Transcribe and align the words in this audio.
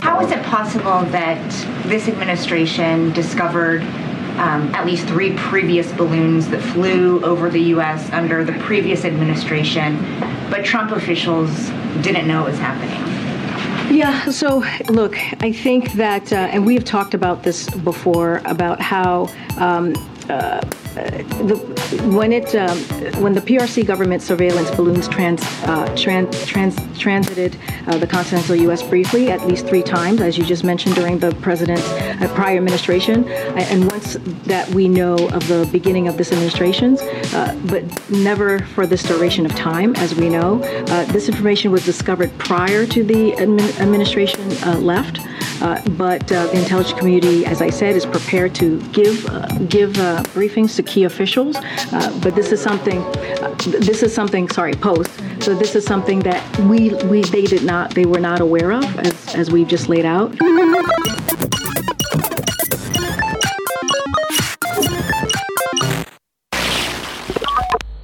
How 0.00 0.20
is 0.20 0.30
it 0.30 0.42
possible 0.44 1.04
that 1.10 1.50
this 1.86 2.08
administration 2.08 3.12
discovered 3.12 3.82
um, 4.38 4.74
at 4.74 4.86
least 4.86 5.06
three 5.06 5.36
previous 5.36 5.92
balloons 5.92 6.48
that 6.48 6.62
flew 6.62 7.22
over 7.24 7.50
the 7.50 7.60
U.S. 7.60 8.10
under 8.10 8.42
the 8.42 8.54
previous 8.54 9.04
administration, 9.04 9.98
but 10.48 10.64
Trump 10.64 10.92
officials 10.92 11.50
didn't 12.02 12.26
know 12.26 12.46
it 12.46 12.50
was 12.52 12.58
happening? 12.58 13.13
Yeah, 13.90 14.30
so 14.30 14.64
look, 14.88 15.16
I 15.42 15.52
think 15.52 15.92
that, 15.92 16.32
uh, 16.32 16.36
and 16.36 16.66
we 16.66 16.74
have 16.74 16.84
talked 16.84 17.14
about 17.14 17.42
this 17.42 17.68
before 17.70 18.40
about 18.44 18.80
how 18.80 19.28
um, 19.58 19.94
uh, 20.30 20.60
the, 20.94 21.56
when 22.14 22.32
it 22.32 22.54
um, 22.54 22.78
when 23.22 23.32
the 23.32 23.40
PRC 23.40 23.86
government 23.86 24.22
surveillance 24.22 24.70
balloons 24.70 25.08
trans, 25.08 25.42
uh, 25.64 25.94
trans, 25.96 26.46
trans 26.46 26.76
transited 26.98 27.56
uh, 27.86 27.98
the 27.98 28.06
continental 28.06 28.56
U.S. 28.56 28.82
briefly 28.82 29.30
at 29.30 29.46
least 29.46 29.66
three 29.66 29.82
times, 29.82 30.20
as 30.20 30.38
you 30.38 30.44
just 30.44 30.64
mentioned 30.64 30.94
during 30.94 31.18
the 31.18 31.34
president's 31.36 31.86
uh, 31.88 32.30
prior 32.34 32.56
administration, 32.56 33.28
and 33.28 33.90
once 33.90 34.16
that 34.44 34.68
we 34.70 34.88
know 34.88 35.14
of 35.28 35.46
the 35.48 35.68
beginning 35.72 36.08
of 36.08 36.16
this 36.16 36.32
administration's, 36.32 37.00
uh, 37.02 37.58
but 37.66 37.84
never 38.10 38.60
for 38.60 38.86
this 38.86 39.02
duration 39.02 39.44
of 39.44 39.54
time, 39.54 39.94
as 39.96 40.14
we 40.14 40.28
know. 40.28 40.62
Uh, 40.62 41.04
this 41.06 41.28
information 41.28 41.70
was 41.70 41.84
discovered 41.84 42.36
prior 42.38 42.86
to 42.86 43.02
the 43.04 43.32
admin 43.32 43.80
administration 43.80 44.48
left. 44.84 45.18
Uh, 45.62 45.80
but 45.90 46.30
uh, 46.32 46.46
the 46.46 46.58
intelligence 46.58 46.98
community, 46.98 47.46
as 47.46 47.62
I 47.62 47.70
said, 47.70 47.96
is 47.96 48.06
prepared 48.06 48.54
to 48.56 48.80
give 48.92 49.26
uh, 49.26 49.46
give 49.68 49.92
briefings 50.34 50.76
to 50.76 50.82
key 50.82 51.04
officials. 51.04 51.56
but 52.22 52.34
this 52.34 52.52
is 52.52 52.60
something. 52.60 53.00
this 53.66 54.02
is 54.02 54.14
something. 54.14 54.48
Sorry, 54.48 54.74
post. 54.74 55.10
So 55.40 55.54
this 55.54 55.74
is 55.74 55.84
something 55.84 56.20
that 56.20 56.42
we 56.60 56.94
we 57.04 57.22
they 57.22 57.44
did 57.44 57.64
not 57.64 57.94
they 57.94 58.06
were 58.06 58.20
not 58.20 58.40
aware 58.40 58.72
of 58.72 58.84
as 58.98 59.34
as 59.34 59.50
we've 59.50 59.68
just 59.68 59.88
laid 59.88 60.04
out. 60.04 60.34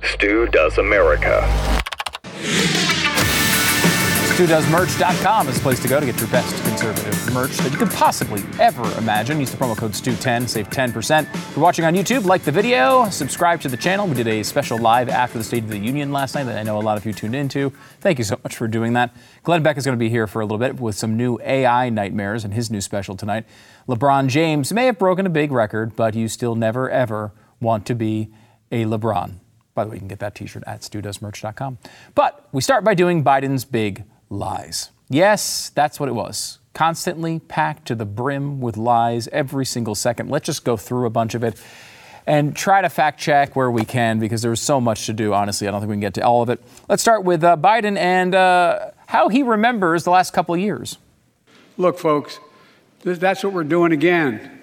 Stu 0.02 0.46
does 0.48 0.76
America. 0.76 1.79
StuDoesMerch.com 4.40 5.48
is 5.48 5.56
the 5.56 5.60
place 5.60 5.80
to 5.80 5.86
go 5.86 6.00
to 6.00 6.06
get 6.06 6.18
your 6.18 6.30
best 6.30 6.64
conservative 6.64 7.34
merch 7.34 7.58
that 7.58 7.70
you 7.70 7.76
could 7.76 7.90
possibly 7.90 8.42
ever 8.58 8.90
imagine. 8.96 9.38
Use 9.38 9.50
the 9.50 9.58
promo 9.58 9.76
code 9.76 9.92
STU10 9.92 10.48
save 10.48 10.70
10%. 10.70 11.24
If 11.34 11.54
you're 11.54 11.62
watching 11.62 11.84
on 11.84 11.92
YouTube, 11.92 12.24
like 12.24 12.40
the 12.40 12.50
video, 12.50 13.06
subscribe 13.10 13.60
to 13.60 13.68
the 13.68 13.76
channel. 13.76 14.06
We 14.06 14.14
did 14.14 14.26
a 14.26 14.42
special 14.42 14.78
live 14.78 15.10
after 15.10 15.36
the 15.36 15.44
State 15.44 15.64
of 15.64 15.68
the 15.68 15.76
Union 15.76 16.10
last 16.10 16.34
night 16.34 16.44
that 16.44 16.56
I 16.56 16.62
know 16.62 16.78
a 16.78 16.80
lot 16.80 16.96
of 16.96 17.04
you 17.04 17.12
tuned 17.12 17.34
into. 17.34 17.70
Thank 18.00 18.16
you 18.16 18.24
so 18.24 18.40
much 18.42 18.56
for 18.56 18.66
doing 18.66 18.94
that. 18.94 19.14
Glenn 19.42 19.62
Beck 19.62 19.76
is 19.76 19.84
going 19.84 19.98
to 19.98 20.02
be 20.02 20.08
here 20.08 20.26
for 20.26 20.40
a 20.40 20.46
little 20.46 20.56
bit 20.56 20.80
with 20.80 20.94
some 20.94 21.18
new 21.18 21.38
AI 21.44 21.90
nightmares 21.90 22.42
and 22.42 22.54
his 22.54 22.70
new 22.70 22.80
special 22.80 23.18
tonight. 23.18 23.44
LeBron 23.88 24.28
James 24.28 24.72
may 24.72 24.86
have 24.86 24.98
broken 24.98 25.26
a 25.26 25.30
big 25.30 25.52
record, 25.52 25.94
but 25.96 26.14
you 26.14 26.28
still 26.28 26.54
never, 26.54 26.88
ever 26.88 27.32
want 27.60 27.84
to 27.84 27.94
be 27.94 28.30
a 28.72 28.86
LeBron. 28.86 29.34
By 29.74 29.84
the 29.84 29.90
way, 29.90 29.96
you 29.96 30.00
can 30.00 30.08
get 30.08 30.20
that 30.20 30.34
t 30.34 30.46
shirt 30.46 30.64
at 30.66 30.80
StuDoesMerch.com. 30.80 31.76
But 32.14 32.48
we 32.52 32.62
start 32.62 32.84
by 32.84 32.94
doing 32.94 33.22
Biden's 33.22 33.66
big 33.66 34.04
lies. 34.30 34.90
Yes, 35.08 35.70
that's 35.74 36.00
what 36.00 36.08
it 36.08 36.12
was. 36.12 36.58
Constantly 36.72 37.40
packed 37.40 37.86
to 37.88 37.94
the 37.94 38.06
brim 38.06 38.60
with 38.60 38.76
lies 38.76 39.28
every 39.28 39.66
single 39.66 39.94
second. 39.94 40.30
Let's 40.30 40.46
just 40.46 40.64
go 40.64 40.76
through 40.76 41.06
a 41.06 41.10
bunch 41.10 41.34
of 41.34 41.42
it 41.42 41.60
and 42.26 42.54
try 42.54 42.80
to 42.80 42.88
fact 42.88 43.18
check 43.18 43.56
where 43.56 43.70
we 43.70 43.84
can 43.84 44.20
because 44.20 44.40
there's 44.40 44.60
so 44.60 44.80
much 44.80 45.06
to 45.06 45.12
do. 45.12 45.34
Honestly, 45.34 45.66
I 45.66 45.72
don't 45.72 45.80
think 45.80 45.90
we 45.90 45.94
can 45.94 46.00
get 46.00 46.14
to 46.14 46.20
all 46.20 46.42
of 46.42 46.48
it. 46.48 46.62
Let's 46.88 47.02
start 47.02 47.24
with 47.24 47.42
uh, 47.42 47.56
Biden 47.56 47.98
and 47.98 48.34
uh, 48.34 48.92
how 49.06 49.28
he 49.28 49.42
remembers 49.42 50.04
the 50.04 50.10
last 50.10 50.32
couple 50.32 50.54
of 50.54 50.60
years. 50.60 50.98
Look, 51.76 51.98
folks, 51.98 52.38
that's 53.02 53.42
what 53.42 53.52
we're 53.52 53.64
doing 53.64 53.90
again. 53.90 54.60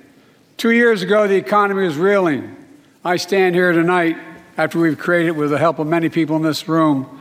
Two 0.56 0.72
years 0.72 1.02
ago, 1.02 1.28
the 1.28 1.36
economy 1.36 1.84
was 1.84 1.98
reeling. 1.98 2.56
I 3.04 3.18
stand 3.18 3.54
here 3.54 3.74
tonight 3.74 4.18
after 4.58 4.80
we've 4.80 4.98
created, 4.98 5.32
with 5.32 5.50
the 5.50 5.58
help 5.58 5.78
of 5.78 5.88
many 5.88 6.10
people 6.10 6.36
in 6.36 6.42
this 6.42 6.68
room, 6.68 7.17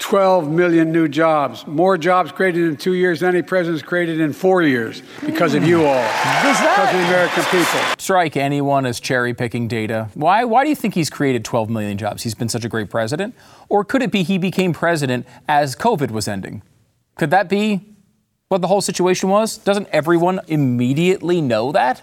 12 0.00 0.50
million 0.50 0.90
new 0.90 1.06
jobs, 1.06 1.66
more 1.66 1.96
jobs 1.96 2.32
created 2.32 2.66
in 2.66 2.76
two 2.76 2.94
years 2.94 3.20
than 3.20 3.34
any 3.34 3.42
president's 3.42 3.82
created 3.82 4.18
in 4.18 4.32
four 4.32 4.62
years 4.62 5.02
because 5.24 5.54
of 5.54 5.62
you 5.64 5.84
all, 5.84 6.02
because 6.02 6.60
of 6.60 6.92
the 6.92 7.06
American 7.06 7.44
people. 7.44 7.80
Strike 7.98 8.36
anyone 8.36 8.86
as 8.86 8.98
cherry 8.98 9.34
picking 9.34 9.68
data. 9.68 10.08
Why, 10.14 10.44
why 10.44 10.64
do 10.64 10.70
you 10.70 10.74
think 10.74 10.94
he's 10.94 11.10
created 11.10 11.44
12 11.44 11.68
million 11.68 11.98
jobs? 11.98 12.22
He's 12.22 12.34
been 12.34 12.48
such 12.48 12.64
a 12.64 12.68
great 12.68 12.88
president? 12.90 13.34
Or 13.68 13.84
could 13.84 14.02
it 14.02 14.10
be 14.10 14.22
he 14.22 14.38
became 14.38 14.72
president 14.72 15.26
as 15.46 15.76
COVID 15.76 16.10
was 16.10 16.26
ending? 16.26 16.62
Could 17.16 17.30
that 17.30 17.48
be 17.48 17.84
what 18.48 18.62
the 18.62 18.68
whole 18.68 18.80
situation 18.80 19.28
was? 19.28 19.58
Doesn't 19.58 19.86
everyone 19.92 20.40
immediately 20.48 21.40
know 21.40 21.72
that? 21.72 22.02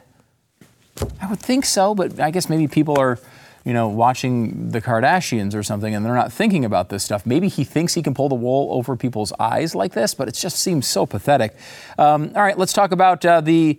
I 1.20 1.28
would 1.30 1.40
think 1.40 1.66
so, 1.66 1.96
but 1.96 2.20
I 2.20 2.32
guess 2.32 2.48
maybe 2.48 2.68
people 2.68 2.98
are 3.00 3.20
you 3.68 3.74
know, 3.74 3.90
watching 3.90 4.72
the 4.72 4.80
Kardashians 4.80 5.54
or 5.54 5.62
something 5.62 5.94
and 5.94 6.06
they're 6.06 6.16
not 6.16 6.32
thinking 6.32 6.64
about 6.64 6.88
this 6.88 7.04
stuff. 7.04 7.26
Maybe 7.26 7.50
he 7.50 7.66
thinks 7.66 7.96
he 7.96 8.02
can 8.02 8.14
pull 8.14 8.30
the 8.30 8.36
wool 8.36 8.70
over 8.72 8.96
people's 8.96 9.34
eyes 9.42 9.76
like 9.76 9.92
this, 9.92 10.14
but 10.14 10.30
it 10.30 10.36
just 10.36 10.58
seems 10.58 10.88
so 10.88 11.06
pathetic. 11.06 11.54
Um, 11.98 12.32
all 12.34 12.44
right, 12.44 12.58
let's 12.58 12.72
talk 12.72 12.94
about 12.94 13.26
uh, 13.26 13.42
the 13.42 13.78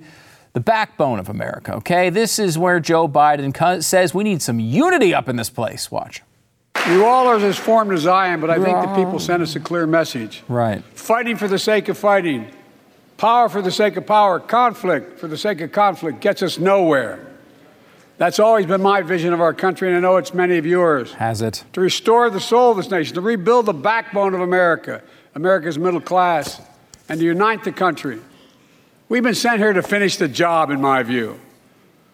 the 0.53 0.60
backbone 0.60 1.19
of 1.19 1.31
America. 1.31 1.72
Okay, 1.76 2.10
this 2.10 2.38
is 2.38 2.59
where 2.59 2.81
Joe 2.81 3.09
Biden 3.09 3.82
says 3.82 4.12
we 4.12 4.25
need 4.25 4.43
some 4.43 4.60
unity 4.60 5.15
up 5.15 5.26
in 5.26 5.37
this 5.37 5.49
place. 5.49 5.91
Watch. 5.91 6.22
You 6.88 7.06
all 7.06 7.26
are 7.26 7.37
as 7.37 7.56
formed 7.56 7.93
as 7.93 8.06
I 8.06 8.28
am, 8.28 8.43
but 8.43 8.50
I 8.50 8.56
think 8.62 8.78
the 8.82 8.94
people 8.94 9.19
sent 9.19 9.43
us 9.43 9.56
a 9.56 9.60
clear 9.60 9.87
message. 9.87 10.43
Right. 10.49 10.84
Fighting 10.94 11.37
for 11.37 11.49
the 11.49 11.59
sake 11.59 11.88
of 11.88 11.97
fighting, 11.97 12.47
power 13.16 13.49
for 13.49 13.62
the 13.62 13.70
sake 13.70 13.97
of 13.97 14.06
power, 14.06 14.38
conflict 14.38 15.19
for 15.19 15.28
the 15.28 15.38
sake 15.38 15.62
of 15.62 15.72
conflict 15.72 16.20
gets 16.20 16.43
us 16.43 16.59
nowhere. 16.59 17.28
That's 18.19 18.41
always 18.41 18.67
been 18.67 18.83
my 18.83 19.03
vision 19.03 19.33
of 19.33 19.41
our 19.41 19.55
country, 19.55 19.89
and 19.89 19.97
I 19.97 20.01
know 20.01 20.17
it's 20.17 20.34
many 20.34 20.59
of 20.59 20.67
yours. 20.67 21.12
Has 21.15 21.41
it? 21.41 21.65
To 21.75 21.81
restore 21.81 22.29
the 22.31 22.41
soul 22.41 22.73
of 22.73 22.77
this 22.77 22.91
nation, 22.91 23.15
to 23.15 23.21
rebuild 23.21 23.67
the 23.67 23.73
backbone 23.73 24.34
of 24.34 24.41
America, 24.41 25.03
America's 25.37 25.79
middle 25.79 26.01
class, 26.01 26.61
and 27.09 27.21
to 27.21 27.25
unite 27.25 27.62
the 27.62 27.71
country. 27.71 28.19
We've 29.09 29.23
been 29.23 29.37
sent 29.37 29.61
here 29.61 29.73
to 29.73 29.83
finish 29.83 30.17
the 30.17 30.27
job, 30.27 30.71
in 30.71 30.81
my 30.81 31.05
view. 31.05 31.39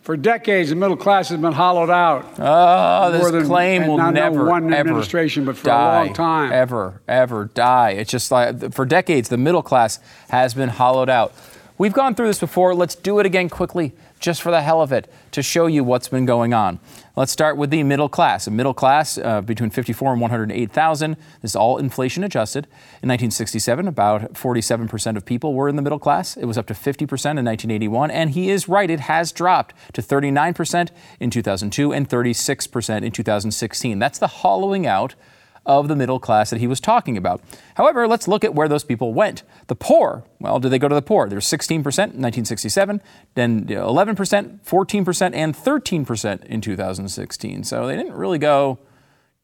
For 0.02 0.18
decades, 0.18 0.68
the 0.68 0.76
middle 0.76 0.98
class 0.98 1.30
has 1.30 1.40
been 1.40 1.54
hollowed 1.54 1.88
out. 1.88 2.34
Oh, 2.38 3.10
this 3.10 3.30
than, 3.30 3.46
claim 3.46 3.86
will 3.86 3.96
not 3.96 4.12
never, 4.12 4.44
one 4.44 4.64
ever 4.64 4.80
administration, 4.80 5.46
but 5.46 5.56
for 5.56 5.64
die, 5.64 6.02
a 6.02 6.04
long 6.04 6.14
time, 6.14 6.52
ever, 6.52 7.00
ever 7.08 7.46
die. 7.46 7.92
It's 7.92 8.10
just 8.10 8.30
like 8.30 8.74
for 8.74 8.84
decades, 8.84 9.30
the 9.30 9.38
middle 9.38 9.62
class 9.62 10.00
has 10.28 10.52
been 10.52 10.68
hollowed 10.68 11.08
out. 11.08 11.32
We've 11.76 11.92
gone 11.92 12.14
through 12.14 12.28
this 12.28 12.38
before. 12.38 12.74
Let's 12.74 12.94
do 12.94 13.18
it 13.18 13.26
again 13.26 13.48
quickly 13.48 13.94
just 14.24 14.40
for 14.40 14.50
the 14.50 14.62
hell 14.62 14.80
of 14.80 14.90
it, 14.90 15.12
to 15.32 15.42
show 15.42 15.66
you 15.66 15.84
what's 15.84 16.08
been 16.08 16.24
going 16.24 16.54
on. 16.54 16.80
Let's 17.14 17.30
start 17.30 17.58
with 17.58 17.68
the 17.68 17.82
middle 17.82 18.08
class. 18.08 18.46
A 18.46 18.50
middle 18.50 18.72
class 18.72 19.18
uh, 19.18 19.42
between 19.42 19.68
54 19.68 20.12
and 20.12 20.20
108,000. 20.20 21.16
This 21.42 21.50
is 21.50 21.56
all 21.56 21.76
inflation 21.76 22.24
adjusted. 22.24 22.64
In 23.02 23.10
1967, 23.10 23.86
about 23.86 24.32
47% 24.32 25.16
of 25.18 25.26
people 25.26 25.52
were 25.52 25.68
in 25.68 25.76
the 25.76 25.82
middle 25.82 25.98
class. 25.98 26.38
It 26.38 26.46
was 26.46 26.56
up 26.56 26.66
to 26.68 26.74
50% 26.74 27.02
in 27.02 27.44
1981, 27.44 28.10
and 28.10 28.30
he 28.30 28.48
is 28.48 28.66
right, 28.66 28.88
it 28.88 29.00
has 29.00 29.30
dropped 29.30 29.74
to 29.92 30.00
39% 30.00 30.88
in 31.20 31.28
2002 31.28 31.92
and 31.92 32.08
36% 32.08 33.02
in 33.02 33.12
2016. 33.12 33.98
That's 33.98 34.18
the 34.18 34.26
hollowing 34.26 34.86
out 34.86 35.14
of 35.66 35.88
the 35.88 35.96
middle 35.96 36.18
class 36.18 36.50
that 36.50 36.60
he 36.60 36.66
was 36.66 36.80
talking 36.80 37.16
about. 37.16 37.40
However, 37.74 38.06
let's 38.06 38.28
look 38.28 38.44
at 38.44 38.54
where 38.54 38.68
those 38.68 38.84
people 38.84 39.14
went. 39.14 39.42
The 39.66 39.74
poor, 39.74 40.24
well, 40.40 40.58
did 40.58 40.70
they 40.70 40.78
go 40.78 40.88
to 40.88 40.94
the 40.94 41.02
poor? 41.02 41.28
There's 41.28 41.46
16% 41.46 41.74
in 41.74 41.80
1967, 41.80 43.00
then 43.34 43.66
11%, 43.66 44.60
14%, 44.64 45.30
and 45.34 45.54
13% 45.54 46.44
in 46.44 46.60
2016. 46.60 47.64
So 47.64 47.86
they 47.86 47.96
didn't 47.96 48.14
really 48.14 48.38
go 48.38 48.78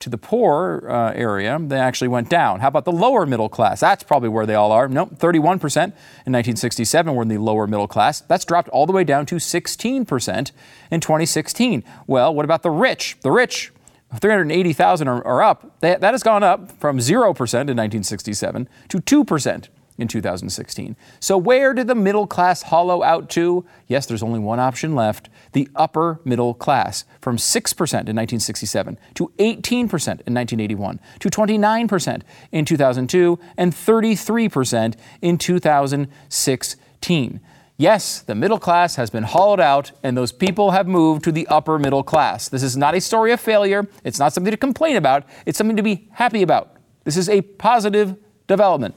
to 0.00 0.08
the 0.08 0.18
poor 0.18 0.86
uh, 0.88 1.12
area, 1.12 1.58
they 1.60 1.78
actually 1.78 2.08
went 2.08 2.30
down. 2.30 2.60
How 2.60 2.68
about 2.68 2.86
the 2.86 2.92
lower 2.92 3.26
middle 3.26 3.50
class? 3.50 3.80
That's 3.80 4.02
probably 4.02 4.30
where 4.30 4.46
they 4.46 4.54
all 4.54 4.72
are. 4.72 4.88
Nope, 4.88 5.10
31% 5.16 5.44
in 5.44 5.52
1967 5.60 7.14
were 7.14 7.22
in 7.22 7.28
the 7.28 7.36
lower 7.36 7.66
middle 7.66 7.86
class. 7.86 8.22
That's 8.22 8.46
dropped 8.46 8.70
all 8.70 8.86
the 8.86 8.94
way 8.94 9.04
down 9.04 9.26
to 9.26 9.34
16% 9.36 10.52
in 10.90 11.00
2016. 11.00 11.84
Well, 12.06 12.34
what 12.34 12.46
about 12.46 12.62
the 12.62 12.70
rich? 12.70 13.18
The 13.20 13.30
rich, 13.30 13.72
380,000 14.18 15.08
are, 15.08 15.24
are 15.24 15.42
up. 15.42 15.78
That, 15.80 16.00
that 16.00 16.14
has 16.14 16.22
gone 16.22 16.42
up 16.42 16.72
from 16.72 16.98
0% 16.98 17.14
in 17.14 17.30
1967 17.30 18.68
to 18.88 18.98
2% 18.98 19.68
in 20.00 20.08
2016. 20.08 20.96
So, 21.20 21.36
where 21.36 21.74
did 21.74 21.86
the 21.86 21.94
middle 21.94 22.26
class 22.26 22.62
hollow 22.62 23.02
out 23.02 23.28
to? 23.30 23.64
Yes, 23.86 24.06
there's 24.06 24.22
only 24.22 24.40
one 24.40 24.58
option 24.58 24.94
left 24.94 25.28
the 25.52 25.68
upper 25.76 26.20
middle 26.24 26.54
class, 26.54 27.04
from 27.20 27.36
6% 27.36 27.76
in 27.76 28.16
1967 28.16 28.98
to 29.14 29.32
18% 29.38 29.68
in 29.68 29.86
1981 29.86 31.00
to 31.18 31.28
29% 31.28 32.22
in 32.52 32.64
2002 32.64 33.38
and 33.56 33.72
33% 33.72 34.94
in 35.20 35.38
2016. 35.38 37.40
Yes, 37.80 38.20
the 38.20 38.34
middle 38.34 38.58
class 38.58 38.96
has 38.96 39.08
been 39.08 39.22
hollowed 39.22 39.58
out, 39.58 39.92
and 40.02 40.14
those 40.14 40.32
people 40.32 40.72
have 40.72 40.86
moved 40.86 41.24
to 41.24 41.32
the 41.32 41.46
upper 41.46 41.78
middle 41.78 42.02
class. 42.02 42.46
This 42.46 42.62
is 42.62 42.76
not 42.76 42.94
a 42.94 43.00
story 43.00 43.32
of 43.32 43.40
failure. 43.40 43.88
It's 44.04 44.18
not 44.18 44.34
something 44.34 44.50
to 44.50 44.58
complain 44.58 44.96
about. 44.96 45.24
It's 45.46 45.56
something 45.56 45.78
to 45.78 45.82
be 45.82 46.06
happy 46.12 46.42
about. 46.42 46.76
This 47.04 47.16
is 47.16 47.30
a 47.30 47.40
positive 47.40 48.16
development. 48.46 48.96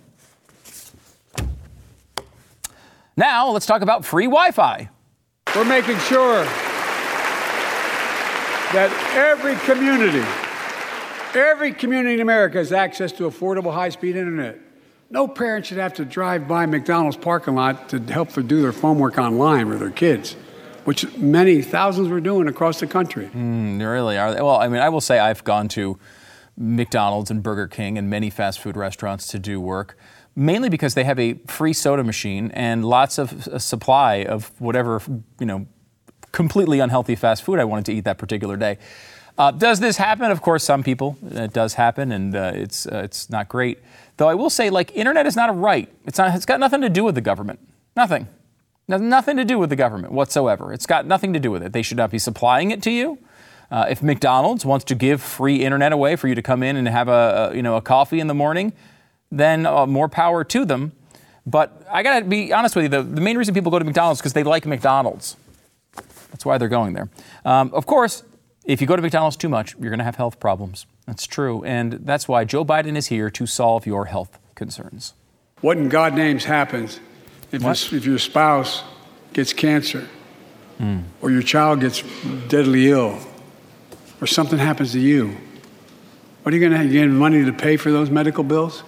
Now, 3.16 3.52
let's 3.52 3.66
talk 3.66 3.82
about 3.82 4.04
free 4.04 4.26
Wi 4.26 4.52
Fi. 4.52 4.90
We're 5.56 5.64
making 5.64 5.98
sure 6.00 6.44
that 8.74 8.92
every 9.16 9.56
community, 9.60 10.28
every 11.34 11.72
community 11.72 12.16
in 12.16 12.20
America 12.20 12.58
has 12.58 12.74
access 12.74 13.14
to 13.14 13.30
affordable 13.30 13.74
high 13.74 13.88
speed 13.88 14.18
internet. 14.18 14.60
No 15.14 15.28
parent 15.28 15.68
should 15.68 15.78
have 15.78 15.94
to 15.96 16.06
drive 16.06 16.48
by 16.48 16.66
McDonald's 16.66 17.18
parking 17.18 17.54
lot 17.54 17.90
to 17.90 18.00
help 18.00 18.30
them 18.30 18.48
do 18.48 18.64
their 18.64 18.72
homework 18.72 19.20
online 19.20 19.70
with 19.70 19.78
their 19.78 19.92
kids, 19.92 20.34
which 20.86 21.16
many 21.18 21.62
thousands 21.62 22.10
were 22.10 22.20
doing 22.20 22.48
across 22.48 22.80
the 22.80 22.88
country. 22.88 23.30
Mm, 23.32 23.80
really 23.80 24.18
are. 24.18 24.34
They? 24.34 24.42
Well, 24.42 24.58
I 24.58 24.68
mean, 24.68 24.82
I 24.82 24.90
will 24.90 25.02
say 25.02 25.20
I've 25.20 25.44
gone 25.44 25.68
to 25.70 26.00
McDonald's 26.58 27.30
and 27.30 27.44
Burger 27.44 27.68
King 27.68 28.00
and 28.00 28.10
many 28.10 28.32
fast 28.32 28.60
food 28.60 28.76
restaurants 28.76 29.28
to 29.28 29.38
do 29.38 29.62
work 29.62 30.00
mainly 30.36 30.68
because 30.68 30.96
they 30.96 31.04
have 31.04 31.20
a 31.20 31.36
free 31.46 31.74
soda 31.74 32.04
machine 32.04 32.50
and 32.56 32.84
lots 32.84 33.20
of 33.20 33.62
supply 33.62 34.24
of 34.24 34.52
whatever, 34.60 35.00
you 35.40 35.46
know, 35.46 35.68
completely 36.32 36.80
unhealthy 36.80 37.14
fast 37.14 37.44
food 37.44 37.60
I 37.60 37.66
wanted 37.66 37.86
to 37.86 37.94
eat 37.94 38.06
that 38.06 38.18
particular 38.18 38.58
day. 38.58 38.80
Uh, 39.38 39.50
does 39.50 39.80
this 39.80 39.98
happen? 39.98 40.30
Of 40.30 40.42
course, 40.42 40.64
some 40.64 40.84
people 40.84 41.18
it 41.32 41.54
does 41.54 41.74
happen, 41.74 42.12
and 42.12 42.36
uh, 42.36 42.52
it's 42.54 42.86
uh, 42.86 43.02
it's 43.04 43.32
not 43.32 43.50
great. 43.50 43.80
Though 44.24 44.30
I 44.30 44.36
will 44.36 44.50
say, 44.50 44.70
like, 44.70 44.96
internet 44.96 45.28
is 45.28 45.36
not 45.36 45.50
a 45.50 45.52
right. 45.52 45.90
It's 46.06 46.18
not. 46.18 46.34
It's 46.34 46.46
got 46.46 46.58
nothing 46.58 46.80
to 46.80 46.88
do 46.88 47.04
with 47.04 47.14
the 47.14 47.20
government. 47.20 47.60
Nothing. 47.94 48.30
nothing 48.88 49.36
to 49.36 49.44
do 49.44 49.60
with 49.60 49.70
the 49.70 49.76
government 49.76 50.14
whatsoever. 50.14 50.72
It's 50.72 50.86
got 50.86 51.06
nothing 51.06 51.34
to 51.34 51.42
do 51.42 51.52
with 51.52 51.62
it. 51.62 51.74
They 51.74 51.82
should 51.82 51.98
not 51.98 52.10
be 52.10 52.18
supplying 52.18 52.72
it 52.72 52.82
to 52.84 52.90
you. 52.90 53.18
Uh, 53.70 53.88
if 53.90 54.02
McDonald's 54.02 54.66
wants 54.66 54.86
to 54.86 54.96
give 54.96 55.22
free 55.22 55.66
internet 55.66 55.92
away 55.92 56.16
for 56.16 56.30
you 56.30 56.36
to 56.36 56.42
come 56.42 56.64
in 56.64 56.78
and 56.78 56.88
have 56.88 57.10
a, 57.10 57.50
a 57.52 57.56
you 57.58 57.62
know 57.62 57.76
a 57.76 57.82
coffee 57.82 58.22
in 58.22 58.28
the 58.28 58.34
morning, 58.34 58.72
then 59.30 59.66
uh, 59.66 59.86
more 59.86 60.08
power 60.08 60.46
to 60.46 60.64
them. 60.64 60.94
But 61.46 61.86
I 61.92 62.02
got 62.02 62.20
to 62.20 62.24
be 62.24 62.54
honest 62.54 62.78
with 62.78 62.84
you, 62.84 62.90
the, 62.90 63.04
the 63.04 63.20
main 63.20 63.38
reason 63.38 63.54
people 63.54 63.72
go 63.72 63.80
to 63.80 63.84
McDonald's 63.84 64.22
because 64.22 64.32
they 64.32 64.44
like 64.44 64.66
McDonald's. 64.66 65.36
That's 66.32 66.46
why 66.46 66.58
they're 66.58 66.70
going 66.70 66.94
there. 66.94 67.10
Um, 67.44 67.72
of 67.74 67.86
course, 67.86 68.24
if 68.64 68.80
you 68.80 68.88
go 68.88 68.96
to 68.96 69.02
McDonald's 69.02 69.36
too 69.36 69.50
much, 69.50 69.76
you're 69.82 69.94
to 69.98 70.02
have 70.06 70.16
health 70.16 70.40
problems. 70.40 70.86
That's 71.06 71.28
true. 71.28 71.64
And 71.64 71.94
that's 71.94 72.28
why 72.28 72.46
Joe 72.46 72.64
Biden 72.64 72.96
is 72.96 73.08
here 73.08 73.30
to 73.32 73.46
solve 73.46 73.86
your 73.86 74.06
health 74.06 74.40
concerns. 74.56 75.14
What 75.62 75.78
in 75.78 75.90
God 75.90 76.14
names 76.14 76.46
happens 76.46 77.00
if, 77.52 77.62
your, 77.62 77.72
if 77.72 78.06
your 78.06 78.20
spouse 78.20 78.84
gets 79.34 79.54
cancer 79.54 80.08
mm. 80.80 81.04
or 81.22 81.32
your 81.32 81.42
child 81.42 81.82
gets 81.82 82.04
deadly 82.48 82.90
ill 82.90 83.20
or 84.22 84.28
something 84.28 84.60
happens 84.60 84.92
to 84.94 85.00
you? 85.00 85.36
What 86.44 86.54
are 86.54 86.58
you 86.58 86.70
going 86.70 86.82
to 86.82 86.90
get 86.90 87.08
money 87.08 87.46
to 87.46 87.54
pay 87.54 87.78
for 87.78 87.92
those 87.92 88.10
medical 88.10 88.44
bills? 88.44 88.84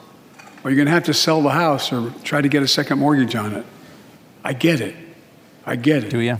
or 0.65 0.71
you're 0.71 0.77
going 0.77 0.87
to 0.87 0.91
have 0.91 1.03
to 1.03 1.13
sell 1.13 1.43
the 1.43 1.51
house 1.51 1.93
or 1.93 2.11
try 2.23 2.41
to 2.41 2.49
get 2.49 2.63
a 2.63 2.67
second 2.67 2.97
mortgage 2.97 3.35
on 3.35 3.53
it. 3.53 3.63
I 4.43 4.53
get 4.53 4.81
it. 4.81 4.95
I 5.63 5.75
get 5.75 6.05
it. 6.05 6.09
Do 6.09 6.19
you? 6.19 6.39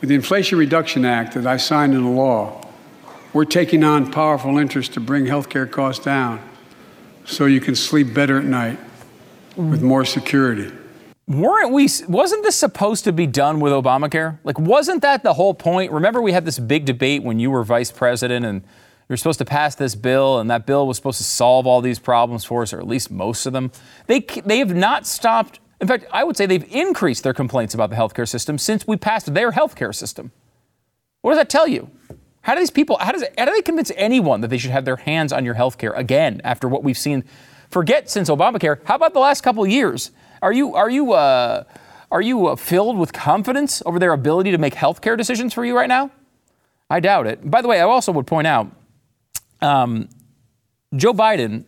With 0.00 0.10
the 0.10 0.14
Inflation 0.14 0.58
Reduction 0.58 1.04
Act 1.04 1.34
that 1.34 1.44
I 1.44 1.56
signed 1.56 1.92
into 1.92 2.08
law, 2.08 2.61
we're 3.32 3.44
taking 3.44 3.82
on 3.82 4.10
powerful 4.10 4.58
interest 4.58 4.92
to 4.94 5.00
bring 5.00 5.24
healthcare 5.24 5.70
costs 5.70 6.04
down 6.04 6.40
so 7.24 7.46
you 7.46 7.60
can 7.60 7.74
sleep 7.74 8.12
better 8.12 8.38
at 8.38 8.44
night 8.44 8.78
with 9.56 9.82
more 9.82 10.04
security. 10.04 10.70
Weren't 11.28 11.72
we, 11.72 11.88
wasn't 12.08 12.42
this 12.42 12.56
supposed 12.56 13.04
to 13.04 13.12
be 13.12 13.26
done 13.26 13.60
with 13.60 13.72
Obamacare? 13.72 14.38
Like, 14.44 14.58
wasn't 14.58 15.02
that 15.02 15.22
the 15.22 15.34
whole 15.34 15.54
point? 15.54 15.92
Remember, 15.92 16.20
we 16.20 16.32
had 16.32 16.44
this 16.44 16.58
big 16.58 16.84
debate 16.84 17.22
when 17.22 17.38
you 17.38 17.50
were 17.50 17.64
vice 17.64 17.92
president 17.92 18.44
and 18.44 18.62
you're 19.08 19.16
supposed 19.16 19.38
to 19.38 19.44
pass 19.44 19.74
this 19.74 19.94
bill, 19.94 20.38
and 20.38 20.50
that 20.50 20.64
bill 20.66 20.86
was 20.86 20.96
supposed 20.96 21.18
to 21.18 21.24
solve 21.24 21.66
all 21.66 21.80
these 21.80 21.98
problems 21.98 22.44
for 22.44 22.62
us, 22.62 22.72
or 22.72 22.78
at 22.78 22.86
least 22.86 23.10
most 23.10 23.46
of 23.46 23.52
them. 23.52 23.70
They, 24.06 24.20
they 24.20 24.58
have 24.58 24.74
not 24.74 25.06
stopped. 25.06 25.60
In 25.80 25.88
fact, 25.88 26.06
I 26.12 26.24
would 26.24 26.36
say 26.36 26.46
they've 26.46 26.72
increased 26.72 27.22
their 27.22 27.34
complaints 27.34 27.74
about 27.74 27.90
the 27.90 27.96
healthcare 27.96 28.28
system 28.28 28.58
since 28.58 28.86
we 28.86 28.96
passed 28.96 29.34
their 29.34 29.52
healthcare 29.52 29.94
system. 29.94 30.32
What 31.20 31.32
does 31.32 31.38
that 31.38 31.50
tell 31.50 31.68
you? 31.68 31.90
How 32.42 32.54
do 32.54 32.60
these 32.60 32.70
people, 32.70 32.98
how, 32.98 33.12
does, 33.12 33.24
how 33.38 33.44
do 33.44 33.52
they 33.52 33.62
convince 33.62 33.90
anyone 33.96 34.40
that 34.40 34.48
they 34.48 34.58
should 34.58 34.72
have 34.72 34.84
their 34.84 34.96
hands 34.96 35.32
on 35.32 35.44
your 35.44 35.54
healthcare 35.54 35.96
again 35.96 36.40
after 36.44 36.68
what 36.68 36.82
we've 36.82 36.98
seen? 36.98 37.24
Forget 37.70 38.10
since 38.10 38.28
Obamacare. 38.28 38.80
How 38.84 38.96
about 38.96 39.14
the 39.14 39.20
last 39.20 39.42
couple 39.42 39.62
of 39.62 39.70
years? 39.70 40.10
Are 40.42 40.52
you, 40.52 40.74
are 40.74 40.90
you, 40.90 41.12
uh, 41.12 41.64
are 42.10 42.20
you 42.20 42.48
uh, 42.48 42.56
filled 42.56 42.98
with 42.98 43.12
confidence 43.12 43.80
over 43.86 43.98
their 43.98 44.12
ability 44.12 44.50
to 44.50 44.58
make 44.58 44.74
healthcare 44.74 45.16
decisions 45.16 45.54
for 45.54 45.64
you 45.64 45.76
right 45.76 45.88
now? 45.88 46.10
I 46.90 47.00
doubt 47.00 47.26
it. 47.26 47.48
By 47.48 47.62
the 47.62 47.68
way, 47.68 47.80
I 47.80 47.84
also 47.84 48.12
would 48.12 48.26
point 48.26 48.46
out 48.46 48.70
um, 49.62 50.08
Joe 50.94 51.14
Biden, 51.14 51.64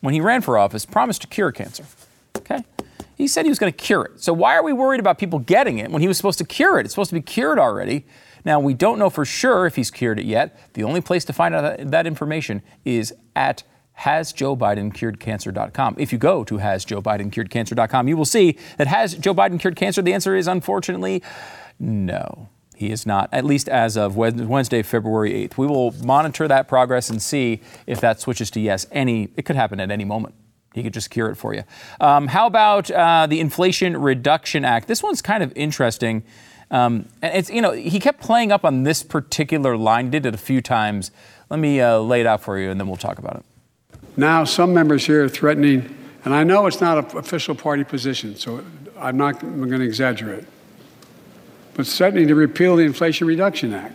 when 0.00 0.14
he 0.14 0.20
ran 0.20 0.40
for 0.42 0.56
office, 0.56 0.86
promised 0.86 1.22
to 1.22 1.26
cure 1.26 1.50
cancer. 1.52 1.84
Okay? 2.36 2.64
He 3.16 3.26
said 3.26 3.44
he 3.44 3.48
was 3.50 3.58
going 3.58 3.72
to 3.72 3.76
cure 3.76 4.04
it. 4.04 4.22
So 4.22 4.32
why 4.32 4.54
are 4.54 4.62
we 4.62 4.72
worried 4.72 5.00
about 5.00 5.18
people 5.18 5.40
getting 5.40 5.78
it 5.78 5.90
when 5.90 6.00
he 6.00 6.08
was 6.08 6.16
supposed 6.16 6.38
to 6.38 6.44
cure 6.44 6.78
it? 6.78 6.86
It's 6.86 6.94
supposed 6.94 7.10
to 7.10 7.14
be 7.14 7.20
cured 7.20 7.58
already. 7.58 8.06
Now, 8.48 8.58
we 8.60 8.72
don't 8.72 8.98
know 8.98 9.10
for 9.10 9.26
sure 9.26 9.66
if 9.66 9.76
he's 9.76 9.90
cured 9.90 10.18
it 10.18 10.24
yet. 10.24 10.72
The 10.72 10.82
only 10.82 11.02
place 11.02 11.22
to 11.26 11.34
find 11.34 11.54
out 11.54 11.90
that, 11.90 12.06
information 12.06 12.62
is 12.82 13.12
at 13.36 13.62
hasjoebidencuredcancer.com. 14.00 15.96
If 15.98 16.14
you 16.14 16.18
go 16.18 16.44
to 16.44 16.56
hasjoebidencuredcancer.com, 16.56 18.08
you 18.08 18.16
will 18.16 18.24
see 18.24 18.56
that 18.78 18.86
has 18.86 19.12
Joe 19.12 19.34
Biden 19.34 19.60
cured 19.60 19.76
cancer? 19.76 20.00
The 20.00 20.14
answer 20.14 20.34
is 20.34 20.48
unfortunately 20.48 21.22
no. 21.78 22.48
He 22.74 22.90
is 22.90 23.04
not, 23.04 23.28
at 23.32 23.44
least 23.44 23.68
as 23.68 23.98
of 23.98 24.16
Wednesday, 24.16 24.82
February 24.82 25.32
8th. 25.46 25.58
We 25.58 25.66
will 25.66 25.90
monitor 26.02 26.48
that 26.48 26.68
progress 26.68 27.10
and 27.10 27.20
see 27.20 27.60
if 27.86 28.00
that 28.00 28.18
switches 28.18 28.50
to 28.52 28.60
yes. 28.60 28.86
Any, 28.90 29.28
it 29.36 29.44
could 29.44 29.56
happen 29.56 29.78
at 29.78 29.90
any 29.90 30.06
moment. 30.06 30.34
He 30.72 30.82
could 30.82 30.94
just 30.94 31.10
cure 31.10 31.28
it 31.28 31.34
for 31.34 31.52
you. 31.52 31.64
Um, 32.00 32.28
how 32.28 32.46
about 32.46 32.90
uh, 32.90 33.26
the 33.26 33.40
Inflation 33.40 33.94
Reduction 33.98 34.64
Act? 34.64 34.88
This 34.88 35.02
one's 35.02 35.20
kind 35.20 35.42
of 35.42 35.52
interesting. 35.54 36.22
Um, 36.70 37.08
and 37.22 37.34
it's, 37.34 37.50
you 37.50 37.62
know, 37.62 37.72
he 37.72 37.98
kept 37.98 38.20
playing 38.20 38.52
up 38.52 38.64
on 38.64 38.82
this 38.82 39.02
particular 39.02 39.76
line, 39.76 40.10
did 40.10 40.26
it 40.26 40.34
a 40.34 40.38
few 40.38 40.60
times. 40.60 41.10
Let 41.48 41.60
me 41.60 41.80
uh, 41.80 41.98
lay 41.98 42.20
it 42.20 42.26
out 42.26 42.42
for 42.42 42.58
you 42.58 42.70
and 42.70 42.78
then 42.78 42.86
we'll 42.86 42.96
talk 42.96 43.18
about 43.18 43.36
it. 43.36 43.44
Now, 44.16 44.44
some 44.44 44.74
members 44.74 45.06
here 45.06 45.24
are 45.24 45.28
threatening, 45.28 45.96
and 46.24 46.34
I 46.34 46.44
know 46.44 46.66
it's 46.66 46.80
not 46.80 46.98
an 46.98 47.18
official 47.18 47.54
party 47.54 47.84
position, 47.84 48.36
so 48.36 48.64
I'm 48.98 49.16
not 49.16 49.40
going 49.40 49.70
to 49.70 49.80
exaggerate 49.80 50.44
but 51.78 51.86
threatening 51.86 52.26
to 52.26 52.34
repeal 52.34 52.74
the 52.74 52.82
Inflation 52.82 53.28
Reduction 53.28 53.72
Act. 53.72 53.94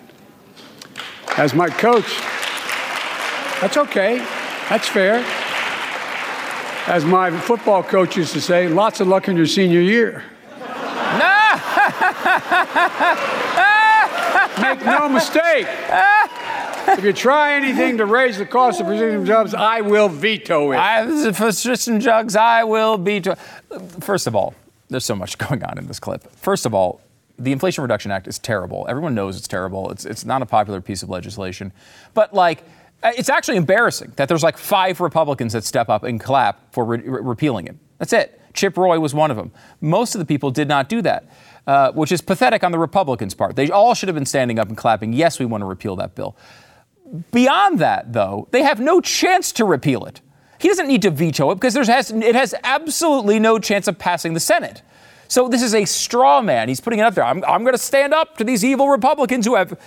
As 1.35 1.53
my 1.53 1.67
coach, 1.67 2.17
that's 3.59 3.75
okay, 3.75 4.19
that's 4.69 4.87
fair. 4.87 5.21
As 6.87 7.03
my 7.03 7.29
football 7.29 7.83
coach 7.83 8.15
used 8.15 8.31
to 8.33 8.39
say, 8.39 8.69
lots 8.69 9.01
of 9.01 9.09
luck 9.09 9.27
in 9.27 9.35
your 9.35 9.45
senior 9.45 9.81
year. 9.81 10.23
Make 14.61 14.85
no 14.85 15.09
mistake. 15.09 15.67
if 16.87 17.03
you 17.03 17.13
try 17.13 17.53
anything 17.55 17.97
to 17.97 18.05
raise 18.05 18.37
the 18.37 18.45
cost 18.45 18.79
of 18.79 18.87
prescription 18.87 19.23
drugs, 19.23 19.53
I 19.53 19.81
will 19.81 20.09
veto 20.09 20.71
it. 20.71 20.77
I, 20.77 21.31
prescription 21.31 21.99
drugs, 21.99 22.35
I 22.35 22.63
will 22.63 22.97
veto. 22.97 23.35
First 23.99 24.27
of 24.27 24.35
all, 24.35 24.53
there's 24.89 25.05
so 25.05 25.15
much 25.15 25.37
going 25.49 25.63
on 25.63 25.77
in 25.77 25.87
this 25.87 25.99
clip. 25.99 26.29
First 26.35 26.65
of 26.65 26.73
all, 26.73 27.01
the 27.39 27.51
Inflation 27.51 27.81
Reduction 27.81 28.11
Act 28.11 28.27
is 28.27 28.37
terrible. 28.37 28.85
Everyone 28.87 29.15
knows 29.15 29.37
it's 29.37 29.47
terrible. 29.47 29.89
It's, 29.91 30.05
it's 30.05 30.23
not 30.23 30.41
a 30.41 30.45
popular 30.45 30.81
piece 30.81 31.01
of 31.01 31.09
legislation. 31.09 31.73
But, 32.13 32.33
like, 32.33 32.63
it's 33.03 33.29
actually 33.29 33.57
embarrassing 33.57 34.13
that 34.15 34.27
there's 34.29 34.43
like 34.43 34.57
five 34.57 35.01
Republicans 35.01 35.53
that 35.53 35.63
step 35.63 35.89
up 35.89 36.03
and 36.03 36.19
clap 36.19 36.71
for 36.73 36.85
re- 36.85 37.01
repealing 37.01 37.67
it. 37.67 37.75
That's 37.97 38.13
it. 38.13 38.39
Chip 38.53 38.77
Roy 38.77 38.99
was 38.99 39.13
one 39.13 39.31
of 39.31 39.37
them. 39.37 39.51
Most 39.81 40.15
of 40.15 40.19
the 40.19 40.25
people 40.25 40.51
did 40.51 40.67
not 40.67 40.89
do 40.89 41.01
that, 41.01 41.29
uh, 41.65 41.91
which 41.91 42.11
is 42.11 42.21
pathetic 42.21 42.63
on 42.63 42.71
the 42.71 42.79
Republicans' 42.79 43.33
part. 43.33 43.55
They 43.55 43.69
all 43.69 43.93
should 43.93 44.09
have 44.09 44.15
been 44.15 44.25
standing 44.25 44.59
up 44.59 44.67
and 44.67 44.77
clapping, 44.77 45.13
yes, 45.13 45.39
we 45.39 45.45
want 45.45 45.61
to 45.61 45.65
repeal 45.65 45.95
that 45.97 46.15
bill. 46.15 46.35
beyond 47.31 47.79
that, 47.79 48.13
though, 48.13 48.47
they 48.51 48.63
have 48.63 48.79
no 48.79 49.01
chance 49.01 49.51
to 49.53 49.65
repeal 49.65 50.05
it. 50.05 50.21
He 50.59 50.67
doesn't 50.67 50.87
need 50.87 51.01
to 51.01 51.09
veto 51.09 51.51
it 51.51 51.55
because 51.55 51.75
has, 51.75 52.11
it 52.11 52.35
has 52.35 52.55
absolutely 52.63 53.39
no 53.39 53.59
chance 53.59 53.87
of 53.87 53.99
passing 53.99 54.33
the 54.33 54.39
Senate. 54.39 54.81
So 55.27 55.47
this 55.47 55.61
is 55.61 55.73
a 55.73 55.85
straw 55.85 56.41
man. 56.41 56.69
He's 56.69 56.79
putting 56.79 56.99
it 56.99 57.03
up 57.03 57.15
there. 57.15 57.23
I'm, 57.23 57.43
I'm 57.45 57.63
going 57.63 57.73
to 57.73 57.81
stand 57.81 58.13
up 58.13 58.37
to 58.37 58.43
these 58.43 58.63
evil 58.63 58.89
Republicans 58.89 59.45
who 59.45 59.55
have 59.55 59.79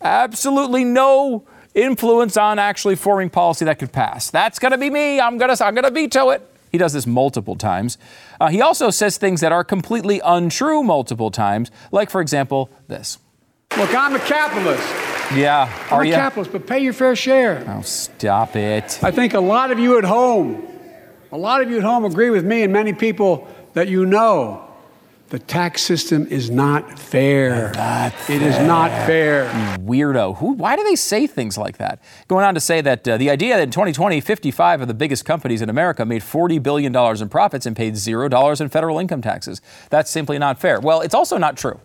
absolutely 0.00 0.84
no 0.84 1.46
influence 1.74 2.36
on 2.36 2.58
actually 2.58 2.96
forming 2.96 3.30
policy 3.30 3.64
that 3.64 3.78
could 3.78 3.92
pass. 3.92 4.30
That's 4.30 4.58
going 4.58 4.72
to 4.72 4.78
be 4.78 4.90
me. 4.90 5.20
I'm 5.20 5.38
going 5.38 5.54
to 5.54 5.64
I'm 5.64 5.74
going 5.74 5.84
to 5.84 5.90
veto 5.90 6.30
it. 6.30 6.42
He 6.70 6.78
does 6.78 6.92
this 6.92 7.06
multiple 7.06 7.56
times. 7.56 7.98
Uh, 8.40 8.48
he 8.48 8.60
also 8.60 8.90
says 8.90 9.18
things 9.18 9.40
that 9.40 9.52
are 9.52 9.64
completely 9.64 10.20
untrue 10.24 10.82
multiple 10.82 11.30
times, 11.30 11.70
like, 11.92 12.10
for 12.10 12.20
example, 12.20 12.70
this. 12.88 13.18
Look, 13.76 13.94
I'm 13.94 14.14
a 14.14 14.20
capitalist. 14.20 14.82
Yeah, 15.34 15.70
I'm 15.90 16.00
a 16.00 16.04
you? 16.04 16.14
capitalist, 16.14 16.52
but 16.52 16.66
pay 16.66 16.78
your 16.78 16.92
fair 16.92 17.14
share. 17.14 17.64
Oh, 17.68 17.82
stop 17.82 18.56
it. 18.56 18.98
I 19.02 19.10
think 19.10 19.34
a 19.34 19.40
lot 19.40 19.70
of 19.70 19.78
you 19.78 19.98
at 19.98 20.04
home, 20.04 20.66
a 21.30 21.36
lot 21.36 21.60
of 21.60 21.70
you 21.70 21.76
at 21.76 21.82
home 21.82 22.04
agree 22.04 22.30
with 22.30 22.44
me 22.44 22.62
and 22.62 22.72
many 22.72 22.92
people 22.92 23.46
that 23.74 23.88
you 23.88 24.06
know 24.06 24.67
the 25.28 25.38
tax 25.38 25.82
system 25.82 26.26
is 26.28 26.48
not 26.48 26.98
fair. 26.98 27.72
Not 27.74 28.14
It 28.30 28.40
is 28.40 28.58
not 28.66 28.90
fair. 29.06 29.44
Weirdo. 29.78 30.38
Who, 30.38 30.52
why 30.52 30.74
do 30.74 30.82
they 30.84 30.96
say 30.96 31.26
things 31.26 31.58
like 31.58 31.76
that? 31.76 32.02
Going 32.28 32.44
on 32.44 32.54
to 32.54 32.60
say 32.60 32.80
that 32.80 33.06
uh, 33.06 33.18
the 33.18 33.28
idea 33.28 33.56
that 33.56 33.62
in 33.62 33.70
2020, 33.70 34.20
55 34.20 34.82
of 34.82 34.88
the 34.88 34.94
biggest 34.94 35.26
companies 35.26 35.60
in 35.60 35.68
America 35.68 36.06
made 36.06 36.22
$40 36.22 36.62
billion 36.62 36.96
in 36.96 37.28
profits 37.28 37.66
and 37.66 37.76
paid 37.76 37.94
$0 37.94 38.60
in 38.60 38.68
federal 38.70 38.98
income 38.98 39.20
taxes. 39.20 39.60
That's 39.90 40.10
simply 40.10 40.38
not 40.38 40.58
fair. 40.58 40.80
Well, 40.80 41.02
it's 41.02 41.14
also 41.14 41.36
not 41.36 41.58
true. 41.58 41.78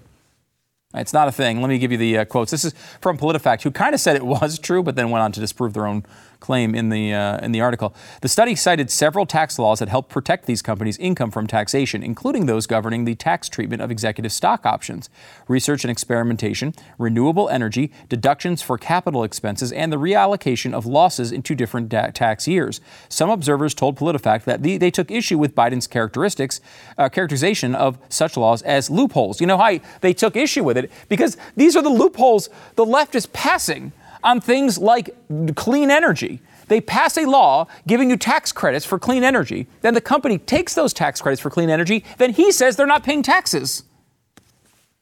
It's 0.96 1.12
not 1.12 1.28
a 1.28 1.32
thing. 1.32 1.60
Let 1.60 1.70
me 1.70 1.80
give 1.80 1.92
you 1.92 1.98
the 1.98 2.20
uh, 2.20 2.26
quotes. 2.26 2.52
This 2.52 2.64
is 2.64 2.74
from 3.02 3.18
PolitiFact, 3.18 3.64
who 3.64 3.72
kind 3.72 3.96
of 3.96 4.00
said 4.00 4.16
it 4.16 4.26
was 4.26 4.60
true, 4.60 4.84
but 4.84 4.96
then 4.96 5.10
went 5.10 5.24
on 5.24 5.32
to 5.34 5.40
disprove 5.40 5.74
their 5.74 5.88
own 5.88 6.06
claim 6.44 6.76
in 6.76 6.90
the 6.90 7.14
uh, 7.14 7.38
in 7.38 7.54
the 7.54 7.62
article. 7.62 7.96
The 8.22 8.28
study 8.28 8.54
cited 8.54 8.92
several 8.92 9.26
tax 9.26 9.58
laws 9.58 9.80
that 9.80 9.88
help 9.88 10.10
protect 10.10 10.46
these 10.46 10.62
companies' 10.62 10.98
income 10.98 11.32
from 11.32 11.48
taxation, 11.48 12.04
including 12.04 12.46
those 12.46 12.68
governing 12.68 13.06
the 13.06 13.16
tax 13.16 13.48
treatment 13.48 13.82
of 13.82 13.90
executive 13.90 14.34
stock 14.34 14.66
options, 14.66 15.10
research 15.48 15.86
and 15.86 15.92
experimentation, 15.92 16.74
renewable 16.98 17.48
energy, 17.48 17.92
deductions 18.10 18.62
for 18.62 18.78
capital 18.78 19.24
expenses, 19.24 19.72
and 19.72 19.92
the 19.92 19.98
reallocation 19.98 20.74
of 20.74 20.86
losses 20.86 21.32
into 21.32 21.56
different 21.56 21.88
da- 21.88 22.12
tax 22.12 22.46
years. 22.46 22.82
Some 23.08 23.30
observers 23.30 23.74
told 23.74 23.98
PolitiFact 23.98 24.44
that 24.44 24.64
the, 24.64 24.78
they 24.78 24.92
took 24.92 25.10
issue 25.10 25.38
with 25.38 25.56
Biden's 25.56 25.88
characteristics 25.88 26.60
uh, 26.98 27.08
characterization 27.08 27.74
of 27.74 27.98
such 28.10 28.36
laws 28.36 28.62
as 28.64 28.90
loopholes. 28.90 29.40
You 29.40 29.48
know 29.48 29.58
how 29.58 29.80
they 30.02 30.14
took 30.14 30.36
issue 30.36 30.66
with 30.66 30.78
it 30.78 30.92
because 31.08 31.38
these 31.56 31.78
are 31.78 31.82
the 31.82 31.90
loopholes 31.90 32.50
the 32.76 32.86
left 32.86 33.16
is 33.16 33.28
passing 33.28 33.94
on 34.24 34.42
things 34.42 34.78
like 34.78 35.16
clean 35.56 35.92
energy. 35.92 36.42
They 36.68 36.82
pass 36.82 37.18
a 37.18 37.26
law 37.26 37.68
giving 37.88 38.10
you 38.10 38.18
tax 38.18 38.52
credits 38.52 38.86
for 38.86 38.98
clean 38.98 39.24
energy. 39.24 39.68
Then 39.82 39.94
the 39.94 40.02
company 40.02 40.38
takes 40.38 40.74
those 40.74 40.94
tax 40.94 41.22
credits 41.22 41.42
for 41.42 41.50
clean 41.50 41.70
energy. 41.70 42.04
Then 42.18 42.34
he 42.34 42.52
says 42.52 42.76
they're 42.76 42.88
not 42.88 43.04
paying 43.04 43.24
taxes. 43.24 43.84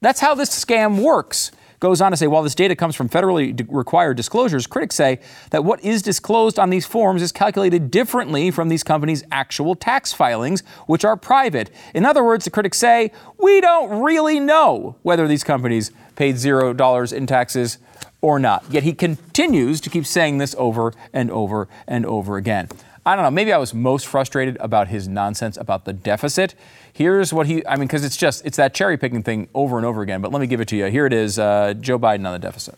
That's 0.01 0.19
how 0.19 0.33
this 0.33 0.49
scam 0.49 1.01
works. 1.01 1.51
Goes 1.81 2.00
on 2.00 2.11
to 2.11 2.17
say, 2.17 2.27
while 2.27 2.43
this 2.43 2.53
data 2.53 2.75
comes 2.75 2.95
from 2.95 3.09
federally 3.09 3.65
required 3.67 4.15
disclosures, 4.15 4.67
critics 4.67 4.93
say 4.93 5.19
that 5.50 5.65
what 5.65 5.83
is 5.83 6.03
disclosed 6.03 6.59
on 6.59 6.69
these 6.69 6.85
forms 6.85 7.23
is 7.23 7.31
calculated 7.31 7.89
differently 7.89 8.51
from 8.51 8.69
these 8.69 8.83
companies' 8.83 9.23
actual 9.31 9.73
tax 9.73 10.13
filings, 10.13 10.61
which 10.85 11.03
are 11.03 11.17
private. 11.17 11.71
In 11.95 12.05
other 12.05 12.23
words, 12.23 12.45
the 12.45 12.51
critics 12.51 12.77
say, 12.77 13.11
we 13.39 13.61
don't 13.61 14.03
really 14.03 14.39
know 14.39 14.97
whether 15.01 15.27
these 15.27 15.43
companies 15.43 15.89
paid 16.15 16.38
zero 16.38 16.71
dollars 16.71 17.11
in 17.11 17.25
taxes 17.25 17.79
or 18.21 18.38
not. 18.38 18.63
Yet 18.69 18.83
he 18.83 18.93
continues 18.93 19.81
to 19.81 19.89
keep 19.89 20.05
saying 20.05 20.38
this 20.38 20.53
over 20.59 20.93
and 21.11 21.31
over 21.31 21.67
and 21.88 22.05
over 22.05 22.38
again. 22.38 22.69
I 23.03 23.15
don't 23.15 23.25
know, 23.25 23.31
maybe 23.31 23.51
I 23.51 23.57
was 23.57 23.73
most 23.73 24.05
frustrated 24.05 24.55
about 24.59 24.89
his 24.89 25.07
nonsense 25.07 25.57
about 25.57 25.85
the 25.85 25.93
deficit. 25.93 26.53
Here's 27.01 27.34
what 27.34 27.48
he, 27.48 27.65
I 27.65 27.77
mean, 27.77 27.88
because 27.88 28.05
it's 28.05 28.15
just, 28.15 28.46
it's 28.46 28.58
that 28.58 28.75
cherry 28.75 28.96
picking 28.96 29.24
thing 29.24 29.48
over 29.55 29.77
and 29.77 29.88
over 29.88 30.03
again, 30.03 30.22
but 30.22 30.31
let 30.31 30.39
me 30.39 30.46
give 30.46 30.62
it 30.62 30.67
to 30.67 30.75
you. 30.75 30.86
Here 30.86 31.08
it 31.08 31.13
is 31.13 31.39
uh, 31.39 31.74
Joe 31.74 31.98
Biden 31.98 32.27
on 32.27 32.34
the 32.34 32.38
deficit. 32.38 32.75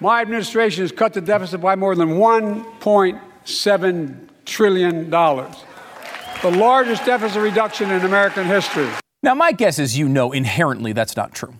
My 0.00 0.22
administration 0.22 0.82
has 0.82 0.90
cut 0.90 1.12
the 1.12 1.20
deficit 1.20 1.60
by 1.60 1.76
more 1.76 1.94
than 1.94 2.16
$1.7 2.16 4.28
trillion, 4.44 5.08
the 5.08 6.50
largest 6.50 7.04
deficit 7.04 7.40
reduction 7.40 7.92
in 7.92 8.04
American 8.04 8.44
history. 8.44 8.88
Now, 9.22 9.36
my 9.36 9.52
guess 9.52 9.78
is 9.78 9.96
you 9.96 10.08
know 10.08 10.32
inherently 10.32 10.92
that's 10.92 11.14
not 11.14 11.32
true. 11.32 11.54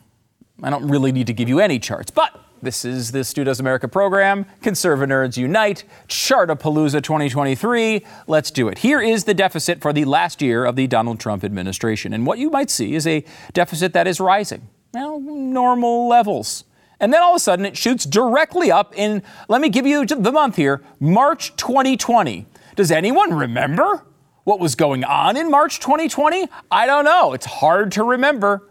I 0.64 0.71
don't 0.71 0.88
really 0.88 1.12
need 1.12 1.29
to 1.29 1.33
give 1.33 1.49
you 1.49 1.61
any 1.61 1.79
charts, 1.79 2.11
but 2.11 2.37
this 2.62 2.85
is 2.85 3.12
the 3.12 3.25
Stu 3.25 3.45
Does 3.45 3.59
America 3.59 3.88
program, 3.88 4.45
Conservative 4.61 5.09
Nerds 5.09 5.37
Unite, 5.37 5.85
Chartapalooza 6.09 7.02
2023. 7.02 8.05
Let's 8.26 8.50
do 8.50 8.69
it. 8.69 8.79
Here 8.79 9.00
is 9.00 9.25
the 9.25 9.35
deficit 9.35 9.81
for 9.81 9.93
the 9.93 10.05
last 10.05 10.43
year 10.43 10.64
of 10.64 10.76
the 10.76 10.87
Donald 10.87 11.21
Trump 11.21 11.43
administration. 11.43 12.12
And 12.12 12.26
what 12.26 12.38
you 12.38 12.50
might 12.50 12.69
see 12.69 12.95
is 12.95 13.07
a 13.07 13.25
deficit 13.52 13.93
that 13.95 14.07
is 14.07 14.21
rising, 14.21 14.69
well, 14.93 15.21
normal 15.21 16.09
levels. 16.09 16.64
And 17.00 17.14
then 17.14 17.23
all 17.23 17.31
of 17.31 17.37
a 17.37 17.40
sudden 17.40 17.64
it 17.64 17.76
shoots 17.76 18.05
directly 18.05 18.71
up 18.71 18.97
in, 18.97 19.23
let 19.49 19.62
me 19.62 19.71
give 19.71 19.87
you 19.87 20.05
the 20.05 20.33
month 20.33 20.57
here, 20.57 20.83
March 20.99 21.57
2020. 21.57 22.47
Does 22.76 22.90
anyone 22.90 23.33
remember 23.33 24.05
what 24.45 24.61
was 24.61 24.75
going 24.75 25.02
on 25.05 25.37
in 25.37 25.50
March 25.50 25.81
2020? 25.81 26.47
I 26.71 26.85
don't 26.85 27.05
know. 27.05 27.33
It's 27.33 27.47
hard 27.47 27.93
to 27.93 28.05
remember. 28.05 28.70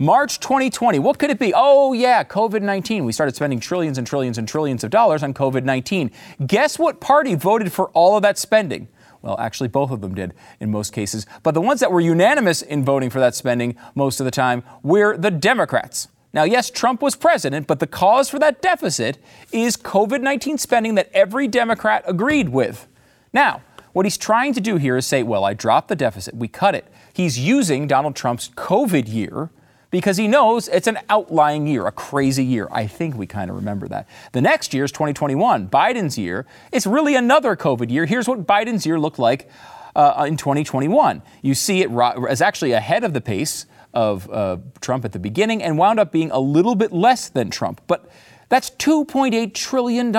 March 0.00 0.40
2020, 0.40 0.98
what 0.98 1.20
could 1.20 1.30
it 1.30 1.38
be? 1.38 1.52
Oh, 1.54 1.92
yeah, 1.92 2.24
COVID 2.24 2.62
19. 2.62 3.04
We 3.04 3.12
started 3.12 3.36
spending 3.36 3.60
trillions 3.60 3.96
and 3.96 4.04
trillions 4.04 4.38
and 4.38 4.48
trillions 4.48 4.82
of 4.82 4.90
dollars 4.90 5.22
on 5.22 5.32
COVID 5.32 5.62
19. 5.62 6.10
Guess 6.44 6.80
what 6.80 7.00
party 7.00 7.36
voted 7.36 7.72
for 7.72 7.90
all 7.90 8.16
of 8.16 8.22
that 8.22 8.36
spending? 8.36 8.88
Well, 9.22 9.38
actually, 9.38 9.68
both 9.68 9.92
of 9.92 10.00
them 10.00 10.12
did 10.12 10.34
in 10.58 10.72
most 10.72 10.92
cases. 10.92 11.26
But 11.44 11.54
the 11.54 11.60
ones 11.60 11.78
that 11.78 11.92
were 11.92 12.00
unanimous 12.00 12.60
in 12.60 12.84
voting 12.84 13.08
for 13.08 13.20
that 13.20 13.36
spending 13.36 13.76
most 13.94 14.18
of 14.18 14.24
the 14.24 14.32
time 14.32 14.64
were 14.82 15.16
the 15.16 15.30
Democrats. 15.30 16.08
Now, 16.32 16.42
yes, 16.42 16.70
Trump 16.70 17.00
was 17.00 17.14
president, 17.14 17.68
but 17.68 17.78
the 17.78 17.86
cause 17.86 18.28
for 18.28 18.40
that 18.40 18.60
deficit 18.60 19.18
is 19.52 19.76
COVID 19.76 20.22
19 20.22 20.58
spending 20.58 20.96
that 20.96 21.08
every 21.14 21.46
Democrat 21.46 22.02
agreed 22.04 22.48
with. 22.48 22.88
Now, 23.32 23.62
what 23.92 24.06
he's 24.06 24.18
trying 24.18 24.54
to 24.54 24.60
do 24.60 24.76
here 24.76 24.96
is 24.96 25.06
say, 25.06 25.22
well, 25.22 25.44
I 25.44 25.54
dropped 25.54 25.86
the 25.86 25.94
deficit, 25.94 26.34
we 26.34 26.48
cut 26.48 26.74
it. 26.74 26.92
He's 27.12 27.38
using 27.38 27.86
Donald 27.86 28.16
Trump's 28.16 28.48
COVID 28.56 29.08
year 29.08 29.50
because 29.94 30.16
he 30.16 30.26
knows 30.26 30.66
it's 30.66 30.88
an 30.88 30.98
outlying 31.08 31.68
year, 31.68 31.86
a 31.86 31.92
crazy 31.92 32.44
year. 32.44 32.66
I 32.72 32.88
think 32.88 33.14
we 33.14 33.28
kind 33.28 33.48
of 33.48 33.54
remember 33.54 33.86
that. 33.86 34.08
The 34.32 34.40
next 34.40 34.74
year 34.74 34.82
is 34.82 34.90
2021, 34.90 35.68
Biden's 35.68 36.18
year. 36.18 36.46
It's 36.72 36.84
really 36.84 37.14
another 37.14 37.54
COVID 37.54 37.92
year. 37.92 38.04
Here's 38.04 38.26
what 38.26 38.44
Biden's 38.44 38.84
year 38.84 38.98
looked 38.98 39.20
like 39.20 39.48
uh, 39.94 40.24
in 40.26 40.36
2021. 40.36 41.22
You 41.42 41.54
see 41.54 41.82
it 41.82 41.92
is 42.28 42.42
actually 42.42 42.72
ahead 42.72 43.04
of 43.04 43.12
the 43.12 43.20
pace 43.20 43.66
of 43.94 44.28
uh, 44.32 44.56
Trump 44.80 45.04
at 45.04 45.12
the 45.12 45.20
beginning 45.20 45.62
and 45.62 45.78
wound 45.78 46.00
up 46.00 46.10
being 46.10 46.32
a 46.32 46.40
little 46.40 46.74
bit 46.74 46.92
less 46.92 47.28
than 47.28 47.48
Trump. 47.48 47.80
But 47.86 48.10
that's 48.48 48.70
$2.8 48.70 49.54
trillion 49.54 50.12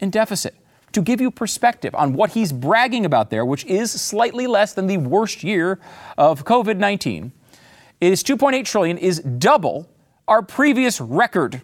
in 0.00 0.10
deficit. 0.10 0.56
To 0.90 1.02
give 1.02 1.20
you 1.20 1.30
perspective 1.30 1.94
on 1.94 2.14
what 2.14 2.30
he's 2.30 2.52
bragging 2.52 3.04
about 3.04 3.30
there, 3.30 3.44
which 3.44 3.64
is 3.66 3.92
slightly 3.92 4.48
less 4.48 4.74
than 4.74 4.88
the 4.88 4.96
worst 4.96 5.44
year 5.44 5.78
of 6.18 6.44
COVID 6.44 6.78
19 6.78 7.30
is 8.00 8.22
2.8 8.22 8.64
trillion 8.64 8.98
is 8.98 9.20
double 9.20 9.88
our 10.26 10.42
previous 10.42 11.00
record. 11.00 11.62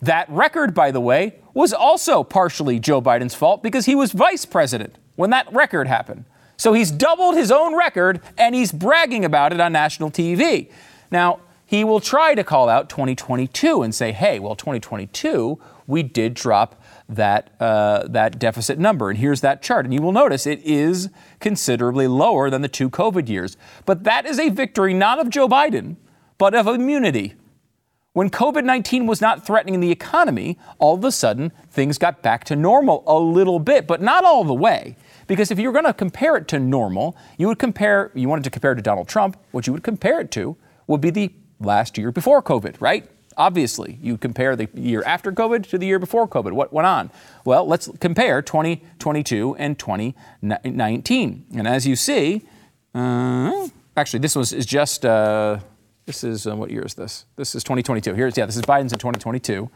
That 0.00 0.28
record, 0.28 0.74
by 0.74 0.90
the 0.90 1.00
way, 1.00 1.36
was 1.54 1.72
also 1.72 2.24
partially 2.24 2.78
Joe 2.78 3.00
Biden's 3.00 3.34
fault 3.34 3.62
because 3.62 3.86
he 3.86 3.94
was 3.94 4.12
vice 4.12 4.44
president 4.44 4.96
when 5.16 5.30
that 5.30 5.52
record 5.52 5.86
happened. 5.86 6.24
So 6.56 6.72
he's 6.72 6.90
doubled 6.90 7.36
his 7.36 7.50
own 7.50 7.76
record 7.76 8.20
and 8.38 8.54
he's 8.54 8.72
bragging 8.72 9.24
about 9.24 9.52
it 9.52 9.60
on 9.60 9.72
national 9.72 10.10
TV. 10.10 10.70
Now, 11.10 11.40
he 11.64 11.84
will 11.84 12.00
try 12.00 12.34
to 12.34 12.44
call 12.44 12.68
out 12.68 12.88
2022 12.88 13.82
and 13.82 13.94
say, 13.94 14.12
hey, 14.12 14.38
well, 14.38 14.54
2022, 14.54 15.58
we 15.86 16.02
did 16.02 16.34
drop 16.34 16.81
that, 17.16 17.50
uh, 17.60 18.06
that 18.08 18.38
deficit 18.38 18.78
number. 18.78 19.10
And 19.10 19.18
here's 19.18 19.40
that 19.40 19.62
chart. 19.62 19.84
And 19.84 19.94
you 19.94 20.02
will 20.02 20.12
notice 20.12 20.46
it 20.46 20.60
is 20.64 21.08
considerably 21.40 22.06
lower 22.06 22.50
than 22.50 22.62
the 22.62 22.68
two 22.68 22.90
COVID 22.90 23.28
years. 23.28 23.56
But 23.84 24.04
that 24.04 24.26
is 24.26 24.38
a 24.38 24.48
victory 24.48 24.94
not 24.94 25.18
of 25.18 25.30
Joe 25.30 25.48
Biden, 25.48 25.96
but 26.38 26.54
of 26.54 26.66
immunity. 26.66 27.34
When 28.14 28.28
COVID 28.28 28.64
19 28.64 29.06
was 29.06 29.22
not 29.22 29.46
threatening 29.46 29.80
the 29.80 29.90
economy, 29.90 30.58
all 30.78 30.94
of 30.94 31.04
a 31.04 31.10
sudden 31.10 31.50
things 31.70 31.96
got 31.96 32.22
back 32.22 32.44
to 32.44 32.56
normal 32.56 33.04
a 33.06 33.18
little 33.18 33.58
bit, 33.58 33.86
but 33.86 34.02
not 34.02 34.24
all 34.24 34.44
the 34.44 34.52
way. 34.52 34.96
Because 35.26 35.50
if 35.50 35.58
you're 35.58 35.72
going 35.72 35.86
to 35.86 35.94
compare 35.94 36.36
it 36.36 36.46
to 36.48 36.58
normal, 36.58 37.16
you 37.38 37.48
would 37.48 37.58
compare, 37.58 38.10
you 38.14 38.28
wanted 38.28 38.44
to 38.44 38.50
compare 38.50 38.72
it 38.72 38.76
to 38.76 38.82
Donald 38.82 39.08
Trump, 39.08 39.38
what 39.52 39.66
you 39.66 39.72
would 39.72 39.82
compare 39.82 40.20
it 40.20 40.30
to 40.32 40.56
would 40.86 41.00
be 41.00 41.08
the 41.08 41.32
last 41.58 41.96
year 41.96 42.12
before 42.12 42.42
COVID, 42.42 42.76
right? 42.80 43.08
Obviously, 43.36 43.98
you 44.00 44.16
compare 44.16 44.56
the 44.56 44.68
year 44.74 45.02
after 45.04 45.32
COVID 45.32 45.68
to 45.70 45.78
the 45.78 45.86
year 45.86 45.98
before 45.98 46.28
COVID. 46.28 46.52
What 46.52 46.72
went 46.72 46.86
on? 46.86 47.10
Well, 47.44 47.66
let's 47.66 47.88
compare 48.00 48.42
2022 48.42 49.56
and 49.56 49.78
2019. 49.78 51.46
And 51.56 51.68
as 51.68 51.86
you 51.86 51.96
see, 51.96 52.42
uh, 52.94 53.68
actually, 53.96 54.20
this 54.20 54.36
was 54.36 54.52
is 54.52 54.66
just 54.66 55.04
uh, 55.04 55.58
This 56.06 56.24
is 56.24 56.46
uh, 56.46 56.56
what 56.56 56.70
year 56.70 56.82
is 56.84 56.94
this? 56.94 57.26
This 57.36 57.54
is 57.54 57.62
2022. 57.62 58.14
Here's 58.14 58.36
yeah, 58.36 58.46
this 58.46 58.56
is 58.56 58.62
Biden's 58.62 58.92
in 58.92 58.98
2022. 58.98 59.70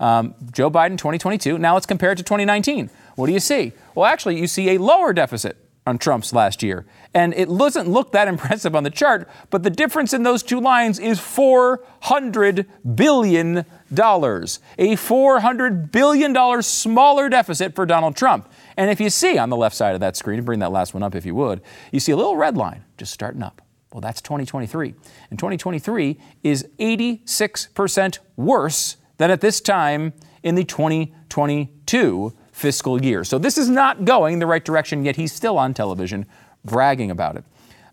Um, 0.00 0.34
Joe 0.52 0.70
Biden 0.70 0.96
2022. 0.96 1.58
Now 1.58 1.74
let's 1.74 1.86
compare 1.86 2.12
it 2.12 2.16
to 2.16 2.22
2019. 2.22 2.88
What 3.16 3.26
do 3.26 3.32
you 3.32 3.40
see? 3.40 3.72
Well, 3.94 4.06
actually, 4.06 4.38
you 4.38 4.46
see 4.46 4.70
a 4.70 4.78
lower 4.78 5.12
deficit 5.12 5.56
on 5.86 5.98
Trump's 5.98 6.32
last 6.32 6.62
year. 6.62 6.86
And 7.14 7.34
it 7.34 7.48
doesn't 7.48 7.88
look 7.88 8.12
that 8.12 8.28
impressive 8.34 8.74
on 8.76 8.84
the 8.84 8.90
chart, 8.90 9.28
but 9.50 9.62
the 9.62 9.70
difference 9.70 10.12
in 10.12 10.22
those 10.22 10.42
two 10.42 10.60
lines 10.60 10.98
is 10.98 11.18
$400 11.18 12.66
billion. 12.94 13.58
A 13.58 14.96
$400 14.96 15.92
billion 15.92 16.62
smaller 16.62 17.28
deficit 17.28 17.74
for 17.74 17.84
Donald 17.84 18.16
Trump. 18.16 18.50
And 18.76 18.90
if 18.90 19.00
you 19.00 19.10
see 19.10 19.38
on 19.38 19.50
the 19.50 19.56
left 19.56 19.76
side 19.76 19.94
of 19.94 20.00
that 20.00 20.16
screen, 20.16 20.42
bring 20.44 20.60
that 20.60 20.72
last 20.72 20.94
one 20.94 21.02
up 21.02 21.14
if 21.14 21.26
you 21.26 21.34
would, 21.34 21.60
you 21.90 22.00
see 22.00 22.12
a 22.12 22.16
little 22.16 22.36
red 22.36 22.56
line 22.56 22.84
just 22.96 23.12
starting 23.12 23.42
up. 23.42 23.60
Well, 23.92 24.00
that's 24.00 24.22
2023. 24.22 24.94
And 25.30 25.38
2023 25.38 26.18
is 26.42 26.66
86% 26.78 28.18
worse 28.36 28.96
than 29.18 29.30
at 29.30 29.42
this 29.42 29.60
time 29.60 30.14
in 30.42 30.54
the 30.54 30.64
2022 30.64 32.32
fiscal 32.52 33.02
year. 33.02 33.24
So 33.24 33.38
this 33.38 33.58
is 33.58 33.68
not 33.68 34.04
going 34.04 34.38
the 34.38 34.46
right 34.46 34.64
direction, 34.64 35.04
yet 35.04 35.16
he's 35.16 35.32
still 35.32 35.58
on 35.58 35.74
television 35.74 36.26
bragging 36.64 37.10
about 37.10 37.36
it. 37.36 37.44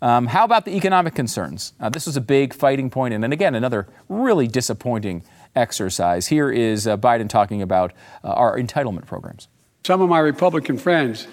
Um, 0.01 0.27
how 0.27 0.45
about 0.45 0.65
the 0.65 0.75
economic 0.75 1.15
concerns? 1.15 1.73
Uh, 1.79 1.89
this 1.89 2.05
was 2.05 2.15
a 2.15 2.21
big 2.21 2.53
fighting 2.53 2.89
point, 2.89 3.13
and 3.13 3.23
then 3.23 3.33
again, 3.33 3.55
another 3.55 3.87
really 4.07 4.47
disappointing 4.47 5.23
exercise. 5.55 6.27
Here 6.27 6.51
is 6.51 6.87
uh, 6.87 6.95
Biden 6.97 7.27
talking 7.27 7.61
about 7.61 7.91
uh, 8.23 8.29
our 8.29 8.57
entitlement 8.57 9.07
programs. 9.07 9.47
Some 9.85 10.01
of 10.01 10.09
my 10.09 10.19
Republican 10.19 10.77
friends 10.77 11.27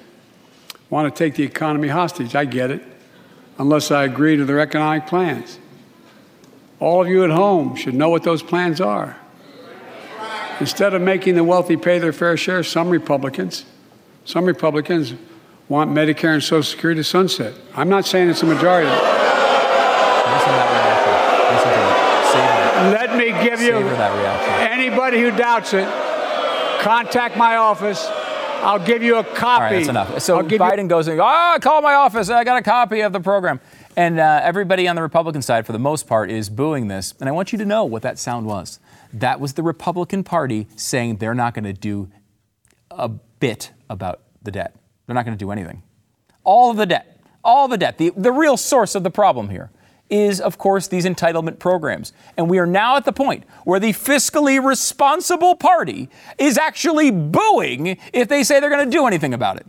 want 0.90 1.12
to 1.12 1.16
take 1.16 1.35
the 1.35 1.45
economy 1.45 1.88
hostage. 1.88 2.35
I 2.35 2.45
get 2.45 2.71
it, 2.71 2.83
unless 3.59 3.90
I 3.90 4.04
agree 4.04 4.37
to 4.37 4.45
their 4.45 4.61
economic 4.61 5.06
plans. 5.06 5.59
All 6.80 7.02
of 7.02 7.09
you 7.09 7.25
at 7.25 7.30
home 7.30 7.76
should 7.76 7.95
know 7.95 8.09
what 8.09 8.23
those 8.23 8.42
plans 8.42 8.80
are. 8.80 9.16
Instead 10.60 10.94
of 10.94 11.02
making 11.02 11.34
the 11.34 11.44
wealthy 11.44 11.76
pay 11.76 11.98
their 11.98 12.12
fair 12.12 12.36
share, 12.36 12.62
some 12.62 12.88
Republicans, 12.88 13.64
some 14.25 14.44
Republicans 14.44 15.14
want 15.68 15.90
Medicare 15.90 16.32
and 16.34 16.42
Social 16.42 16.62
Security 16.62 17.00
to 17.00 17.04
sunset. 17.04 17.54
I'm 17.75 17.88
not 17.88 18.06
saying 18.06 18.30
it's 18.30 18.42
a 18.42 18.46
majority. 18.46 18.90
Let 22.90 23.16
me 23.16 23.26
give 23.44 23.60
you 23.60 23.76
anybody 23.76 25.20
who 25.20 25.30
doubts 25.30 25.75
it, 25.75 25.88
contact 26.80 27.36
my 27.36 27.56
office. 27.56 28.06
I'll 28.62 28.84
give 28.84 29.02
you 29.02 29.16
a 29.16 29.25
copy. 29.25 29.44
All 29.44 29.60
right, 29.60 29.72
that's 29.76 29.88
enough. 29.88 30.22
So 30.22 30.42
Biden 30.42 30.82
you- 30.82 30.88
goes 30.88 31.08
and 31.08 31.20
oh, 31.20 31.58
call 31.60 31.82
my 31.82 31.94
office. 31.94 32.30
I 32.30 32.42
got 32.44 32.58
a 32.58 32.62
copy 32.62 33.00
of 33.00 33.12
the 33.12 33.20
program. 33.20 33.60
And 33.96 34.18
uh, 34.18 34.40
everybody 34.42 34.88
on 34.88 34.96
the 34.96 35.02
Republican 35.02 35.42
side, 35.42 35.66
for 35.66 35.72
the 35.72 35.78
most 35.78 36.06
part, 36.06 36.30
is 36.30 36.50
booing 36.50 36.88
this. 36.88 37.14
And 37.20 37.28
I 37.28 37.32
want 37.32 37.52
you 37.52 37.58
to 37.58 37.64
know 37.64 37.84
what 37.84 38.02
that 38.02 38.18
sound 38.18 38.46
was. 38.46 38.78
That 39.12 39.40
was 39.40 39.54
the 39.54 39.62
Republican 39.62 40.25
Party 40.25 40.68
saying 40.76 41.16
they're 41.16 41.34
not 41.34 41.54
going 41.54 41.64
to 41.64 41.72
do 41.72 42.10
a 42.90 43.08
bit 43.08 43.72
about 43.88 44.20
the 44.42 44.50
debt. 44.50 44.75
They're 45.06 45.14
not 45.14 45.25
going 45.25 45.36
to 45.36 45.44
do 45.44 45.50
anything. 45.50 45.82
All 46.44 46.70
of 46.70 46.76
the 46.76 46.86
debt, 46.86 47.20
all 47.44 47.68
the 47.68 47.78
debt, 47.78 47.98
the, 47.98 48.12
the 48.16 48.32
real 48.32 48.56
source 48.56 48.94
of 48.94 49.02
the 49.02 49.10
problem 49.10 49.48
here 49.48 49.70
is, 50.08 50.40
of 50.40 50.58
course, 50.58 50.86
these 50.88 51.04
entitlement 51.04 51.58
programs. 51.58 52.12
And 52.36 52.48
we 52.48 52.58
are 52.58 52.66
now 52.66 52.96
at 52.96 53.04
the 53.04 53.12
point 53.12 53.44
where 53.64 53.80
the 53.80 53.92
fiscally 53.92 54.64
responsible 54.64 55.56
party 55.56 56.08
is 56.38 56.58
actually 56.58 57.10
booing 57.10 57.98
if 58.12 58.28
they 58.28 58.44
say 58.44 58.60
they're 58.60 58.70
going 58.70 58.88
to 58.88 58.96
do 58.96 59.06
anything 59.06 59.34
about 59.34 59.56
it. 59.56 59.66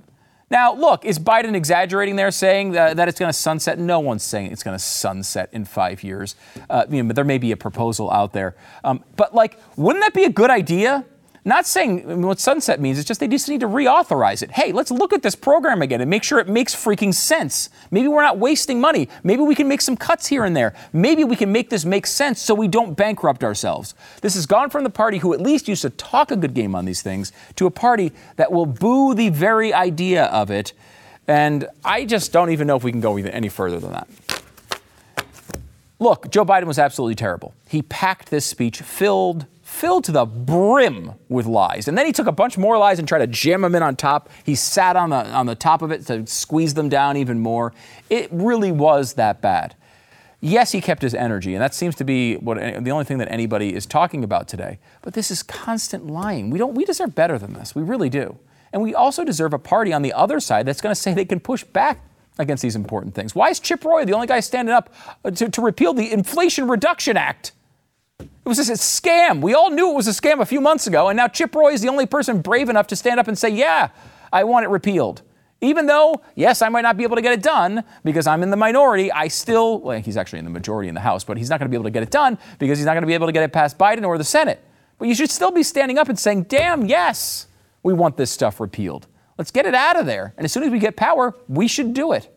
Now, 0.49 0.73
look, 0.73 1.03
is 1.03 1.19
Biden 1.19 1.55
exaggerating 1.55 2.15
there, 2.15 2.31
saying 2.31 2.71
that, 2.71 2.95
that 2.95 3.09
it's 3.09 3.19
going 3.19 3.29
to 3.29 3.37
sunset? 3.37 3.77
No 3.79 3.99
one's 3.99 4.23
saying 4.23 4.51
it's 4.51 4.63
going 4.63 4.77
to 4.77 4.83
sunset 4.83 5.49
in 5.51 5.65
five 5.65 6.03
years. 6.03 6.35
Uh, 6.69 6.85
you 6.89 7.03
know, 7.03 7.13
there 7.13 7.25
may 7.25 7.37
be 7.37 7.51
a 7.51 7.57
proposal 7.57 8.09
out 8.11 8.31
there. 8.31 8.55
Um, 8.83 9.03
but, 9.17 9.35
like, 9.35 9.59
wouldn't 9.75 10.03
that 10.05 10.13
be 10.13 10.23
a 10.23 10.29
good 10.29 10.49
idea? 10.49 11.05
Not 11.47 11.65
saying 11.65 12.23
what 12.23 12.41
sunset 12.41 12.81
means, 12.81 12.99
it's 12.99 13.07
just 13.07 13.21
they 13.21 13.27
just 13.29 13.47
need 13.47 13.61
to 13.61 13.69
reauthorize 13.69 14.43
it. 14.43 14.51
Hey, 14.51 14.73
let's 14.73 14.91
look 14.91 15.13
at 15.13 15.21
this 15.21 15.33
program 15.33 15.81
again 15.81 16.01
and 16.01 16.09
make 16.09 16.25
sure 16.25 16.39
it 16.39 16.49
makes 16.49 16.75
freaking 16.75 17.13
sense. 17.13 17.69
Maybe 17.89 18.09
we're 18.09 18.21
not 18.21 18.37
wasting 18.37 18.81
money. 18.81 19.07
Maybe 19.23 19.43
we 19.43 19.55
can 19.55 19.69
make 19.69 19.79
some 19.79 19.95
cuts 19.95 20.27
here 20.27 20.43
and 20.43 20.57
there. 20.57 20.73
Maybe 20.91 21.23
we 21.23 21.37
can 21.37 21.53
make 21.53 21.69
this 21.69 21.85
make 21.85 22.05
sense 22.05 22.41
so 22.41 22.53
we 22.53 22.67
don't 22.67 22.97
bankrupt 22.97 23.45
ourselves. 23.45 23.95
This 24.19 24.35
has 24.35 24.45
gone 24.45 24.69
from 24.69 24.83
the 24.83 24.89
party 24.89 25.19
who 25.19 25.33
at 25.33 25.39
least 25.39 25.69
used 25.69 25.83
to 25.83 25.89
talk 25.89 26.31
a 26.31 26.35
good 26.35 26.53
game 26.53 26.75
on 26.75 26.83
these 26.83 27.01
things 27.01 27.31
to 27.55 27.65
a 27.65 27.71
party 27.71 28.11
that 28.35 28.51
will 28.51 28.65
boo 28.65 29.13
the 29.13 29.29
very 29.29 29.73
idea 29.73 30.25
of 30.25 30.51
it. 30.51 30.73
And 31.29 31.65
I 31.85 32.03
just 32.03 32.33
don't 32.33 32.49
even 32.49 32.67
know 32.67 32.75
if 32.75 32.83
we 32.83 32.91
can 32.91 32.99
go 32.99 33.15
any 33.15 33.47
further 33.47 33.79
than 33.79 33.93
that. 33.93 34.09
Look, 35.97 36.29
Joe 36.29 36.43
Biden 36.43 36.65
was 36.65 36.77
absolutely 36.77 37.15
terrible. 37.15 37.53
He 37.69 37.83
packed 37.83 38.31
this 38.31 38.45
speech 38.45 38.81
filled 38.81 39.45
filled 39.67 40.05
to 40.05 40.13
the 40.13 40.25
brim 40.25 41.13
with 41.27 41.45
lies. 41.45 41.89
And 41.89 41.97
then 41.97 42.05
he 42.05 42.13
took 42.13 42.25
a 42.25 42.31
bunch 42.31 42.57
more 42.57 42.77
lies 42.77 42.99
and 42.99 43.07
tried 43.07 43.19
to 43.19 43.27
jam 43.27 43.61
them 43.61 43.75
in 43.75 43.83
on 43.83 43.97
top. 43.97 44.29
He 44.45 44.55
sat 44.55 44.95
on 44.95 45.09
the, 45.09 45.27
on 45.27 45.45
the 45.45 45.55
top 45.55 45.81
of 45.81 45.91
it 45.91 46.05
to 46.07 46.25
squeeze 46.25 46.73
them 46.73 46.87
down 46.87 47.17
even 47.17 47.39
more. 47.39 47.73
It 48.09 48.29
really 48.31 48.71
was 48.71 49.13
that 49.13 49.41
bad. 49.41 49.75
Yes, 50.39 50.71
he 50.71 50.79
kept 50.79 51.01
his 51.01 51.13
energy, 51.13 51.53
and 51.53 51.61
that 51.61 51.75
seems 51.75 51.95
to 51.95 52.05
be 52.05 52.35
what, 52.37 52.57
the 52.57 52.91
only 52.91 53.03
thing 53.03 53.17
that 53.17 53.29
anybody 53.29 53.75
is 53.75 53.85
talking 53.85 54.23
about 54.23 54.47
today. 54.47 54.79
But 55.01 55.13
this 55.13 55.29
is 55.29 55.43
constant 55.43 56.07
lying. 56.07 56.49
We, 56.49 56.59
don't, 56.59 56.73
we 56.73 56.85
deserve 56.85 57.13
better 57.13 57.37
than 57.37 57.53
this. 57.53 57.75
We 57.75 57.83
really 57.83 58.09
do. 58.09 58.39
And 58.71 58.81
we 58.81 58.95
also 58.95 59.25
deserve 59.25 59.53
a 59.53 59.59
party 59.59 59.91
on 59.91 60.01
the 60.01 60.13
other 60.13 60.39
side 60.39 60.65
that's 60.65 60.79
going 60.79 60.95
to 60.95 60.99
say 60.99 61.13
they 61.13 61.25
can 61.25 61.41
push 61.41 61.63
back 61.65 62.05
against 62.39 62.63
these 62.63 62.75
important 62.75 63.15
things. 63.15 63.35
Why 63.35 63.49
is 63.49 63.59
Chip 63.59 63.83
Roy 63.83 64.05
the 64.05 64.13
only 64.13 64.27
guy 64.27 64.39
standing 64.39 64.73
up 64.73 64.93
uh, 65.25 65.31
to, 65.31 65.49
to 65.49 65.61
repeal 65.61 65.93
the 65.93 66.13
Inflation 66.13 66.69
Reduction 66.69 67.17
Act? 67.17 67.51
It 68.47 68.55
was 68.55 68.65
just 68.65 68.69
a 68.69 68.73
scam. 68.75 69.41
We 69.41 69.55
all 69.55 69.69
knew 69.71 69.91
it 69.91 69.93
was 69.93 70.07
a 70.07 70.11
scam 70.11 70.39
a 70.39 70.45
few 70.45 70.61
months 70.61 70.87
ago, 70.87 71.09
and 71.09 71.17
now 71.17 71.27
Chip 71.27 71.53
Roy 71.53 71.73
is 71.73 71.81
the 71.81 71.89
only 71.89 72.05
person 72.05 72.39
brave 72.39 72.69
enough 72.69 72.87
to 72.87 72.95
stand 72.95 73.19
up 73.19 73.27
and 73.27 73.37
say, 73.37 73.49
Yeah, 73.49 73.89
I 74.31 74.45
want 74.45 74.63
it 74.63 74.69
repealed. 74.69 75.21
Even 75.59 75.85
though, 75.85 76.21
yes, 76.33 76.61
I 76.61 76.69
might 76.69 76.83
not 76.83 76.95
be 76.95 77.03
able 77.03 77.17
to 77.17 77.21
get 77.21 77.33
it 77.33 77.43
done 77.43 77.83
because 78.05 78.25
I'm 78.25 78.41
in 78.43 78.49
the 78.49 78.55
minority, 78.55 79.11
I 79.11 79.27
still, 79.27 79.81
well, 79.81 79.99
he's 79.99 80.15
actually 80.15 80.39
in 80.39 80.45
the 80.45 80.51
majority 80.51 80.87
in 80.87 80.95
the 80.95 81.01
House, 81.01 81.25
but 81.25 81.35
he's 81.35 81.49
not 81.49 81.59
going 81.59 81.65
to 81.65 81.69
be 81.69 81.75
able 81.75 81.83
to 81.83 81.91
get 81.91 82.03
it 82.03 82.09
done 82.09 82.37
because 82.57 82.79
he's 82.79 82.85
not 82.85 82.93
going 82.93 83.01
to 83.01 83.07
be 83.07 83.15
able 83.15 83.27
to 83.27 83.33
get 83.33 83.43
it 83.43 83.51
past 83.51 83.77
Biden 83.77 84.07
or 84.07 84.17
the 84.17 84.23
Senate. 84.23 84.63
But 84.97 85.09
you 85.09 85.15
should 85.15 85.29
still 85.29 85.51
be 85.51 85.61
standing 85.61 85.97
up 85.97 86.07
and 86.07 86.17
saying, 86.17 86.43
damn, 86.43 86.85
yes, 86.85 87.47
we 87.83 87.91
want 87.91 88.15
this 88.15 88.31
stuff 88.31 88.61
repealed. 88.61 89.07
Let's 89.37 89.51
get 89.51 89.65
it 89.65 89.75
out 89.75 89.99
of 89.99 90.05
there. 90.05 90.33
And 90.37 90.45
as 90.45 90.53
soon 90.53 90.63
as 90.63 90.69
we 90.69 90.79
get 90.79 90.95
power, 90.95 91.35
we 91.49 91.67
should 91.67 91.93
do 91.93 92.13
it. 92.13 92.33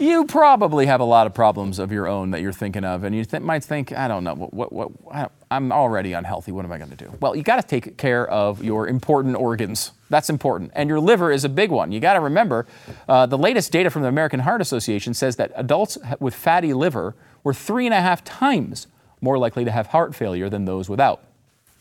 You 0.00 0.24
probably 0.26 0.86
have 0.86 1.00
a 1.00 1.04
lot 1.04 1.26
of 1.26 1.34
problems 1.34 1.78
of 1.78 1.92
your 1.92 2.06
own 2.06 2.30
that 2.30 2.40
you're 2.40 2.52
thinking 2.52 2.84
of, 2.84 3.04
and 3.04 3.14
you 3.14 3.24
th- 3.24 3.42
might 3.42 3.64
think, 3.64 3.92
I 3.92 4.08
don't 4.08 4.24
know, 4.24 4.34
what, 4.34 4.72
what, 4.72 5.02
what, 5.02 5.32
I'm 5.50 5.72
already 5.72 6.12
unhealthy. 6.12 6.52
What 6.52 6.64
am 6.64 6.72
I 6.72 6.78
going 6.78 6.90
to 6.90 6.96
do? 6.96 7.12
Well, 7.20 7.34
you 7.36 7.42
got 7.42 7.56
to 7.56 7.66
take 7.66 7.96
care 7.96 8.26
of 8.26 8.62
your 8.62 8.86
important 8.88 9.36
organs. 9.36 9.92
That's 10.10 10.30
important, 10.30 10.72
and 10.74 10.88
your 10.88 11.00
liver 11.00 11.30
is 11.30 11.44
a 11.44 11.48
big 11.48 11.70
one. 11.70 11.92
You 11.92 12.00
got 12.00 12.14
to 12.14 12.20
remember, 12.20 12.66
uh, 13.08 13.26
the 13.26 13.38
latest 13.38 13.72
data 13.72 13.90
from 13.90 14.02
the 14.02 14.08
American 14.08 14.40
Heart 14.40 14.60
Association 14.60 15.14
says 15.14 15.36
that 15.36 15.52
adults 15.54 15.98
with 16.20 16.34
fatty 16.34 16.72
liver 16.72 17.14
were 17.44 17.54
three 17.54 17.86
and 17.86 17.94
a 17.94 18.00
half 18.00 18.24
times 18.24 18.86
more 19.20 19.38
likely 19.38 19.64
to 19.64 19.70
have 19.70 19.88
heart 19.88 20.14
failure 20.14 20.48
than 20.48 20.64
those 20.64 20.88
without 20.88 21.22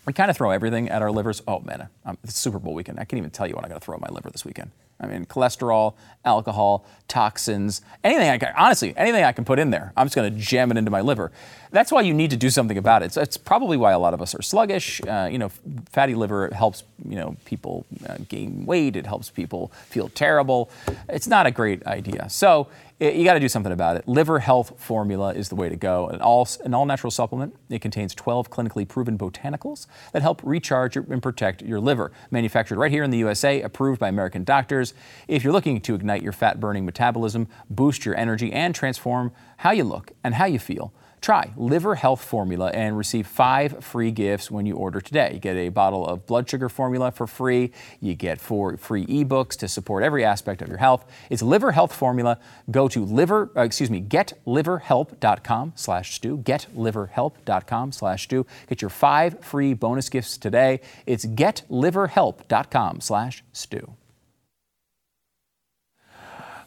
we 0.08 0.14
kind 0.14 0.32
of 0.32 0.38
throw 0.38 0.52
everything 0.52 0.90
at 0.90 1.02
our 1.02 1.12
livers. 1.12 1.44
Oh 1.48 1.60
man, 1.60 1.90
um, 2.06 2.18
it's 2.24 2.38
Super 2.38 2.60
Bowl 2.60 2.74
weekend. 2.74 2.98
I 2.98 3.04
can't 3.04 3.18
even 3.18 3.30
tell 3.30 3.46
you 3.46 3.54
what 3.54 3.64
I'm 3.66 3.70
going 3.70 3.80
to 3.80 3.86
throw 3.86 3.96
at 3.96 4.02
my 4.02 4.08
liver 4.10 4.30
this 4.32 4.46
weekend. 4.46 4.72
I 5.00 5.08
mean, 5.08 5.26
cholesterol, 5.26 5.96
alcohol, 6.26 6.86
toxins, 7.08 7.82
anything 8.04 8.30
I 8.30 8.38
can, 8.38 8.54
honestly, 8.58 8.96
anything 8.98 9.24
I 9.24 9.32
can 9.32 9.46
put 9.46 9.60
in 9.60 9.70
there, 9.70 9.94
I'm 9.96 10.08
just 10.08 10.16
going 10.16 10.34
to 10.34 10.40
jam 10.40 10.72
it 10.72 10.78
into 10.78 10.92
my 10.92 11.02
liver. 11.02 11.32
That's 11.72 11.92
why 11.92 12.02
you 12.02 12.14
need 12.14 12.30
to 12.32 12.38
do 12.38 12.50
something 12.50 12.78
about 12.78 13.04
it. 13.04 13.14
So 13.14 13.22
it's 13.22 13.38
probably 13.38 13.78
why 13.78 13.92
a 13.92 14.00
lot 14.00 14.14
of 14.14 14.22
us 14.22 14.34
are 14.36 14.42
sluggish. 14.42 15.02
Uh, 15.08 15.30
you 15.32 15.38
know, 15.38 15.50
fatty 15.92 16.16
liver 16.16 16.50
helps, 16.54 16.84
you 17.08 17.16
know, 17.16 17.36
people 17.46 17.86
uh, 18.08 18.18
gain 18.30 18.66
weight. 18.66 18.96
It 18.96 19.06
helps 19.06 19.30
people 19.30 19.72
feel 19.90 20.10
terrible. 20.10 20.70
It's 21.10 21.28
not 21.28 21.46
a 21.46 21.52
great 21.52 21.86
idea. 21.86 22.30
So 22.30 22.68
you 23.00 23.24
got 23.24 23.36
to 23.36 23.40
do 23.40 23.50
something 23.50 23.72
about 23.72 23.96
it. 23.96 24.08
Liver 24.08 24.40
Health 24.40 24.74
Formula 24.78 25.32
is 25.32 25.50
the 25.50 25.56
way 25.56 25.70
to 25.70 25.76
go. 25.76 26.08
An 26.08 26.20
all, 26.20 26.48
an 26.66 26.74
all 26.74 26.86
natural 26.86 27.12
supplement. 27.12 27.56
It 27.70 27.80
contains 27.80 28.16
12 28.16 28.50
clinically 28.50 28.88
proven 28.88 29.20
botanicals 29.20 29.86
that 30.14 30.24
help 30.24 30.42
recharge 30.44 30.98
and 30.98 31.22
protect 31.22 31.62
your 31.62 31.80
liver. 31.80 32.12
Manufactured 32.32 32.78
right 32.78 32.92
here 32.92 33.04
in 33.04 33.12
the 33.12 33.20
USA, 33.20 33.62
approved 33.62 34.00
by 34.00 34.10
American 34.10 34.44
doctors. 34.44 34.96
If 35.28 35.44
you're 35.44 35.54
looking 35.54 35.80
to 35.82 35.94
ignite 35.94 36.24
your 36.24 36.32
fat 36.32 36.60
burning 36.60 36.86
metabolism, 36.86 37.48
boost 37.70 38.04
your 38.04 38.16
energy, 38.16 38.52
and 38.52 38.74
transform 38.74 39.32
how 39.58 39.72
you 39.72 39.84
look 39.84 40.12
and 40.24 40.34
how 40.34 40.46
you 40.46 40.58
feel, 40.58 40.92
Try 41.22 41.52
Liver 41.58 41.96
Health 41.96 42.24
Formula 42.24 42.70
and 42.70 42.98
receive 42.98 43.28
five 43.28 43.84
free 43.84 44.12
gifts 44.12 44.50
when 44.52 44.66
you 44.66 44.76
order 44.76 45.02
today. 45.02 45.32
You 45.34 45.40
get 45.40 45.56
a 45.56 45.70
bottle 45.70 46.06
of 46.06 46.26
blood 46.26 46.50
sugar 46.50 46.70
formula 46.70 47.12
for 47.12 47.28
free. 47.28 47.72
You 48.00 48.16
get 48.16 48.40
four 48.40 48.78
free 48.78 49.06
ebooks 49.06 49.58
to 49.58 49.68
support 49.68 50.04
every 50.04 50.24
aspect 50.24 50.62
of 50.62 50.68
your 50.68 50.78
health. 50.78 51.06
It's 51.30 51.42
Liver 51.42 51.72
Health 51.72 51.94
Formula. 51.94 52.40
Go 52.72 52.88
to 52.88 53.04
liver, 53.04 53.52
uh, 53.56 53.62
excuse 53.62 53.90
me, 53.90 54.02
getliverhelp.com 54.02 55.74
slash 55.76 56.16
stu. 56.16 56.38
Getliverhelp.com 56.38 57.92
slash 57.92 58.24
stu. 58.24 58.46
Get 58.68 58.82
your 58.82 58.90
five 58.90 59.40
free 59.44 59.74
bonus 59.74 60.10
gifts 60.10 60.38
today. 60.38 60.82
It's 61.06 61.26
getliverhelp.com 61.26 63.02
slash 63.02 63.44
stu. 63.52 63.96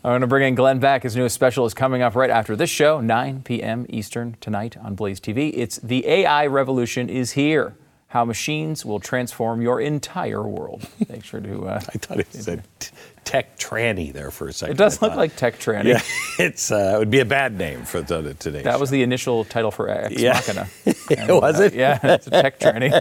I'm 0.03 0.13
going 0.13 0.23
to 0.23 0.27
bring 0.27 0.49
in 0.49 0.55
Glenn 0.55 0.79
Beck. 0.79 1.03
His 1.03 1.15
newest 1.15 1.35
special 1.35 1.67
is 1.67 1.75
coming 1.75 2.01
up 2.01 2.15
right 2.15 2.31
after 2.31 2.57
this 2.57 2.71
show, 2.71 3.03
9 3.03 3.43
p.m. 3.43 3.85
Eastern 3.91 4.35
tonight 4.41 4.75
on 4.79 4.95
Blaze 4.95 5.21
TV. 5.21 5.53
It's 5.55 5.77
The 5.77 6.07
AI 6.09 6.47
Revolution 6.47 7.11
is 7.11 7.33
Here 7.33 7.77
How 8.09 8.25
Machines 8.25 8.83
Will 8.87 8.99
Transform 8.99 9.61
Your 9.61 9.79
Entire 9.79 10.43
World. 10.43 10.89
Make 11.11 11.23
sure 11.23 11.41
to. 11.41 11.67
Uh, 11.67 11.81
I 11.87 11.99
thought 11.99 12.19
it 12.19 12.33
said 12.33 12.65
tech 13.25 13.59
tranny 13.59 14.13
there 14.13 14.31
for 14.31 14.49
a 14.49 14.53
second. 14.53 14.75
It 14.75 14.79
does 14.79 15.01
look 15.03 15.15
like 15.15 15.37
tech 15.37 15.59
tranny. 15.59 15.87
Yeah, 15.87 16.03
it's 16.45 16.73
uh, 16.73 16.93
it 16.95 16.99
would 16.99 17.11
be 17.11 17.21
a 17.21 17.25
bad 17.25 17.57
name 17.57 17.85
for 17.85 18.01
the, 18.03 18.35
today. 18.35 18.63
That 18.63 18.81
was 18.81 18.91
the 18.91 19.03
initial 19.03 19.45
title 19.45 19.71
for 19.71 19.89
Ex 19.89 20.21
Yeah. 20.21 20.33
Machina. 20.35 20.69
was 21.41 21.61
it? 21.61 21.73
Uh, 21.75 21.77
yeah, 21.77 21.99
it's 22.03 22.27
a 22.27 22.31
tech 22.31 22.59
tranny. 22.59 22.93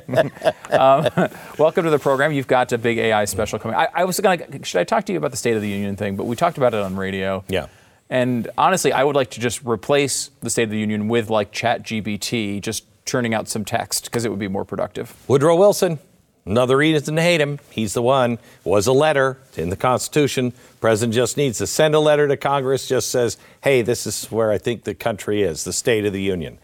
um, 0.72 1.30
welcome 1.58 1.84
to 1.84 1.90
the 1.90 2.00
program. 2.00 2.32
You've 2.32 2.48
got 2.48 2.72
a 2.72 2.78
big 2.78 2.98
AI 2.98 3.26
special 3.26 3.60
coming. 3.60 3.78
I, 3.78 3.88
I 3.94 4.06
was 4.06 4.20
going 4.20 4.40
to, 4.40 4.66
should 4.66 4.80
I 4.80 4.84
talk 4.84 5.06
to 5.06 5.12
you 5.14 5.18
about 5.18 5.32
the 5.32 5.38
State 5.38 5.56
of 5.56 5.62
the 5.62 5.70
Union 5.70 5.96
thing? 5.96 6.16
But 6.16 6.26
we 6.26 6.36
talked 6.36 6.58
about 6.58 6.74
it 6.74 6.82
on 6.82 6.96
radio. 6.96 7.44
Yeah. 7.48 7.68
And 8.10 8.50
honestly, 8.58 8.92
I 8.92 9.04
would 9.04 9.16
like 9.16 9.32
to 9.32 9.40
just 9.40 9.64
replace 9.64 10.32
the 10.42 10.50
State 10.50 10.64
of 10.64 10.72
the 10.72 10.80
Union 10.80 11.08
with 11.08 11.30
like 11.30 11.52
Chat 11.52 11.84
GPT, 11.84 12.62
just 12.62 12.86
churning 13.06 13.34
out 13.34 13.48
some 13.48 13.66
text 13.66 14.06
because 14.06 14.26
it 14.26 14.30
would 14.30 14.40
be 14.40 14.48
more 14.48 14.66
productive. 14.66 15.16
Woodrow 15.28 15.56
Wilson. 15.56 16.00
Another 16.46 16.78
reason 16.78 17.16
to 17.16 17.22
hate 17.22 17.42
him. 17.42 17.60
He's 17.70 17.94
the 17.94 18.02
one. 18.02 18.40
Was 18.64 18.88
a 18.88 18.94
letter 18.94 19.38
in 19.56 19.70
the 19.70 19.76
Constitution. 19.76 20.54
President 20.82 21.14
just 21.14 21.38
needs 21.38 21.58
to 21.60 21.68
send 21.68 21.94
a 21.94 22.00
letter 22.00 22.28
to 22.28 22.38
Congress. 22.38 22.88
Just 22.88 23.10
says, 23.10 23.38
"Hey, 23.62 23.82
this 23.82 24.08
is 24.08 24.26
where 24.32 24.52
I 24.52 24.58
think 24.58 24.84
the 24.84 24.96
country 24.96 25.44
is, 25.44 25.64
the 25.64 25.74
State 25.74 26.06
of 26.06 26.14
the 26.14 26.22
Union." 26.22 26.58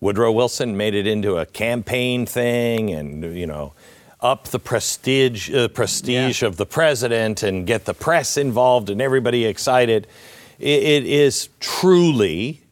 Woodrow 0.00 0.30
Wilson 0.30 0.76
made 0.76 0.94
it 0.94 1.06
into 1.06 1.38
a 1.38 1.46
campaign 1.46 2.26
thing, 2.26 2.90
and 2.90 3.36
you 3.36 3.46
know, 3.46 3.72
up 4.20 4.48
the 4.48 4.58
prestige 4.58 5.52
uh, 5.54 5.68
prestige 5.68 6.42
of 6.42 6.56
the 6.56 6.66
president, 6.66 7.42
and 7.42 7.66
get 7.66 7.84
the 7.84 7.94
press 7.94 8.36
involved 8.36 8.90
and 8.90 9.00
everybody 9.00 9.44
excited. 9.44 10.06
It, 10.58 10.82
it 10.82 11.06
is 11.06 11.48
truly 11.60 12.62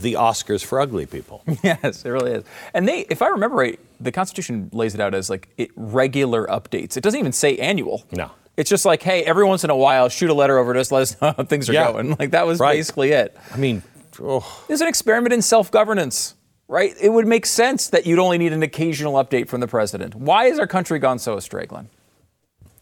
the 0.00 0.14
Oscars 0.14 0.64
for 0.64 0.80
ugly 0.80 1.06
people. 1.06 1.42
yes, 1.62 2.04
it 2.04 2.08
really 2.08 2.32
is. 2.32 2.44
And 2.74 2.88
they, 2.88 3.00
if 3.10 3.22
I 3.22 3.28
remember 3.28 3.56
right, 3.56 3.78
the 4.00 4.12
Constitution 4.12 4.70
lays 4.72 4.94
it 4.94 5.00
out 5.00 5.14
as 5.14 5.28
like 5.30 5.48
it, 5.56 5.70
regular 5.76 6.46
updates. 6.46 6.96
It 6.96 7.02
doesn't 7.02 7.18
even 7.18 7.32
say 7.32 7.56
annual. 7.58 8.04
No. 8.12 8.30
It's 8.56 8.70
just 8.70 8.84
like, 8.86 9.02
hey, 9.02 9.22
every 9.24 9.44
once 9.44 9.64
in 9.64 9.70
a 9.70 9.76
while, 9.76 10.08
shoot 10.08 10.30
a 10.30 10.34
letter 10.34 10.58
over 10.58 10.72
to 10.72 10.80
us, 10.80 10.90
let 10.90 11.02
us 11.02 11.20
know 11.20 11.34
how 11.36 11.44
things 11.44 11.68
are 11.68 11.72
Yeah. 11.74 11.92
going. 11.92 12.16
Like 12.18 12.30
that 12.30 12.46
was 12.46 12.58
Right. 12.58 12.74
basically 12.76 13.12
it. 13.12 13.36
I 13.52 13.56
mean, 13.58 13.82
oh. 14.20 14.64
It's 14.68 14.80
an 14.80 14.88
experiment 14.88 15.32
in 15.34 15.42
self-governance, 15.42 16.34
right? 16.68 16.94
It 17.00 17.10
would 17.10 17.26
make 17.26 17.44
sense 17.46 17.88
that 17.90 18.06
you'd 18.06 18.18
only 18.18 18.38
need 18.38 18.52
an 18.52 18.62
occasional 18.62 19.14
update 19.14 19.48
from 19.48 19.60
the 19.60 19.68
president. 19.68 20.14
Why 20.14 20.46
has 20.46 20.58
our 20.58 20.66
country 20.66 20.98
gone 20.98 21.18
so 21.18 21.36
astray, 21.36 21.66
Glenn? 21.66 21.88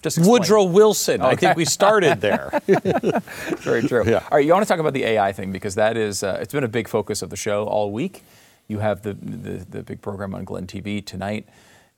Just 0.04 0.18
explain. 0.18 0.32
Woodrow 0.32 0.64
Wilson. 0.64 1.22
I 1.22 1.34
think 1.34 1.56
we 1.56 1.64
started 1.64 2.20
there. 2.20 2.60
Very 2.66 3.82
true. 3.88 4.04
Yeah. 4.06 4.18
All 4.18 4.36
right, 4.36 4.44
you 4.44 4.52
want 4.52 4.62
to 4.62 4.68
talk 4.68 4.78
about 4.78 4.92
the 4.92 5.02
AI 5.02 5.32
thing 5.32 5.50
because 5.50 5.76
that 5.76 5.96
is 5.96 6.22
uh, 6.22 6.38
it's 6.42 6.52
been 6.52 6.62
a 6.62 6.68
big 6.68 6.88
focus 6.88 7.22
of 7.22 7.30
the 7.30 7.36
show 7.36 7.64
all 7.64 7.90
week. 7.90 8.22
You 8.68 8.80
have 8.80 9.00
the 9.00 9.14
the, 9.14 9.64
the 9.64 9.82
big 9.82 10.02
program 10.02 10.34
on 10.34 10.44
Glenn 10.44 10.66
TV 10.66 11.02
tonight. 11.02 11.48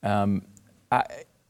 Um, 0.05 0.43
I, 0.93 1.03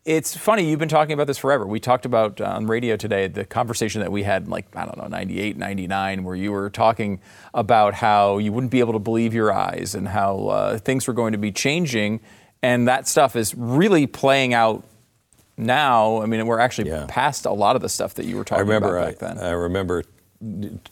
it's 0.07 0.35
funny 0.35 0.71
you've 0.71 0.79
been 0.79 0.89
talking 0.89 1.13
about 1.13 1.27
this 1.27 1.37
forever. 1.37 1.67
We 1.67 1.79
talked 1.79 2.07
about 2.07 2.41
uh, 2.41 2.47
on 2.47 2.67
radio 2.67 2.97
today 2.97 3.29
the 3.29 3.45
conversation 3.45 4.01
that 4.01 4.11
we 4.11 4.23
had 4.23 4.45
in 4.45 4.51
like 4.51 4.75
I 4.75 4.87
don't 4.87 4.97
know 4.97 5.09
98, 5.09 5.59
99 5.59 6.25
where 6.25 6.37
you 6.37 6.53
were 6.53 6.71
talking 6.71 7.21
about 7.53 7.93
how 7.93 8.39
you 8.39 8.51
wouldn't 8.51 8.73
be 8.73 8.81
able 8.81 8.95
to 8.95 8.99
believe 8.99 9.35
your 9.35 9.53
eyes 9.53 9.95
and 9.95 10.09
how 10.09 10.47
uh, 10.47 10.79
things 10.79 11.07
were 11.07 11.13
going 11.13 11.33
to 11.33 11.39
be 11.39 11.53
changing 11.53 12.21
and 12.63 12.89
that 12.89 13.07
stuff 13.07 13.37
is 13.37 13.55
really 13.55 14.07
playing 14.07 14.55
out 14.55 14.85
now. 15.57 16.23
I 16.23 16.27
mean, 16.27 16.47
we're 16.47 16.59
actually 16.61 16.91
Yeah. 16.91 17.07
past 17.09 17.47
a 17.47 17.53
lot 17.53 17.77
of 17.77 17.83
the 17.83 17.89
stuff 17.89 18.15
that 18.15 18.27
you 18.27 18.37
were 18.37 18.43
I 18.43 18.45
talking 18.45 18.65
remember. 18.67 18.97
about 18.97 19.09
I, 19.09 19.11
back 19.13 19.19
then. 19.19 19.39
I 19.39 19.51
remember 19.51 20.05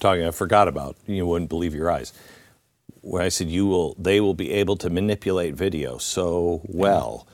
talking. 0.00 0.24
I 0.26 0.30
forgot 0.30 0.68
about. 0.68 0.96
You 1.06 1.26
wouldn't 1.26 1.48
believe 1.50 1.74
your 1.74 1.90
eyes. 1.90 2.12
When 3.02 3.22
I 3.22 3.28
said 3.28 3.48
you 3.48 3.66
will, 3.66 3.94
they 3.98 4.20
will 4.20 4.34
be 4.34 4.50
able 4.52 4.76
to 4.76 4.88
manipulate 4.90 5.54
video 5.54 5.98
so 5.98 6.62
well 6.64 7.26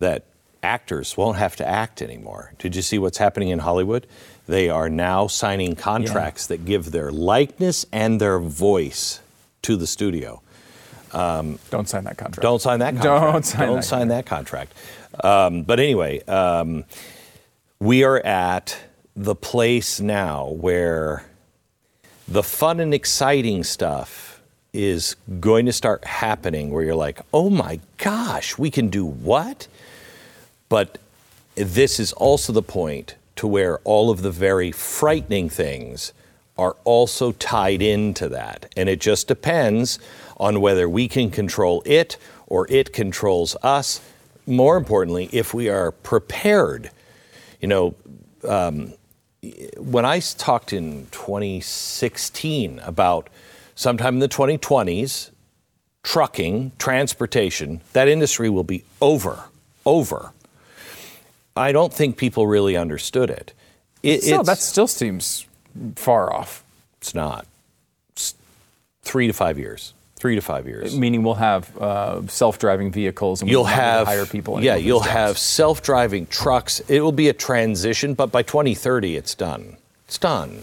that 0.00 0.24
actors 0.64 1.16
won't 1.16 1.38
have 1.38 1.54
to 1.56 1.66
act 1.68 2.02
anymore. 2.02 2.54
Did 2.58 2.74
you 2.74 2.82
see 2.82 2.98
what's 2.98 3.18
happening 3.18 3.48
in 3.48 3.60
Hollywood? 3.60 4.06
They 4.48 4.68
are 4.68 4.88
now 4.88 5.28
signing 5.28 5.76
contracts 5.76 6.46
that 6.48 6.64
give 6.64 6.90
their 6.90 7.12
likeness 7.12 7.86
and 7.92 8.20
their 8.20 8.40
voice 8.40 9.20
to 9.62 9.76
the 9.76 9.86
studio. 9.86 10.42
Don't 11.70 11.88
sign 11.88 12.04
that 12.04 12.16
contract. 12.16 12.42
Don't 12.42 12.60
sign 12.60 12.78
that 12.80 12.94
contract. 12.94 13.32
Don't 13.32 13.44
sign 13.44 13.66
Don't 13.66 13.76
that 13.76 13.84
sign 13.84 14.08
that 14.08 14.26
contract. 14.26 14.74
Um, 15.22 15.62
but 15.62 15.78
anyway, 15.78 16.22
um, 16.24 16.84
we 17.78 18.04
are 18.04 18.18
at 18.20 18.78
the 19.14 19.34
place 19.34 20.00
now 20.00 20.48
where 20.48 21.24
the 22.26 22.42
fun 22.42 22.80
and 22.80 22.94
exciting 22.94 23.62
stuff 23.62 24.40
is 24.72 25.16
going 25.40 25.66
to 25.66 25.72
start 25.72 26.04
happening 26.04 26.70
where 26.70 26.82
you're 26.82 26.94
like, 26.94 27.20
oh 27.34 27.50
my 27.50 27.78
gosh, 27.98 28.56
we 28.56 28.70
can 28.70 28.88
do 28.88 29.04
what? 29.04 29.68
But 30.68 30.96
this 31.54 32.00
is 32.00 32.12
also 32.14 32.52
the 32.52 32.62
point 32.62 33.16
to 33.36 33.46
where 33.46 33.78
all 33.80 34.08
of 34.08 34.22
the 34.22 34.30
very 34.30 34.72
frightening 34.72 35.50
things 35.50 36.12
are 36.56 36.76
also 36.84 37.32
tied 37.32 37.82
into 37.82 38.28
that. 38.28 38.72
And 38.76 38.88
it 38.88 39.00
just 39.00 39.28
depends 39.28 39.98
on 40.36 40.60
whether 40.60 40.88
we 40.88 41.08
can 41.08 41.30
control 41.30 41.82
it 41.86 42.16
or 42.46 42.66
it 42.70 42.92
controls 42.92 43.56
us. 43.62 44.00
More 44.46 44.76
importantly, 44.76 45.28
if 45.32 45.54
we 45.54 45.68
are 45.68 45.92
prepared. 45.92 46.90
You 47.60 47.68
know, 47.68 47.94
um, 48.46 48.94
I 50.04 50.20
talked 50.20 50.72
in 50.72 51.06
2016 51.10 52.78
about 52.80 53.28
sometime 53.74 54.14
in 54.14 54.20
the 54.20 54.28
2020s, 54.28 55.30
trucking, 56.02 56.72
transportation, 56.78 57.80
that 57.92 58.08
industry 58.08 58.50
will 58.50 58.64
be 58.64 58.84
over, 59.00 59.44
over. 59.86 60.32
I 61.56 61.72
don't 61.72 61.92
think 61.92 62.16
people 62.16 62.46
really 62.46 62.76
understood 62.76 63.30
it. 63.30 63.52
it 64.02 64.22
Still, 64.22 64.42
that 64.44 64.58
still 64.58 64.86
seems 64.86 65.46
far 65.96 66.32
off. 66.32 66.64
it's 67.00 67.14
not. 67.14 67.46
It's 68.10 68.34
three 69.02 69.26
to 69.26 69.32
five 69.32 69.58
years. 69.58 69.92
Three 70.22 70.36
to 70.36 70.40
five 70.40 70.68
years. 70.68 70.96
Meaning 70.96 71.24
we'll 71.24 71.34
have 71.34 71.76
uh, 71.78 72.24
self-driving 72.28 72.92
vehicles 72.92 73.40
and 73.40 73.50
You'll 73.50 73.64
we'll 73.64 73.72
have 73.72 74.06
hire 74.06 74.24
people. 74.24 74.62
Yeah, 74.62 74.76
you'll 74.76 75.00
have 75.00 75.36
self-driving 75.36 76.26
trucks. 76.26 76.78
It 76.86 77.00
will 77.00 77.10
be 77.10 77.28
a 77.28 77.32
transition, 77.32 78.14
but 78.14 78.30
by 78.30 78.44
2030, 78.44 79.16
it's 79.16 79.34
done. 79.34 79.78
It's 80.06 80.18
done. 80.18 80.62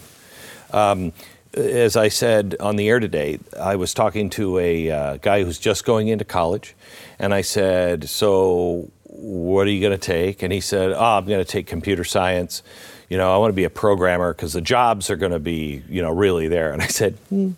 Um, 0.72 1.12
as 1.54 1.98
I 1.98 2.08
said 2.08 2.56
on 2.62 2.78
the 2.78 2.88
air 2.88 3.02
today, 3.02 3.40
I 3.60 3.76
was 3.76 3.94
talking 3.94 4.30
to 4.30 4.60
a 4.60 4.92
uh, 4.92 5.18
guy 5.18 5.44
who's 5.44 5.60
just 5.60 5.84
going 5.84 6.08
into 6.08 6.24
college, 6.24 6.74
and 7.20 7.34
I 7.34 7.42
said, 7.42 8.08
"So, 8.08 8.90
what 9.04 9.68
are 9.68 9.72
you 9.72 9.82
going 9.82 9.92
to 9.92 9.98
take?" 9.98 10.42
And 10.42 10.54
he 10.54 10.62
said, 10.62 10.94
"Oh, 10.94 11.18
I'm 11.18 11.26
going 11.26 11.44
to 11.44 11.52
take 11.52 11.68
computer 11.68 12.06
science. 12.06 12.64
You 13.10 13.18
know, 13.18 13.36
I 13.36 13.38
want 13.38 13.50
to 13.52 13.56
be 13.58 13.66
a 13.66 13.70
programmer 13.70 14.34
because 14.34 14.54
the 14.54 14.62
jobs 14.62 15.10
are 15.10 15.18
going 15.18 15.34
to 15.34 15.40
be, 15.40 15.84
you 15.90 16.02
know, 16.02 16.12
really 16.12 16.48
there." 16.48 16.72
And 16.72 16.82
I 16.82 16.88
said, 16.88 17.16
"Hmm, 17.28 17.52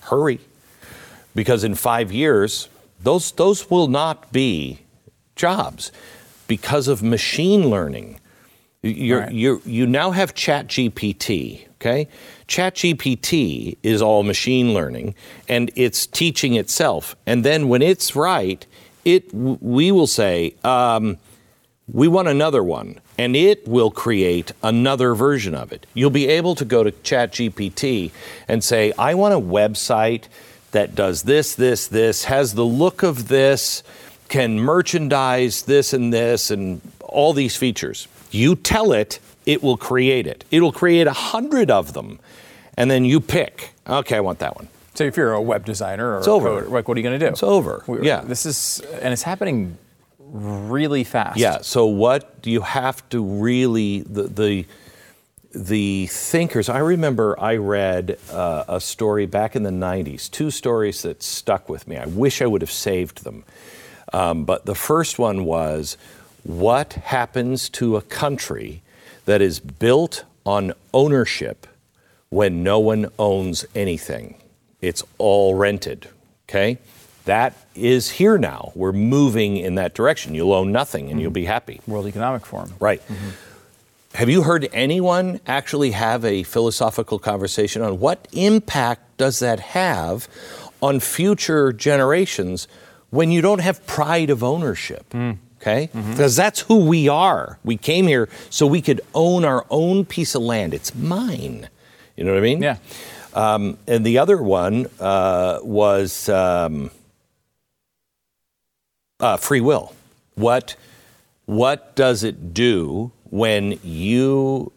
"Hurry." 0.00 0.40
Because 1.34 1.64
in 1.64 1.74
five 1.74 2.12
years, 2.12 2.68
those, 3.02 3.32
those 3.32 3.70
will 3.70 3.88
not 3.88 4.32
be 4.32 4.80
jobs 5.36 5.92
because 6.46 6.88
of 6.88 7.02
machine 7.02 7.68
learning. 7.70 8.20
You're, 8.82 9.20
Right. 9.20 9.32
you're, 9.32 9.60
you 9.64 9.86
now 9.86 10.12
have 10.12 10.34
ChatGPT, 10.34 11.66
okay? 11.74 12.08
ChatGPT 12.46 13.76
is 13.82 14.00
all 14.02 14.22
machine 14.22 14.72
learning 14.74 15.14
and 15.48 15.70
it's 15.76 16.06
teaching 16.06 16.54
itself. 16.54 17.16
And 17.26 17.44
then 17.44 17.68
when 17.68 17.82
it's 17.82 18.14
right, 18.16 18.64
it, 19.04 19.32
we 19.32 19.90
will 19.92 20.06
say, 20.06 20.54
um, 20.64 21.18
we 21.90 22.06
want 22.06 22.28
another 22.28 22.62
one, 22.62 23.00
and 23.16 23.34
it 23.34 23.66
will 23.66 23.90
create 23.90 24.52
another 24.62 25.14
version 25.14 25.54
of 25.54 25.72
it. 25.72 25.86
You'll 25.94 26.10
be 26.10 26.28
able 26.28 26.54
to 26.56 26.64
go 26.66 26.84
to 26.84 26.92
ChatGPT 26.92 28.10
and 28.46 28.62
say, 28.62 28.92
I 28.98 29.14
want 29.14 29.32
a 29.32 29.40
website 29.40 30.24
that 30.78 30.94
does 30.94 31.24
this, 31.24 31.56
this, 31.56 31.88
this, 31.88 32.24
has 32.24 32.54
the 32.54 32.64
look 32.64 33.02
of 33.02 33.26
this, 33.26 33.82
can 34.28 34.60
merchandise 34.60 35.62
this 35.62 35.92
and 35.92 36.12
this, 36.12 36.52
and 36.52 36.80
all 37.02 37.32
these 37.32 37.56
features. 37.56 38.06
You 38.30 38.54
tell 38.54 38.92
it, 38.92 39.18
it 39.44 39.60
will 39.60 39.76
create 39.76 40.28
it. 40.28 40.44
It'll 40.52 40.70
create 40.70 41.08
a 41.08 41.12
hundred 41.12 41.68
of 41.68 41.94
them, 41.94 42.20
and 42.76 42.88
then 42.88 43.04
you 43.04 43.18
pick, 43.20 43.70
okay, 43.88 44.16
I 44.16 44.20
want 44.20 44.38
that 44.38 44.54
one. 44.54 44.68
So 44.94 45.02
if 45.02 45.16
you're 45.16 45.32
a 45.32 45.42
web 45.42 45.64
designer 45.64 46.14
or 46.14 46.18
It's 46.18 46.28
a 46.28 46.30
over. 46.30 46.62
coder, 46.62 46.70
like 46.70 46.86
what 46.86 46.96
are 46.96 47.00
you 47.00 47.08
going 47.08 47.18
to 47.18 47.26
do? 47.26 47.32
It's 47.32 47.42
over. 47.42 47.82
We- 47.88 48.06
Yeah. 48.06 48.20
This 48.20 48.46
is 48.46 48.80
and 49.02 49.12
it's 49.12 49.22
happening 49.22 49.78
really 50.20 51.02
fast. 51.04 51.38
Yeah. 51.38 51.58
So 51.62 51.86
what 51.86 52.40
do 52.42 52.50
you 52.52 52.60
have 52.60 53.08
to 53.10 53.22
really 53.24 54.02
the 54.02 54.24
the 54.24 54.66
the 55.52 56.06
thinkers? 56.06 56.68
I 56.68 56.78
remember 56.78 57.38
I 57.38 57.56
read 57.56 58.18
uh, 58.30 58.64
a 58.68 58.80
story 58.80 59.26
back 59.26 59.56
in 59.56 59.62
the 59.62 59.70
'90s. 59.70 60.30
Two 60.30 60.50
stories 60.50 61.02
that 61.02 61.22
stuck 61.22 61.68
with 61.68 61.88
me. 61.88 61.96
I 61.96 62.06
wish 62.06 62.42
I 62.42 62.46
would 62.46 62.62
have 62.62 62.70
saved 62.70 63.24
them. 63.24 63.44
Um, 64.12 64.44
but 64.44 64.66
the 64.66 64.74
first 64.74 65.18
one 65.18 65.44
was 65.44 65.96
what 66.44 66.94
happens 66.94 67.68
to 67.70 67.96
a 67.96 68.02
country 68.02 68.82
that 69.26 69.42
is 69.42 69.60
built 69.60 70.24
on 70.46 70.72
ownership 70.94 71.66
when 72.30 72.62
no 72.62 72.78
one 72.78 73.10
owns 73.18 73.66
anything? 73.74 74.36
It's 74.80 75.02
all 75.18 75.54
rented. 75.54 76.08
Okay? 76.48 76.78
That 77.26 77.54
is 77.74 78.12
here 78.12 78.38
now. 78.38 78.72
We're 78.74 78.92
moving 78.92 79.58
in 79.58 79.74
that 79.74 79.94
direction. 79.94 80.34
You'll 80.34 80.54
own 80.54 80.72
nothing 80.72 81.10
and 81.10 81.20
you'll 81.20 81.30
be 81.30 81.44
happy. 81.44 81.80
World 81.86 82.06
Economic 82.06 82.46
Forum. 82.46 82.72
Right. 82.80 83.02
Have 84.18 84.28
you 84.28 84.42
heard 84.42 84.68
anyone 84.72 85.38
actually 85.46 85.92
have 85.92 86.24
a 86.24 86.42
philosophical 86.42 87.20
conversation 87.20 87.82
on 87.82 88.00
what 88.00 88.26
impact 88.32 89.16
does 89.16 89.38
that 89.38 89.60
have 89.60 90.26
on 90.82 90.98
future 90.98 91.72
generations 91.72 92.66
when 93.10 93.30
you 93.30 93.40
don't 93.40 93.60
have 93.60 93.86
pride 93.86 94.28
of 94.28 94.42
ownership? 94.42 95.14
Okay? 95.60 95.88
Because 95.92 96.34
that's 96.34 96.62
who 96.62 96.84
we 96.84 97.08
are. 97.08 97.60
We 97.62 97.76
came 97.76 98.08
here 98.08 98.28
so 98.50 98.66
we 98.66 98.82
could 98.82 99.00
own 99.14 99.44
our 99.44 99.64
own 99.70 100.04
piece 100.04 100.34
of 100.34 100.42
land. 100.42 100.74
It's 100.74 100.92
mine. 100.96 101.68
You 102.16 102.24
know 102.24 102.32
what 102.32 102.38
I 102.38 102.42
mean? 102.42 102.60
Yeah. 102.60 102.78
Um, 103.34 103.78
and 103.86 104.04
the 104.04 104.18
other 104.18 104.42
one 104.42 104.88
uh, 104.98 105.60
was 105.62 106.28
um, 106.28 106.90
uh, 109.20 109.36
free 109.36 109.60
will. 109.60 109.94
What 110.34 110.74
what 111.48 111.96
does 111.96 112.24
it 112.24 112.52
do 112.52 113.10
when 113.30 113.78
you 113.82 114.72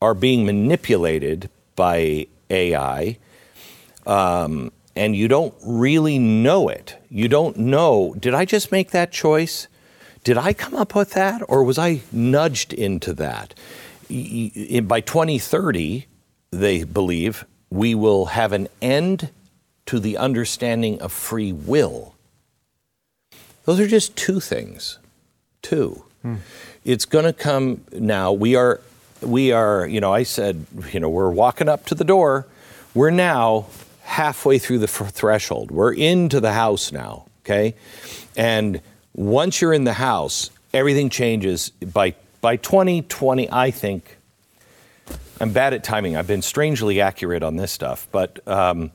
are 0.00 0.14
being 0.14 0.44
manipulated 0.46 1.48
by 1.74 2.26
AI 2.50 3.18
um, 4.06 4.72
and 4.94 5.16
you 5.16 5.28
don't 5.28 5.54
really 5.64 6.18
know 6.18 6.68
it? 6.68 6.96
You 7.10 7.28
don't 7.28 7.56
know. 7.58 8.14
Did 8.18 8.34
I 8.34 8.44
just 8.44 8.72
make 8.72 8.90
that 8.90 9.12
choice? 9.12 9.68
Did 10.24 10.38
I 10.38 10.52
come 10.52 10.74
up 10.74 10.94
with 10.94 11.12
that, 11.12 11.42
or 11.48 11.62
was 11.62 11.78
I 11.78 12.00
nudged 12.12 12.72
into 12.72 13.12
that? 13.14 13.54
By 14.08 15.00
2030, 15.00 16.06
they 16.50 16.84
believe 16.84 17.44
we 17.70 17.94
will 17.94 18.26
have 18.26 18.52
an 18.52 18.68
end 18.80 19.30
to 19.86 20.00
the 20.00 20.16
understanding 20.16 21.00
of 21.00 21.12
free 21.12 21.52
will. 21.52 22.14
Those 23.64 23.80
are 23.80 23.86
just 23.86 24.16
two 24.16 24.40
things. 24.40 24.98
Two. 25.62 26.04
It's 26.86 27.04
going 27.04 27.24
to 27.24 27.32
come 27.32 27.80
now. 27.90 28.30
We 28.32 28.54
are, 28.54 28.80
we 29.20 29.50
are. 29.50 29.88
You 29.88 30.00
know, 30.00 30.12
I 30.12 30.22
said, 30.22 30.64
you 30.92 31.00
know, 31.00 31.10
we're 31.10 31.32
walking 31.32 31.68
up 31.68 31.84
to 31.86 31.96
the 31.96 32.04
door. 32.04 32.46
We're 32.94 33.10
now 33.10 33.66
halfway 34.04 34.60
through 34.60 34.78
the 34.78 34.86
threshold. 34.86 35.72
We're 35.72 35.92
into 35.92 36.38
the 36.38 36.52
house 36.52 36.92
now. 36.92 37.26
Okay, 37.40 37.74
and 38.36 38.80
once 39.14 39.60
you're 39.60 39.72
in 39.72 39.82
the 39.82 39.94
house, 39.94 40.50
everything 40.72 41.10
changes. 41.10 41.70
By 41.70 42.14
by 42.40 42.54
2020, 42.54 43.50
I 43.50 43.72
think. 43.72 44.18
I'm 45.40 45.52
bad 45.52 45.74
at 45.74 45.82
timing. 45.82 46.16
I've 46.16 46.28
been 46.28 46.40
strangely 46.40 47.00
accurate 47.00 47.42
on 47.42 47.56
this 47.56 47.72
stuff, 47.72 48.06
but 48.12 48.46
um, 48.48 48.92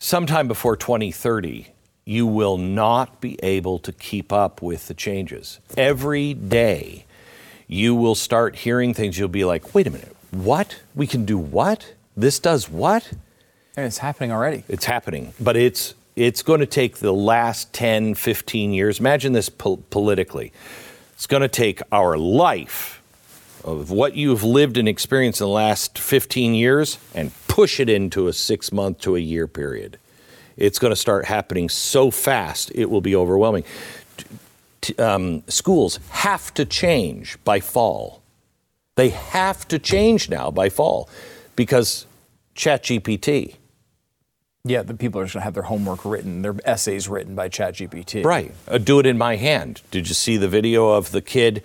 sometime 0.00 0.48
before 0.48 0.76
2030, 0.76 1.66
you 2.10 2.26
will 2.26 2.58
not 2.58 3.20
be 3.20 3.38
able 3.40 3.78
to 3.78 3.92
keep 3.92 4.32
up 4.32 4.60
with 4.60 4.88
the 4.88 4.94
changes. 4.94 5.60
Every 5.76 6.34
day, 6.34 7.04
you 7.68 7.94
will 7.94 8.16
start 8.16 8.56
hearing 8.56 8.92
things. 8.94 9.16
You'll 9.16 9.28
be 9.28 9.44
like, 9.44 9.76
wait 9.76 9.86
a 9.86 9.90
minute, 9.90 10.16
what? 10.32 10.80
We 10.96 11.06
can 11.06 11.24
do 11.24 11.38
what? 11.38 11.94
This 12.16 12.40
does 12.40 12.68
what? 12.68 13.12
And 13.76 13.86
it's 13.86 13.98
happening 13.98 14.32
already. 14.32 14.64
It's 14.66 14.86
happening, 14.86 15.34
but 15.38 15.56
it's 15.56 15.94
it's 16.16 16.42
going 16.42 16.58
to 16.58 16.66
take 16.66 16.96
the 16.96 17.12
last 17.12 17.72
10, 17.72 18.16
15 18.16 18.72
years. 18.72 18.98
Imagine 18.98 19.32
this 19.32 19.48
po- 19.48 19.76
politically. 19.76 20.52
It's 21.12 21.28
going 21.28 21.42
to 21.42 21.48
take 21.48 21.80
our 21.92 22.18
life 22.18 23.00
of 23.64 23.92
what 23.92 24.16
you've 24.16 24.42
lived 24.42 24.76
and 24.76 24.88
experienced 24.88 25.40
in 25.40 25.46
the 25.46 25.52
last 25.52 25.96
15 25.96 26.54
years 26.54 26.98
and 27.14 27.30
push 27.46 27.78
it 27.78 27.88
into 27.88 28.26
a 28.26 28.32
6 28.32 28.72
month 28.72 28.98
to 29.02 29.14
a 29.14 29.20
year 29.20 29.46
period. 29.46 29.96
It's 30.60 30.78
going 30.78 30.92
to 30.92 30.96
start 30.96 31.24
happening 31.24 31.68
so 31.68 32.10
fast, 32.10 32.70
it 32.74 32.90
will 32.90 33.00
be 33.00 33.16
overwhelming. 33.16 33.64
T- 34.82 34.94
um, 34.96 35.42
schools 35.48 35.98
have 36.10 36.54
to 36.54 36.64
change 36.64 37.42
by 37.44 37.60
fall. 37.60 38.22
They 38.94 39.08
have 39.08 39.66
to 39.68 39.78
change 39.78 40.28
now 40.28 40.50
by 40.50 40.68
fall 40.68 41.08
because 41.56 42.06
ChatGPT. 42.54 43.56
Yeah, 44.64 44.82
the 44.82 44.92
people 44.92 45.20
are 45.20 45.24
just 45.24 45.32
going 45.32 45.40
to 45.40 45.44
have 45.44 45.54
their 45.54 45.62
homework 45.62 46.04
written, 46.04 46.42
their 46.42 46.54
essays 46.66 47.08
written 47.08 47.34
by 47.34 47.48
ChatGPT. 47.48 48.22
Right. 48.22 48.52
Uh, 48.68 48.76
do 48.76 48.98
it 48.98 49.06
in 49.06 49.16
my 49.16 49.36
hand. 49.36 49.80
Did 49.90 50.08
you 50.08 50.14
see 50.14 50.36
the 50.36 50.48
video 50.48 50.90
of 50.90 51.12
the 51.12 51.22
kid 51.22 51.62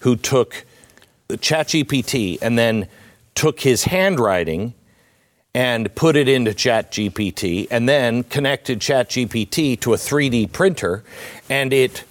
who 0.00 0.16
took 0.16 0.66
the 1.28 1.38
ChatGPT 1.38 2.38
and 2.42 2.58
then 2.58 2.88
took 3.34 3.60
his 3.60 3.84
handwriting 3.84 4.74
and 5.54 5.94
put 5.94 6.16
it 6.16 6.28
into 6.28 6.50
ChatGPT 6.50 7.68
and 7.70 7.88
then 7.88 8.24
connected 8.24 8.80
ChatGPT 8.80 9.80
to 9.80 9.94
a 9.94 9.96
3D 9.96 10.52
printer 10.52 11.04
and 11.48 11.72
it 11.72 12.04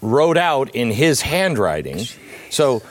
wrote 0.00 0.36
out 0.36 0.74
in 0.74 0.90
his 0.90 1.22
handwriting. 1.22 2.04
So, 2.50 2.82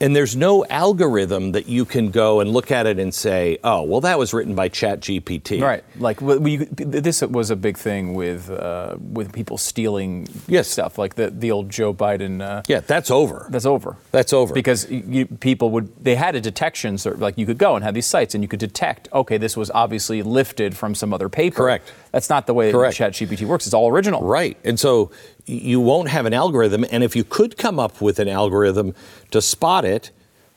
and 0.00 0.16
there's 0.16 0.34
no 0.34 0.64
algorithm 0.66 1.52
that 1.52 1.68
you 1.68 1.84
can 1.84 2.10
go 2.10 2.40
and 2.40 2.50
look 2.50 2.70
at 2.70 2.86
it 2.86 2.98
and 2.98 3.12
say, 3.14 3.58
oh, 3.62 3.82
well, 3.82 4.00
that 4.00 4.18
was 4.18 4.32
written 4.32 4.54
by 4.54 4.68
ChatGPT. 4.68 5.60
Right. 5.62 5.84
Like 5.98 6.20
we, 6.20 6.56
this 6.56 7.22
was 7.22 7.50
a 7.50 7.56
big 7.56 7.76
thing 7.76 8.14
with 8.14 8.50
uh, 8.50 8.96
with 8.98 9.32
people 9.32 9.58
stealing 9.58 10.28
Yes. 10.48 10.68
stuff, 10.68 10.98
like 10.98 11.14
the 11.14 11.30
the 11.30 11.50
old 11.50 11.68
Joe 11.70 11.92
Biden. 11.94 12.40
Uh, 12.40 12.62
Yeah, 12.66 12.80
that's 12.80 13.10
over. 13.10 13.46
That's 13.50 13.66
over. 13.66 13.96
That's 14.10 14.32
over. 14.32 14.54
Because 14.54 14.90
you, 14.90 15.26
people 15.26 15.70
would, 15.70 15.92
they 16.02 16.14
had 16.14 16.34
a 16.34 16.40
detection, 16.40 16.98
sort 16.98 17.16
of 17.16 17.20
like 17.20 17.36
you 17.38 17.46
could 17.46 17.58
go 17.58 17.74
and 17.76 17.84
have 17.84 17.94
these 17.94 18.06
sites 18.06 18.34
and 18.34 18.42
you 18.42 18.48
could 18.48 18.60
detect, 18.60 19.08
okay, 19.12 19.36
this 19.38 19.56
was 19.56 19.70
obviously 19.70 20.22
lifted 20.22 20.76
from 20.76 20.94
some 20.94 21.12
other 21.12 21.28
paper. 21.28 21.56
Correct. 21.56 21.92
That's 22.12 22.28
not 22.30 22.46
the 22.46 22.54
way 22.54 22.72
ChatGPT 22.72 23.44
works. 23.46 23.66
It's 23.66 23.74
all 23.74 23.88
original. 23.90 24.22
Right. 24.22 24.56
And 24.64 24.78
so 24.80 25.10
you 25.50 25.80
won't 25.80 26.08
have 26.08 26.26
an 26.26 26.34
algorithm. 26.34 26.84
And 26.90 27.02
if 27.02 27.16
you 27.16 27.24
could 27.24 27.56
come 27.56 27.78
up 27.78 28.00
with 28.00 28.18
an 28.18 28.28
algorithm 28.28 28.94
to 29.30 29.42
spot 29.42 29.84
it, 29.84 30.10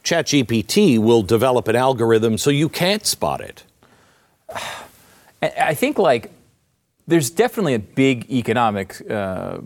ChatGPT 0.04 1.00
will 1.00 1.24
develop 1.24 1.68
an 1.68 1.76
algorithm 1.76 2.38
so 2.38 2.50
you 2.50 2.70
can't 2.70 3.06
spot 3.06 3.42
it. 3.42 3.64
I 5.42 5.74
think 5.74 5.98
like 5.98 6.32
there's 7.06 7.30
definitely 7.30 7.74
a 7.74 7.80
big 7.80 8.32
economic 8.32 9.02
uh, 9.12 9.58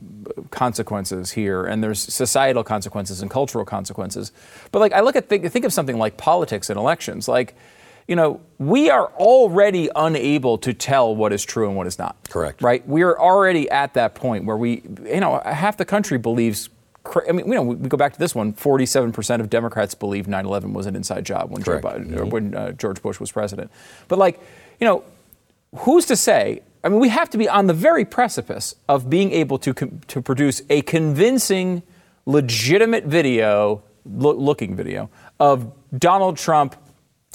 consequences 0.49 1.31
here, 1.31 1.65
and 1.65 1.83
there's 1.83 1.99
societal 2.01 2.63
consequences 2.63 3.21
and 3.21 3.29
cultural 3.29 3.63
consequences. 3.63 4.31
But 4.71 4.79
like 4.79 4.91
I 4.93 5.01
look 5.01 5.15
at 5.15 5.29
think, 5.29 5.45
think 5.51 5.65
of 5.65 5.71
something 5.71 5.97
like 5.97 6.17
politics 6.17 6.69
and 6.71 6.79
elections. 6.79 7.27
Like, 7.27 7.55
you 8.07 8.15
know, 8.15 8.39
we 8.57 8.89
are 8.89 9.07
already 9.17 9.89
unable 9.95 10.57
to 10.59 10.73
tell 10.73 11.15
what 11.15 11.33
is 11.33 11.43
true 11.43 11.67
and 11.67 11.75
what 11.75 11.87
is 11.87 11.99
not. 11.99 12.15
Correct. 12.29 12.61
Right. 12.61 12.87
We 12.87 13.03
are 13.03 13.19
already 13.19 13.69
at 13.69 13.93
that 13.95 14.15
point 14.15 14.45
where 14.45 14.57
we, 14.57 14.81
you 15.05 15.19
know, 15.19 15.41
half 15.45 15.77
the 15.77 15.85
country 15.85 16.17
believes. 16.17 16.69
I 17.27 17.31
mean, 17.31 17.47
you 17.47 17.53
know, 17.53 17.63
we 17.63 17.87
go 17.87 17.97
back 17.97 18.13
to 18.13 18.19
this 18.19 18.35
one. 18.35 18.53
Forty-seven 18.53 19.11
percent 19.13 19.41
of 19.41 19.49
Democrats 19.49 19.93
believe 19.95 20.25
9/11 20.25 20.73
was 20.73 20.85
an 20.87 20.95
inside 20.95 21.25
job 21.25 21.51
when 21.51 21.63
Joe. 21.63 21.79
Biden, 21.79 22.17
or 22.17 22.25
when 22.25 22.53
uh, 22.55 22.71
George 22.73 23.01
Bush 23.01 23.19
was 23.19 23.31
president. 23.31 23.71
But 24.07 24.19
like, 24.19 24.39
you 24.79 24.85
know, 24.85 25.03
who's 25.79 26.05
to 26.07 26.15
say? 26.15 26.63
I 26.83 26.89
mean, 26.89 26.99
we 26.99 27.09
have 27.09 27.29
to 27.31 27.37
be 27.37 27.47
on 27.49 27.67
the 27.67 27.73
very 27.73 28.05
precipice 28.05 28.75
of 28.87 29.09
being 29.09 29.31
able 29.31 29.57
to 29.59 29.73
com- 29.73 30.01
to 30.07 30.21
produce 30.21 30.61
a 30.69 30.81
convincing, 30.81 31.81
legitimate 32.25 33.05
video, 33.05 33.83
lo- 34.05 34.35
looking 34.35 34.75
video 34.75 35.09
of 35.39 35.71
Donald 35.97 36.37
Trump 36.37 36.75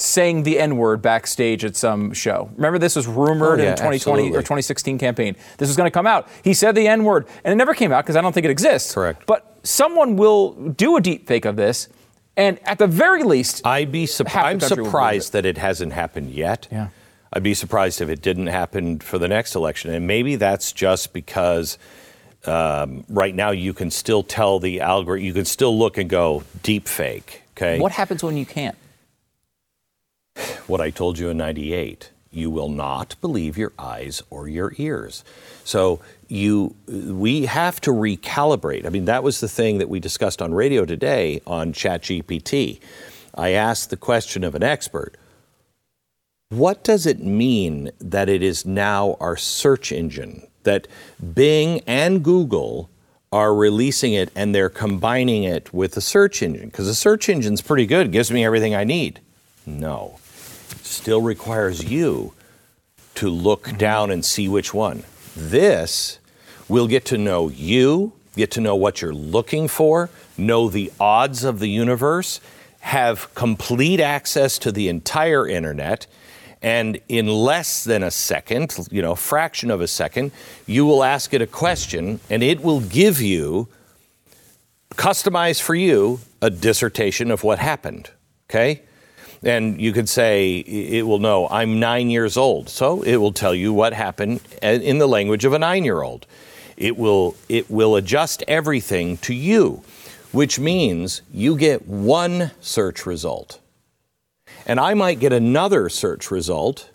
saying 0.02 0.42
the 0.42 0.58
N 0.58 0.76
word 0.76 1.00
backstage 1.02 1.64
at 1.64 1.76
some 1.76 2.12
show. 2.12 2.50
Remember, 2.56 2.78
this 2.78 2.96
was 2.96 3.06
rumored 3.06 3.60
Oh, 3.60 3.62
yeah, 3.62 3.70
in 3.70 3.76
2020 3.76 3.94
absolutely. 4.22 4.30
or 4.38 4.40
2016 4.42 4.98
campaign. 4.98 5.36
This 5.58 5.68
was 5.68 5.76
going 5.76 5.86
to 5.86 5.92
come 5.92 6.06
out. 6.06 6.28
He 6.42 6.54
said 6.54 6.74
the 6.74 6.88
N 6.88 7.04
word, 7.04 7.26
and 7.44 7.52
it 7.52 7.56
never 7.56 7.74
came 7.74 7.92
out 7.92 8.04
because 8.04 8.16
I 8.16 8.20
don't 8.20 8.32
think 8.32 8.44
it 8.44 8.50
exists. 8.50 8.94
Correct. 8.94 9.24
But 9.26 9.58
someone 9.62 10.16
will 10.16 10.52
do 10.52 10.96
a 10.96 11.00
deep 11.00 11.26
fake 11.26 11.44
of 11.44 11.56
this, 11.56 11.88
and 12.36 12.58
at 12.66 12.78
the 12.78 12.86
very 12.86 13.22
least, 13.22 13.64
I'd 13.66 13.92
be 13.92 14.06
sup- 14.06 14.28
Half 14.28 14.42
the 14.44 14.48
I'm 14.48 14.58
country 14.60 14.76
will 14.82 14.84
surprised 14.86 15.32
that 15.34 15.46
it 15.46 15.58
hasn't 15.58 15.92
happened 15.92 16.30
yet. 16.32 16.66
Yeah. 16.72 16.88
I'd 17.32 17.42
be 17.42 17.54
surprised 17.54 18.00
if 18.02 18.08
it 18.10 18.20
didn't 18.20 18.48
happen 18.48 18.98
for 18.98 19.18
the 19.18 19.28
next 19.28 19.54
election. 19.54 19.92
And 19.94 20.06
maybe 20.06 20.36
that's 20.36 20.70
just 20.72 21.12
because 21.14 21.78
um, 22.44 23.04
right 23.08 23.34
now 23.34 23.52
you 23.52 23.72
can 23.72 23.90
still 23.90 24.22
tell 24.22 24.58
the 24.58 24.80
algorithm, 24.82 25.24
you 25.24 25.32
can 25.32 25.44
still 25.46 25.78
look 25.78 25.96
and 25.96 26.10
go 26.10 26.42
deep 26.62 26.88
fake. 26.88 27.42
Okay. 27.56 27.78
what 27.78 27.92
happens 27.92 28.22
when 28.22 28.36
you 28.36 28.44
can't? 28.46 28.76
What 30.66 30.80
I 30.80 30.90
told 30.90 31.18
you 31.18 31.28
in 31.28 31.36
98. 31.36 32.10
you 32.32 32.50
will 32.50 32.70
not 32.70 33.14
believe 33.20 33.58
your 33.58 33.72
eyes 33.78 34.22
or 34.30 34.48
your 34.48 34.72
ears. 34.78 35.22
So 35.64 36.00
you 36.28 36.74
we 36.88 37.44
have 37.44 37.80
to 37.82 37.90
recalibrate. 37.90 38.86
I 38.86 38.88
mean, 38.88 39.04
that 39.04 39.22
was 39.22 39.40
the 39.40 39.48
thing 39.48 39.78
that 39.78 39.90
we 39.90 40.00
discussed 40.00 40.40
on 40.40 40.54
radio 40.54 40.84
today 40.84 41.42
on 41.46 41.72
ChatGPT. 41.74 42.80
I 43.34 43.50
asked 43.50 43.90
the 43.90 43.96
question 43.96 44.44
of 44.44 44.54
an 44.54 44.62
expert. 44.62 45.16
What 46.48 46.82
does 46.82 47.06
it 47.06 47.20
mean 47.20 47.90
that 47.98 48.28
it 48.28 48.42
is 48.42 48.66
now 48.66 49.16
our 49.20 49.36
search 49.36 49.92
engine? 49.92 50.46
That 50.64 50.88
Bing 51.34 51.80
and 51.86 52.22
Google 52.22 52.88
are 53.30 53.54
releasing 53.54 54.12
it 54.12 54.30
and 54.34 54.54
they're 54.54 54.68
combining 54.70 55.44
it 55.44 55.72
with 55.74 55.92
the 55.92 56.00
search 56.00 56.42
engine 56.42 56.66
because 56.66 56.86
the 56.86 56.94
search 56.94 57.28
engine's 57.28 57.60
pretty 57.60 57.86
good, 57.86 58.06
it 58.06 58.12
gives 58.12 58.30
me 58.30 58.44
everything 58.44 58.74
I 58.74 58.84
need. 58.84 59.20
No 59.66 60.18
still 60.82 61.20
requires 61.20 61.84
you 61.84 62.32
to 63.14 63.28
look 63.28 63.76
down 63.76 64.10
and 64.10 64.24
see 64.24 64.48
which 64.48 64.72
one. 64.72 65.04
This 65.36 66.18
will 66.68 66.86
get 66.86 67.04
to 67.06 67.18
know 67.18 67.48
you, 67.48 68.12
get 68.36 68.50
to 68.52 68.60
know 68.60 68.74
what 68.74 69.02
you're 69.02 69.14
looking 69.14 69.68
for, 69.68 70.10
know 70.38 70.68
the 70.68 70.92
odds 70.98 71.44
of 71.44 71.58
the 71.58 71.68
universe, 71.68 72.40
have 72.80 73.32
complete 73.34 74.00
access 74.00 74.58
to 74.58 74.72
the 74.72 74.88
entire 74.88 75.46
internet. 75.46 76.06
And 76.62 77.00
in 77.08 77.26
less 77.26 77.84
than 77.84 78.02
a 78.02 78.10
second, 78.10 78.88
you 78.90 79.02
know, 79.02 79.14
fraction 79.14 79.70
of 79.70 79.80
a 79.80 79.88
second, 79.88 80.32
you 80.66 80.86
will 80.86 81.04
ask 81.04 81.34
it 81.34 81.42
a 81.42 81.46
question 81.46 82.20
and 82.30 82.42
it 82.42 82.60
will 82.60 82.80
give 82.80 83.20
you, 83.20 83.68
customized 84.92 85.60
for 85.62 85.74
you, 85.74 86.20
a 86.40 86.50
dissertation 86.50 87.30
of 87.30 87.44
what 87.44 87.58
happened. 87.58 88.10
Okay? 88.48 88.82
And 89.44 89.80
you 89.80 89.92
could 89.92 90.08
say 90.08 90.58
it 90.58 91.04
will 91.06 91.18
know 91.18 91.48
I'm 91.48 91.80
nine 91.80 92.10
years 92.10 92.36
old, 92.36 92.68
so 92.68 93.02
it 93.02 93.16
will 93.16 93.32
tell 93.32 93.54
you 93.54 93.72
what 93.72 93.92
happened 93.92 94.40
in 94.62 94.98
the 94.98 95.08
language 95.08 95.44
of 95.44 95.52
a 95.52 95.58
nine-year-old. 95.58 96.26
It 96.76 96.96
will 96.96 97.34
it 97.48 97.68
will 97.70 97.96
adjust 97.96 98.44
everything 98.46 99.16
to 99.18 99.34
you, 99.34 99.82
which 100.30 100.60
means 100.60 101.22
you 101.32 101.56
get 101.56 101.88
one 101.88 102.52
search 102.60 103.04
result, 103.04 103.60
and 104.64 104.78
I 104.78 104.94
might 104.94 105.18
get 105.18 105.32
another 105.32 105.88
search 105.88 106.30
result, 106.30 106.90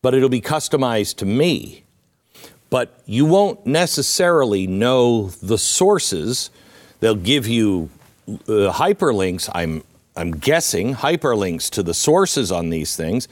but 0.00 0.14
it'll 0.14 0.28
be 0.28 0.40
customized 0.40 1.16
to 1.16 1.26
me. 1.26 1.82
But 2.70 2.98
you 3.04 3.26
won't 3.26 3.66
necessarily 3.66 4.66
know 4.66 5.28
the 5.42 5.58
sources. 5.58 6.50
They'll 7.00 7.14
give 7.14 7.46
you 7.46 7.90
uh, 8.28 8.72
hyperlinks. 8.72 9.50
I'm 9.54 9.82
I'm 10.16 10.32
guessing, 10.32 10.94
hyperlinks 10.94 11.70
to 11.70 11.82
the 11.82 11.94
sources 11.94 12.52
on 12.52 12.70
these 12.70 12.96
things. 12.96 13.28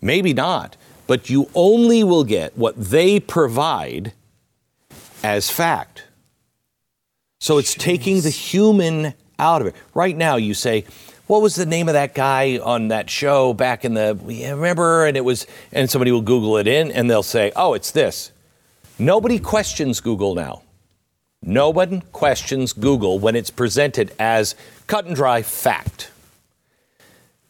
Maybe 0.00 0.32
not, 0.32 0.76
but 1.06 1.28
you 1.30 1.50
only 1.54 2.04
will 2.04 2.24
get 2.24 2.56
what 2.56 2.76
they 2.76 3.20
provide 3.20 4.12
as 5.22 5.50
fact. 5.50 6.04
So 7.40 7.58
it's 7.58 7.74
Jeez. 7.74 7.78
taking 7.78 8.20
the 8.20 8.30
human 8.30 9.14
out 9.38 9.60
of 9.60 9.66
it. 9.68 9.76
Right 9.94 10.16
now, 10.16 10.36
you 10.36 10.54
say, 10.54 10.84
what 11.26 11.40
was 11.40 11.54
the 11.54 11.66
name 11.66 11.88
of 11.88 11.94
that 11.94 12.14
guy 12.14 12.58
on 12.58 12.88
that 12.88 13.08
show 13.08 13.54
back 13.54 13.84
in 13.84 13.94
the 13.94 14.18
remember 14.22 15.06
and 15.06 15.16
it 15.16 15.24
was 15.24 15.46
and 15.72 15.88
somebody 15.88 16.12
will 16.12 16.20
google 16.20 16.58
it 16.58 16.66
in 16.66 16.92
and 16.92 17.08
they'll 17.08 17.22
say 17.22 17.50
oh 17.56 17.72
it's 17.72 17.90
this 17.90 18.30
nobody 18.98 19.38
questions 19.38 20.00
google 20.00 20.34
now 20.34 20.62
no 21.46 21.70
one 21.70 22.00
questions 22.12 22.72
Google 22.72 23.18
when 23.18 23.36
it's 23.36 23.50
presented 23.50 24.12
as 24.18 24.54
cut 24.86 25.04
and 25.04 25.14
dry 25.14 25.42
fact. 25.42 26.10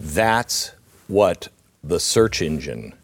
That's 0.00 0.72
what 1.06 1.48
the 1.82 2.00
search 2.00 2.42
engine 2.42 2.94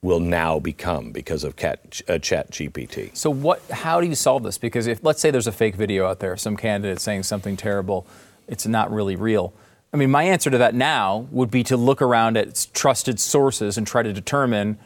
will 0.00 0.20
now 0.20 0.58
become 0.58 1.10
because 1.10 1.42
of 1.42 1.56
cat, 1.56 2.00
uh, 2.08 2.18
chat 2.18 2.52
gpt 2.52 3.16
so 3.16 3.28
what 3.30 3.60
how 3.68 4.00
do 4.00 4.06
you 4.06 4.14
solve 4.14 4.44
this? 4.44 4.56
Because 4.56 4.86
if 4.86 5.02
let's 5.02 5.20
say 5.20 5.32
there's 5.32 5.48
a 5.48 5.52
fake 5.52 5.74
video 5.74 6.06
out 6.06 6.20
there 6.20 6.36
some 6.36 6.56
candidate 6.56 7.00
saying 7.00 7.24
something 7.24 7.56
terrible 7.56 8.06
it's 8.46 8.66
not 8.66 8.90
really 8.92 9.16
real. 9.16 9.52
I 9.92 9.96
mean 9.96 10.10
my 10.10 10.22
answer 10.22 10.50
to 10.50 10.58
that 10.58 10.74
now 10.74 11.26
would 11.32 11.50
be 11.50 11.64
to 11.64 11.76
look 11.76 12.00
around 12.00 12.36
at 12.36 12.68
trusted 12.72 13.18
sources 13.18 13.76
and 13.76 13.86
try 13.86 14.04
to 14.04 14.12
determine 14.12 14.78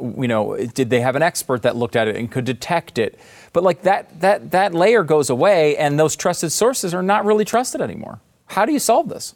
you 0.00 0.28
know 0.28 0.56
did 0.74 0.90
they 0.90 1.00
have 1.00 1.16
an 1.16 1.22
expert 1.22 1.62
that 1.62 1.76
looked 1.76 1.96
at 1.96 2.08
it 2.08 2.16
and 2.16 2.30
could 2.30 2.44
detect 2.44 2.98
it 2.98 3.18
but 3.52 3.62
like 3.62 3.82
that, 3.82 4.20
that, 4.20 4.50
that 4.50 4.74
layer 4.74 5.02
goes 5.02 5.30
away, 5.30 5.76
and 5.76 5.98
those 5.98 6.16
trusted 6.16 6.52
sources 6.52 6.94
are 6.94 7.02
not 7.02 7.24
really 7.24 7.44
trusted 7.44 7.80
anymore. 7.80 8.20
How 8.46 8.64
do 8.64 8.72
you 8.72 8.78
solve 8.78 9.08
this? 9.08 9.34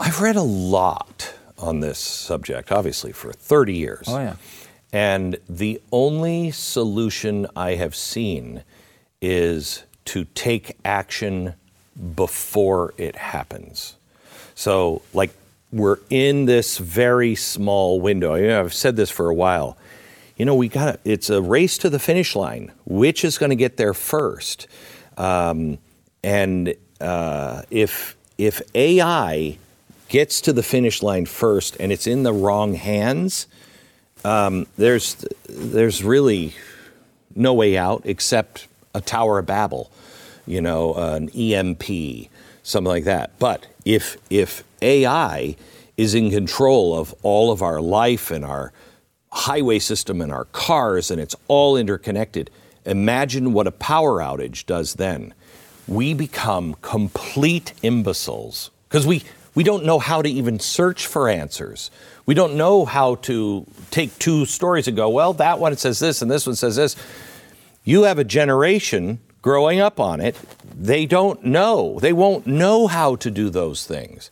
I've 0.00 0.20
read 0.20 0.36
a 0.36 0.42
lot 0.42 1.34
on 1.58 1.80
this 1.80 1.98
subject, 1.98 2.70
obviously, 2.70 3.12
for 3.12 3.32
30 3.32 3.74
years. 3.74 4.04
Oh, 4.08 4.18
yeah. 4.18 4.36
And 4.92 5.36
the 5.48 5.80
only 5.92 6.50
solution 6.50 7.46
I 7.54 7.76
have 7.76 7.94
seen 7.94 8.62
is 9.20 9.84
to 10.06 10.24
take 10.24 10.76
action 10.84 11.54
before 12.14 12.94
it 12.96 13.16
happens. 13.16 13.96
So, 14.54 15.02
like, 15.12 15.30
we're 15.72 15.98
in 16.10 16.46
this 16.46 16.78
very 16.78 17.34
small 17.34 18.00
window. 18.00 18.60
I've 18.60 18.74
said 18.74 18.96
this 18.96 19.10
for 19.10 19.28
a 19.28 19.34
while 19.34 19.76
you 20.38 20.44
know, 20.44 20.54
we 20.54 20.68
got 20.68 21.00
it's 21.04 21.28
a 21.28 21.42
race 21.42 21.76
to 21.78 21.90
the 21.90 21.98
finish 21.98 22.34
line. 22.36 22.72
Which 22.86 23.24
is 23.24 23.36
going 23.36 23.50
to 23.50 23.56
get 23.56 23.76
there 23.76 23.92
first? 23.92 24.68
Um, 25.18 25.78
and 26.22 26.74
uh, 27.00 27.62
if 27.70 28.16
if 28.38 28.62
AI 28.74 29.58
gets 30.08 30.40
to 30.42 30.52
the 30.52 30.62
finish 30.62 31.02
line 31.02 31.26
first 31.26 31.76
and 31.80 31.92
it's 31.92 32.06
in 32.06 32.22
the 32.22 32.32
wrong 32.32 32.74
hands, 32.74 33.48
um, 34.24 34.66
there's 34.78 35.26
there's 35.48 36.04
really 36.04 36.54
no 37.34 37.52
way 37.52 37.76
out 37.76 38.02
except 38.04 38.68
a 38.94 39.00
Tower 39.00 39.40
of 39.40 39.46
Babel, 39.46 39.90
you 40.46 40.60
know, 40.60 40.94
an 40.94 41.28
EMP, 41.30 42.28
something 42.62 42.88
like 42.88 43.04
that. 43.04 43.36
But 43.40 43.66
if 43.88 44.18
if 44.28 44.62
AI 44.82 45.56
is 45.96 46.14
in 46.14 46.30
control 46.30 46.96
of 46.96 47.14
all 47.22 47.50
of 47.50 47.62
our 47.62 47.80
life 47.80 48.30
and 48.30 48.44
our 48.44 48.70
highway 49.32 49.78
system 49.78 50.20
and 50.20 50.30
our 50.30 50.44
cars, 50.44 51.10
and 51.10 51.20
it's 51.20 51.34
all 51.48 51.76
interconnected. 51.76 52.50
Imagine 52.84 53.52
what 53.52 53.66
a 53.66 53.72
power 53.72 54.18
outage 54.18 54.66
does 54.66 54.94
then. 54.94 55.32
We 55.86 56.12
become 56.12 56.76
complete 56.82 57.72
imbeciles 57.82 58.70
because 58.88 59.06
we, 59.06 59.22
we 59.54 59.64
don't 59.64 59.84
know 59.84 59.98
how 59.98 60.20
to 60.20 60.28
even 60.28 60.60
search 60.60 61.06
for 61.06 61.28
answers. 61.28 61.90
We 62.26 62.34
don't 62.34 62.56
know 62.56 62.84
how 62.84 63.14
to 63.16 63.66
take 63.90 64.16
two 64.18 64.44
stories 64.44 64.86
and 64.86 64.96
go, 64.96 65.08
well, 65.08 65.32
that 65.34 65.58
one 65.58 65.76
says 65.76 65.98
this 65.98 66.20
and 66.20 66.30
this 66.30 66.46
one 66.46 66.56
says 66.56 66.76
this. 66.76 66.94
You 67.84 68.02
have 68.02 68.18
a 68.18 68.24
generation 68.24 69.18
growing 69.42 69.80
up 69.80 70.00
on 70.00 70.20
it, 70.20 70.36
they 70.74 71.06
don't 71.06 71.44
know. 71.44 71.98
They 72.00 72.12
won't 72.12 72.46
know 72.46 72.86
how 72.86 73.16
to 73.16 73.30
do 73.30 73.50
those 73.50 73.86
things. 73.86 74.30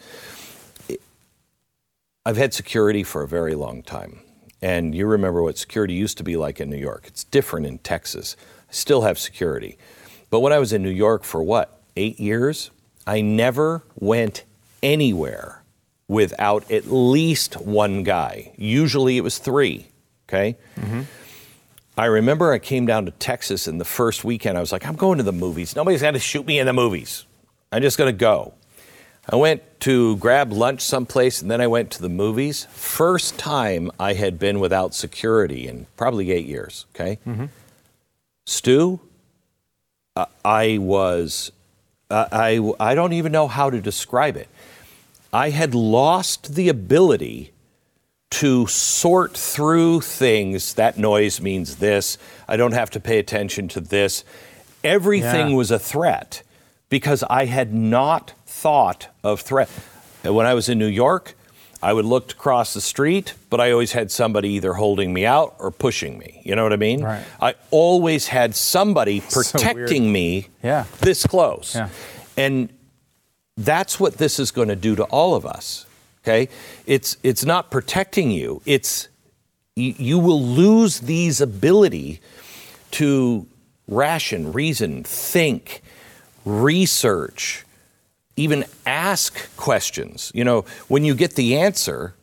I've 2.24 2.36
had 2.36 2.52
security 2.52 3.02
for 3.02 3.22
a 3.22 3.28
very 3.28 3.54
long 3.54 3.82
time. 3.82 4.20
And 4.60 4.94
you 4.94 5.06
remember 5.06 5.42
what 5.42 5.58
security 5.58 5.94
used 5.94 6.18
to 6.18 6.24
be 6.24 6.36
like 6.36 6.60
in 6.60 6.70
New 6.70 6.76
York. 6.76 7.04
It's 7.06 7.24
different 7.24 7.66
in 7.66 7.78
Texas. 7.78 8.36
I 8.68 8.72
still 8.72 9.02
have 9.02 9.18
security. 9.18 9.78
But 10.28 10.40
when 10.40 10.52
I 10.52 10.58
was 10.58 10.72
in 10.72 10.82
New 10.82 10.90
York 10.90 11.22
for 11.22 11.42
what, 11.42 11.80
eight 11.96 12.18
years, 12.18 12.70
I 13.06 13.20
never 13.20 13.84
went 13.94 14.44
anywhere 14.82 15.62
without 16.08 16.68
at 16.70 16.86
least 16.86 17.54
one 17.56 18.02
guy. 18.02 18.52
Usually 18.56 19.16
it 19.16 19.22
was 19.22 19.38
three, 19.38 19.88
okay? 20.28 20.56
Mm-hmm. 20.76 21.02
I 21.96 22.06
remember 22.06 22.52
I 22.52 22.58
came 22.58 22.84
down 22.84 23.06
to 23.06 23.10
Texas 23.12 23.66
in 23.66 23.78
the 23.78 23.84
first 23.84 24.22
weekend. 24.22 24.58
I 24.58 24.60
was 24.60 24.70
like, 24.70 24.86
I'm 24.86 24.96
going 24.96 25.16
to 25.16 25.24
the 25.24 25.32
movies. 25.32 25.74
Nobody's 25.74 26.02
going 26.02 26.14
to 26.14 26.20
shoot 26.20 26.46
me 26.46 26.58
in 26.58 26.66
the 26.66 26.74
movies. 26.74 27.24
I'm 27.72 27.80
just 27.80 27.96
going 27.96 28.12
to 28.12 28.18
go. 28.18 28.52
I 29.28 29.36
went 29.36 29.62
to 29.80 30.16
grab 30.18 30.52
lunch 30.52 30.82
someplace 30.82 31.42
and 31.42 31.50
then 31.50 31.60
I 31.60 31.66
went 31.66 31.90
to 31.92 32.02
the 32.02 32.08
movies. 32.08 32.66
First 32.70 33.38
time 33.38 33.90
I 33.98 34.12
had 34.12 34.38
been 34.38 34.60
without 34.60 34.94
security 34.94 35.66
in 35.66 35.86
probably 35.96 36.30
eight 36.30 36.46
years, 36.46 36.86
okay? 36.94 37.18
Mm-hmm. 37.26 37.46
Stu, 38.44 39.00
uh, 40.14 40.26
I 40.44 40.78
was, 40.78 41.50
uh, 42.10 42.26
I, 42.30 42.72
I 42.78 42.94
don't 42.94 43.14
even 43.14 43.32
know 43.32 43.48
how 43.48 43.70
to 43.70 43.80
describe 43.80 44.36
it. 44.36 44.48
I 45.32 45.50
had 45.50 45.74
lost 45.74 46.54
the 46.54 46.68
ability 46.68 47.52
to 48.36 48.66
sort 48.66 49.34
through 49.34 50.02
things. 50.02 50.74
That 50.74 50.98
noise 50.98 51.40
means 51.40 51.76
this. 51.76 52.18
I 52.46 52.58
don't 52.58 52.72
have 52.72 52.90
to 52.90 53.00
pay 53.00 53.18
attention 53.18 53.66
to 53.68 53.80
this. 53.80 54.24
Everything 54.84 55.50
yeah. 55.50 55.56
was 55.56 55.70
a 55.70 55.78
threat 55.78 56.42
because 56.90 57.24
I 57.30 57.46
had 57.46 57.72
not 57.72 58.34
thought 58.44 59.08
of 59.24 59.40
threat. 59.40 59.70
When 60.22 60.44
I 60.44 60.52
was 60.52 60.68
in 60.68 60.78
New 60.78 60.86
York, 60.86 61.34
I 61.82 61.94
would 61.94 62.04
look 62.04 62.30
across 62.30 62.74
the 62.74 62.82
street, 62.82 63.32
but 63.48 63.58
I 63.58 63.72
always 63.72 63.92
had 63.92 64.10
somebody 64.10 64.50
either 64.50 64.74
holding 64.74 65.14
me 65.14 65.24
out 65.24 65.56
or 65.58 65.70
pushing 65.70 66.18
me. 66.18 66.42
You 66.44 66.56
know 66.56 66.62
what 66.62 66.74
I 66.74 66.76
mean? 66.76 67.02
Right. 67.02 67.24
I 67.40 67.54
always 67.70 68.28
had 68.28 68.54
somebody 68.54 69.20
protecting 69.30 70.04
so 70.04 70.10
me 70.10 70.48
yeah. 70.62 70.84
this 71.00 71.26
close. 71.26 71.74
Yeah. 71.74 71.88
And 72.36 72.68
that's 73.56 73.98
what 73.98 74.18
this 74.18 74.38
is 74.38 74.50
going 74.50 74.68
to 74.68 74.76
do 74.76 74.94
to 74.96 75.04
all 75.04 75.34
of 75.34 75.46
us. 75.46 75.85
Okay? 76.26 76.48
It's 76.86 77.16
it's 77.22 77.44
not 77.44 77.70
protecting 77.70 78.32
you. 78.32 78.60
It's 78.66 79.08
you, 79.76 79.94
you 79.96 80.18
will 80.18 80.42
lose 80.42 81.00
these 81.00 81.40
ability 81.40 82.20
to 82.92 83.46
ration, 83.86 84.52
reason, 84.52 85.04
think, 85.04 85.82
research, 86.44 87.64
even 88.36 88.64
ask 88.84 89.54
questions. 89.56 90.32
You 90.34 90.42
know, 90.42 90.64
when 90.88 91.04
you 91.04 91.14
get 91.14 91.36
the 91.36 91.58
answer, 91.58 92.14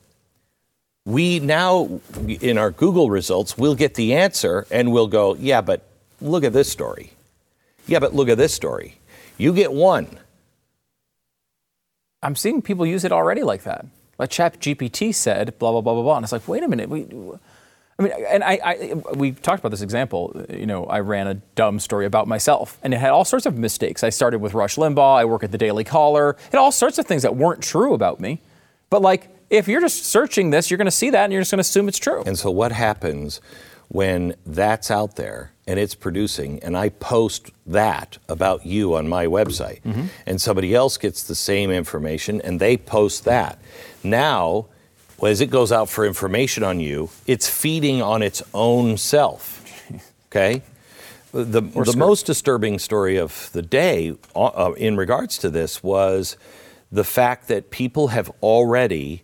we 1.05 1.39
now 1.39 2.01
in 2.27 2.57
our 2.57 2.71
Google 2.71 3.09
results, 3.09 3.57
we'll 3.57 3.75
get 3.75 3.95
the 3.95 4.15
answer 4.15 4.67
and 4.69 4.91
we'll 4.91 5.07
go, 5.07 5.35
yeah, 5.35 5.61
but 5.61 5.87
look 6.21 6.43
at 6.43 6.51
this 6.51 6.69
story. 6.69 7.13
Yeah, 7.87 7.99
but 7.99 8.13
look 8.13 8.27
at 8.27 8.37
this 8.37 8.53
story. 8.53 8.97
You 9.37 9.53
get 9.53 9.71
one. 9.71 10.07
I'm 12.23 12.35
seeing 12.35 12.61
people 12.61 12.85
use 12.85 13.03
it 13.03 13.11
already 13.11 13.43
like 13.43 13.63
that. 13.63 13.85
Like 14.17 14.29
Chat 14.29 14.59
GPT 14.59 15.13
said, 15.13 15.57
blah 15.59 15.71
blah 15.71 15.81
blah 15.81 15.93
blah 15.93 16.03
blah, 16.03 16.15
and 16.17 16.23
it's 16.23 16.31
like, 16.31 16.47
wait 16.47 16.63
a 16.63 16.67
minute, 16.67 16.89
we. 16.89 17.07
I 17.99 18.03
mean, 18.03 18.11
and 18.27 18.43
I, 18.43 18.59
I, 18.63 18.93
we 19.13 19.33
talked 19.33 19.59
about 19.59 19.69
this 19.69 19.83
example. 19.83 20.45
You 20.49 20.65
know, 20.65 20.85
I 20.85 21.01
ran 21.01 21.27
a 21.27 21.35
dumb 21.55 21.79
story 21.79 22.07
about 22.07 22.27
myself, 22.27 22.79
and 22.81 22.91
it 22.93 22.97
had 22.97 23.11
all 23.11 23.23
sorts 23.23 23.45
of 23.45 23.57
mistakes. 23.57 24.03
I 24.03 24.09
started 24.09 24.39
with 24.39 24.55
Rush 24.55 24.77
Limbaugh. 24.77 25.17
I 25.17 25.25
work 25.25 25.43
at 25.43 25.51
the 25.51 25.59
Daily 25.59 25.83
Caller. 25.83 26.31
It 26.31 26.51
had 26.53 26.57
all 26.57 26.71
sorts 26.71 26.97
of 26.97 27.05
things 27.05 27.21
that 27.21 27.35
weren't 27.35 27.61
true 27.61 27.93
about 27.93 28.19
me. 28.19 28.41
But 28.89 29.03
like, 29.03 29.29
if 29.51 29.67
you're 29.67 29.81
just 29.81 30.05
searching 30.05 30.49
this, 30.49 30.71
you're 30.71 30.79
going 30.79 30.85
to 30.85 30.91
see 30.91 31.11
that, 31.11 31.25
and 31.25 31.33
you're 31.33 31.41
just 31.41 31.51
going 31.51 31.57
to 31.57 31.61
assume 31.61 31.87
it's 31.87 31.99
true. 31.99 32.23
And 32.25 32.37
so, 32.37 32.49
what 32.49 32.71
happens 32.71 33.41
when 33.89 34.35
that's 34.43 34.89
out 34.89 35.15
there 35.15 35.52
and 35.65 35.79
it's 35.79 35.95
producing, 35.95 36.61
and 36.61 36.75
I 36.75 36.89
post 36.89 37.51
that 37.65 38.17
about 38.27 38.65
you 38.65 38.95
on 38.95 39.07
my 39.07 39.27
website, 39.27 39.81
mm-hmm. 39.81 40.07
and 40.25 40.41
somebody 40.41 40.75
else 40.75 40.97
gets 40.97 41.23
the 41.23 41.35
same 41.35 41.71
information 41.71 42.41
and 42.41 42.59
they 42.59 42.75
post 42.75 43.23
that. 43.25 43.59
Now, 44.03 44.67
as 45.25 45.39
it 45.39 45.49
goes 45.49 45.71
out 45.71 45.89
for 45.89 46.05
information 46.05 46.63
on 46.63 46.79
you, 46.79 47.09
it's 47.27 47.47
feeding 47.47 48.01
on 48.01 48.21
its 48.21 48.43
own 48.53 48.97
self. 48.97 49.61
Okay? 50.27 50.63
The, 51.31 51.61
the 51.61 51.95
most 51.95 52.25
disturbing 52.25 52.77
story 52.77 53.17
of 53.17 53.49
the 53.53 53.61
day 53.61 54.15
uh, 54.35 54.45
uh, 54.45 54.73
in 54.73 54.97
regards 54.97 55.37
to 55.39 55.49
this 55.49 55.81
was 55.81 56.37
the 56.91 57.03
fact 57.03 57.47
that 57.47 57.71
people 57.71 58.09
have 58.09 58.31
already 58.41 59.23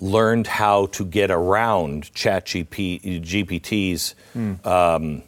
learned 0.00 0.46
how 0.46 0.86
to 0.86 1.04
get 1.04 1.30
around 1.30 2.12
ChatGPT's 2.12 4.14
mm. 4.36 4.66
um, 4.66 5.22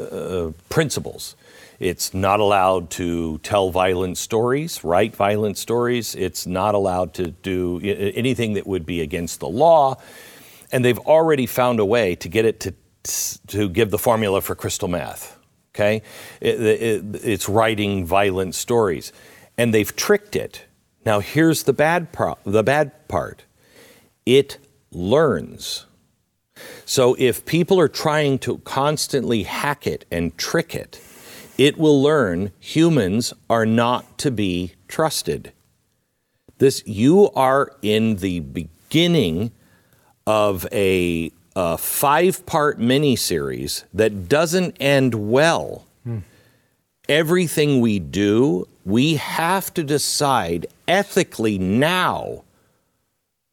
uh, 0.00 0.52
principles. 0.68 1.36
It's 1.78 2.12
not 2.12 2.40
allowed 2.40 2.90
to 2.90 3.38
tell 3.38 3.70
violent 3.70 4.18
stories, 4.18 4.84
write 4.84 5.16
violent 5.16 5.56
stories. 5.56 6.14
It's 6.14 6.46
not 6.46 6.74
allowed 6.74 7.14
to 7.14 7.28
do 7.30 7.80
anything 7.80 8.52
that 8.52 8.66
would 8.66 8.84
be 8.84 9.00
against 9.00 9.40
the 9.40 9.48
law. 9.48 9.96
And 10.72 10.84
they've 10.84 10.98
already 10.98 11.46
found 11.46 11.80
a 11.80 11.84
way 11.84 12.14
to 12.16 12.28
get 12.28 12.44
it 12.44 12.60
to, 12.60 12.74
to 13.46 13.68
give 13.70 13.90
the 13.90 13.98
formula 13.98 14.42
for 14.42 14.54
crystal 14.54 14.88
meth. 14.88 15.38
Okay? 15.74 16.02
It, 16.40 16.60
it, 16.60 17.04
it's 17.24 17.48
writing 17.48 18.04
violent 18.04 18.54
stories. 18.54 19.12
And 19.56 19.72
they've 19.72 19.94
tricked 19.96 20.36
it. 20.36 20.66
Now, 21.06 21.20
here's 21.20 21.62
the 21.62 21.72
bad, 21.72 22.12
pro- 22.12 22.38
the 22.44 22.62
bad 22.62 23.08
part 23.08 23.44
it 24.26 24.58
learns. 24.92 25.86
So 26.84 27.16
if 27.18 27.44
people 27.44 27.78
are 27.78 27.88
trying 27.88 28.38
to 28.40 28.58
constantly 28.58 29.44
hack 29.44 29.86
it 29.86 30.04
and 30.10 30.36
trick 30.36 30.74
it, 30.74 31.00
it 31.56 31.78
will 31.78 32.02
learn 32.02 32.52
humans 32.58 33.32
are 33.48 33.66
not 33.66 34.18
to 34.18 34.30
be 34.30 34.74
trusted. 34.88 35.52
This 36.58 36.82
you 36.86 37.30
are 37.32 37.72
in 37.82 38.16
the 38.16 38.40
beginning 38.40 39.52
of 40.26 40.66
a, 40.72 41.30
a 41.54 41.78
five-part 41.78 42.78
miniseries 42.78 43.84
that 43.92 44.28
doesn't 44.28 44.76
end 44.80 45.14
well. 45.14 45.86
Hmm. 46.04 46.18
Everything 47.08 47.80
we 47.80 47.98
do, 47.98 48.68
we 48.84 49.16
have 49.16 49.72
to 49.74 49.82
decide 49.82 50.66
ethically 50.86 51.58
now 51.58 52.44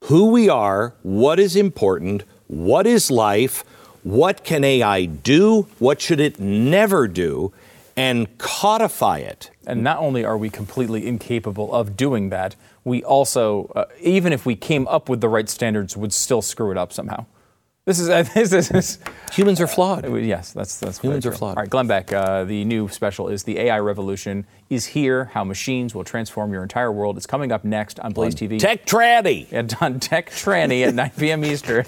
who 0.05 0.31
we 0.31 0.47
are, 0.47 0.93
what 1.03 1.39
is 1.39 1.55
important, 1.55 2.23
what 2.47 2.87
is 2.87 3.11
life? 3.11 3.63
What 4.03 4.43
can 4.43 4.63
AI 4.63 5.05
do? 5.05 5.67
What 5.79 6.01
should 6.01 6.19
it 6.19 6.39
never 6.39 7.07
do? 7.07 7.51
And 7.95 8.37
codify 8.37 9.19
it. 9.19 9.51
And 9.65 9.83
not 9.83 9.97
only 9.99 10.23
are 10.23 10.37
we 10.37 10.49
completely 10.49 11.05
incapable 11.05 11.73
of 11.73 11.97
doing 11.97 12.29
that, 12.29 12.55
we 12.83 13.03
also, 13.03 13.71
uh, 13.75 13.85
even 13.99 14.31
if 14.31 14.45
we 14.45 14.55
came 14.55 14.87
up 14.87 15.09
with 15.09 15.19
the 15.19 15.27
right 15.27 15.49
standards, 15.49 15.97
would 15.97 16.13
still 16.13 16.41
screw 16.41 16.71
it 16.71 16.77
up 16.77 16.93
somehow. 16.93 17.25
This 17.87 17.99
is, 17.99 18.09
uh, 18.09 18.23
this 18.33 18.51
is, 18.51 18.67
this 18.67 18.99
humans 19.31 19.61
are 19.61 19.65
flawed. 19.65 20.03
Uh, 20.03 20.13
yes, 20.15 20.51
that's 20.51 20.77
that's 20.77 20.99
humans 20.99 21.25
are 21.25 21.31
flawed. 21.31 21.55
All 21.55 21.63
right, 21.63 21.69
Glenn 21.69 21.87
Beck. 21.87 22.11
Uh, 22.11 22.43
the 22.43 22.65
new 22.65 22.89
special 22.89 23.29
is 23.29 23.43
the 23.43 23.57
AI 23.59 23.79
revolution 23.79 24.45
is 24.69 24.87
here. 24.87 25.25
How 25.25 25.45
machines 25.45 25.95
will 25.95 26.03
transform 26.03 26.51
your 26.51 26.63
entire 26.63 26.91
world. 26.91 27.15
It's 27.15 27.25
coming 27.25 27.53
up 27.53 27.63
next 27.63 27.97
on 28.01 28.11
Blaze 28.11 28.33
on 28.41 28.49
TV. 28.49 28.59
Tech 28.59 28.85
Tyranny. 28.85 29.47
And 29.51 29.73
on 29.79 29.99
Tech 30.01 30.31
Tyranny 30.31 30.83
at 30.83 30.93
9 30.95 31.11
p.m. 31.17 31.45
Eastern. 31.45 31.85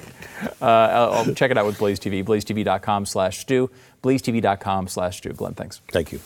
Uh, 0.62 0.66
I'll, 0.66 1.12
I'll 1.12 1.34
check 1.34 1.52
it 1.52 1.58
out 1.58 1.66
with 1.66 1.78
Blaze 1.78 2.00
TV. 2.00 2.24
BlazeTV.com/slash 2.24 3.40
Stu. 3.40 3.70
Glenn, 5.34 5.54
thanks. 5.54 5.82
Thank 5.92 6.14
you. 6.14 6.22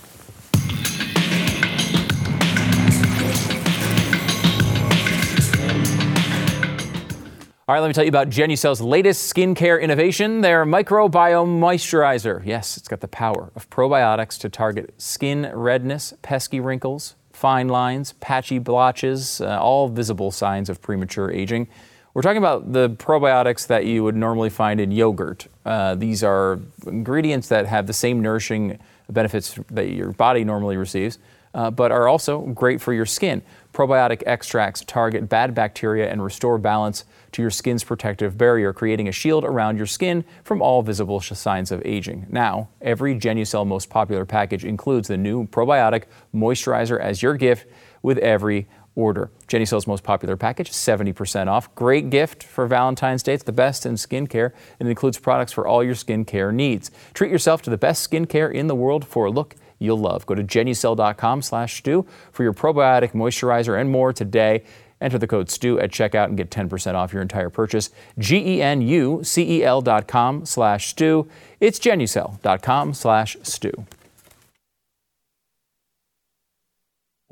All 7.66 7.74
right, 7.74 7.80
let 7.80 7.88
me 7.88 7.94
tell 7.94 8.04
you 8.04 8.10
about 8.10 8.28
Genucel's 8.28 8.82
latest 8.82 9.34
skincare 9.34 9.82
innovation, 9.82 10.42
their 10.42 10.66
microbiome 10.66 11.62
moisturizer. 11.62 12.46
Yes, 12.46 12.76
it's 12.76 12.90
got 12.90 13.00
the 13.00 13.08
power 13.08 13.54
of 13.56 13.70
probiotics 13.70 14.38
to 14.40 14.50
target 14.50 14.94
skin 14.98 15.50
redness, 15.54 16.14
pesky 16.22 16.60
wrinkles, 16.60 17.16
fine 17.32 17.70
lines, 17.70 18.16
patchy 18.20 18.60
blotches, 18.60 19.40
uh, 19.40 19.62
all 19.62 19.88
visible 19.88 20.30
signs 20.30 20.68
of 20.68 20.82
premature 20.82 21.32
aging. 21.32 21.70
We're 22.14 22.22
talking 22.22 22.40
about 22.40 22.74
the 22.74 22.90
probiotics 22.90 23.66
that 23.68 23.86
you 23.86 24.04
would 24.04 24.18
normally 24.18 24.50
find 24.50 24.82
in 24.82 24.92
yogurt. 24.92 25.48
Uh, 25.66 25.96
these 25.96 26.22
are 26.22 26.60
ingredients 26.86 27.48
that 27.48 27.66
have 27.68 27.88
the 27.88 27.94
same 27.94 28.22
nourishing 28.22 28.78
benefits 29.10 29.58
that 29.72 29.88
your 29.88 30.12
body 30.12 30.44
normally 30.44 30.76
receives, 30.76 31.18
uh, 31.54 31.72
but 31.72 31.94
are 31.94 32.10
also 32.10 32.42
great 32.42 32.82
for 32.82 32.92
your 32.92 33.06
skin. 33.06 33.42
Probiotic 33.74 34.22
extracts 34.26 34.84
target 34.86 35.30
bad 35.30 35.56
bacteria 35.56 36.12
and 36.12 36.22
restore 36.22 36.58
balance 36.58 37.06
to 37.34 37.42
your 37.42 37.52
skin's 37.52 37.84
protective 37.84 38.38
barrier, 38.38 38.74
creating 38.74 39.08
a 39.08 39.12
shield 39.12 39.44
around 39.44 39.78
your 39.78 39.86
skin 39.86 40.24
from 40.44 40.62
all 40.62 40.82
visible 40.82 41.20
signs 41.20 41.72
of 41.72 41.82
aging. 41.86 42.26
Now, 42.30 42.70
every 42.82 43.16
Genucel 43.16 43.68
most 43.68 43.90
popular 43.90 44.26
package 44.26 44.64
includes 44.64 45.08
the 45.08 45.18
new 45.18 45.48
probiotic 45.48 46.04
moisturizer 46.34 47.00
as 47.00 47.22
your 47.22 47.36
gift 47.36 47.68
with 48.02 48.18
every 48.20 48.68
order. 48.96 49.32
Genucel's 49.48 49.88
most 49.88 50.04
popular 50.04 50.38
package, 50.38 50.72
70% 50.72 51.48
off. 51.48 51.74
Great 51.76 52.10
gift 52.10 52.44
for 52.44 52.68
Valentine's 52.68 53.24
Day. 53.24 53.34
It's 53.34 53.44
the 53.44 53.52
best 53.52 53.86
in 53.86 53.96
skincare, 53.96 54.52
and 54.80 54.88
it 54.88 54.92
includes 54.92 55.18
products 55.18 55.52
for 55.52 55.68
all 55.68 55.84
your 55.84 55.96
skincare 55.96 56.54
needs. 56.54 56.92
Treat 57.14 57.32
yourself 57.32 57.62
to 57.64 57.70
the 57.70 57.78
best 57.78 58.10
skincare 58.10 58.54
in 58.54 58.68
the 58.68 58.76
world 58.76 59.06
for 59.06 59.26
a 59.26 59.32
look 59.32 59.56
you'll 59.84 59.98
love. 59.98 60.26
Go 60.26 60.34
to 60.34 60.44
genucel.com 60.44 61.42
slash 61.42 61.78
Stu 61.78 62.06
for 62.32 62.44
your 62.44 62.54
probiotic 62.54 63.12
moisturizer 63.12 63.80
and 63.80 63.92
more 63.92 64.14
today. 64.14 64.64
Enter 65.04 65.18
the 65.18 65.28
code 65.28 65.50
STU 65.50 65.78
at 65.80 65.92
checkout 65.92 66.26
and 66.26 66.38
get 66.38 66.50
10% 66.50 66.96
off 66.96 67.12
your 67.12 67.22
entire 67.22 67.50
purchase. 67.50 67.90
G-E-N-U-C-E-L 68.18 69.82
dot 69.82 70.08
com 70.08 70.46
slash 70.46 70.88
Stu. 70.88 71.28
It's 71.60 71.78
genucel.com 71.78 72.94
slash 72.94 73.38
Stu. 73.44 73.86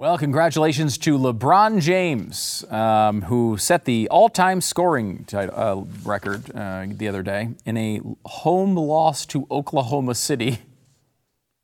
Well, 0.02 0.18
congratulations 0.18 0.98
to 0.98 1.18
LeBron 1.18 1.80
James, 1.80 2.66
um, 2.72 3.22
who 3.22 3.56
set 3.58 3.86
the 3.86 4.10
all 4.10 4.30
time 4.30 4.60
scoring 4.60 5.28
uh, 5.32 5.84
record 6.04 6.54
uh, 6.56 6.88
the 6.90 7.08
other 7.08 7.22
day 7.22 7.50
in 7.66 7.78
a 7.78 8.02
home 8.26 8.76
loss 8.76 9.28
to 9.28 9.46
Oklahoma 9.52 10.16
City. 10.16 10.58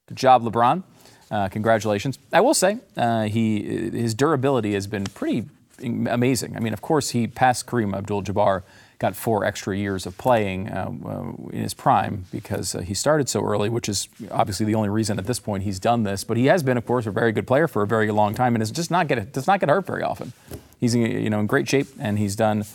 Good 0.08 0.18
job, 0.18 0.44
LeBron. 0.44 0.84
Uh, 1.32 1.50
congratulations. 1.50 2.20
I 2.32 2.42
will 2.42 2.54
say, 2.54 2.78
uh, 2.96 3.24
he, 3.24 3.90
his 3.90 4.14
durability 4.14 4.74
has 4.74 4.86
been 4.86 5.06
pretty 5.06 5.50
amazing. 5.82 6.56
I 6.56 6.60
mean, 6.60 6.74
of 6.74 6.82
course, 6.82 7.12
he 7.12 7.28
passed 7.28 7.66
Kareem 7.66 7.96
Abdul 7.96 8.24
Jabbar, 8.24 8.64
got 9.00 9.16
four 9.16 9.46
extra 9.46 9.78
years 9.78 10.06
of 10.06 10.18
playing 10.18 10.70
uh, 10.70 10.92
uh, 11.06 11.50
in 11.52 11.62
his 11.62 11.74
prime 11.74 12.26
because 12.32 12.74
uh, 12.74 12.80
he 12.80 12.94
started 12.94 13.30
so 13.30 13.44
early, 13.44 13.70
which 13.70 13.88
is 13.88 14.08
obviously 14.32 14.66
the 14.66 14.76
only 14.76 14.90
reason 14.90 15.20
at 15.20 15.26
this 15.26 15.40
point 15.40 15.64
he's 15.64 15.80
done 15.80 16.04
this. 16.04 16.24
But 16.24 16.38
he 16.38 16.48
has 16.48 16.64
been, 16.64 16.78
of 16.78 16.86
course, 16.86 17.06
a 17.06 17.12
very 17.12 17.32
good 17.32 17.46
player 17.46 17.68
for 17.68 17.84
a 17.84 17.88
very 17.88 18.10
long 18.12 18.34
time 18.34 18.56
and 18.56 18.64
is 18.64 18.72
just 18.72 18.90
not 18.90 19.08
get 19.08 19.32
does 19.32 19.48
not 19.48 19.60
get 19.60 19.70
hurt 19.70 19.86
very 19.86 20.04
often. 20.04 20.34
He's 20.80 20.96
you 20.96 21.30
know 21.30 21.40
in 21.40 21.48
great 21.48 21.70
shape 21.70 21.88
and 22.00 22.18
he's 22.18 22.36
done 22.36 22.66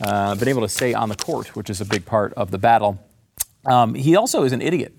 uh, 0.00 0.34
been 0.34 0.48
able 0.48 0.62
to 0.62 0.68
stay 0.68 0.94
on 0.94 1.08
the 1.08 1.16
court, 1.16 1.56
which 1.56 1.70
is 1.70 1.80
a 1.80 1.84
big 1.84 2.06
part 2.06 2.32
of 2.34 2.50
the 2.50 2.58
battle. 2.58 2.98
Um, 3.64 3.94
he 3.94 4.14
also 4.14 4.44
is 4.44 4.52
an 4.52 4.62
idiot. 4.62 4.94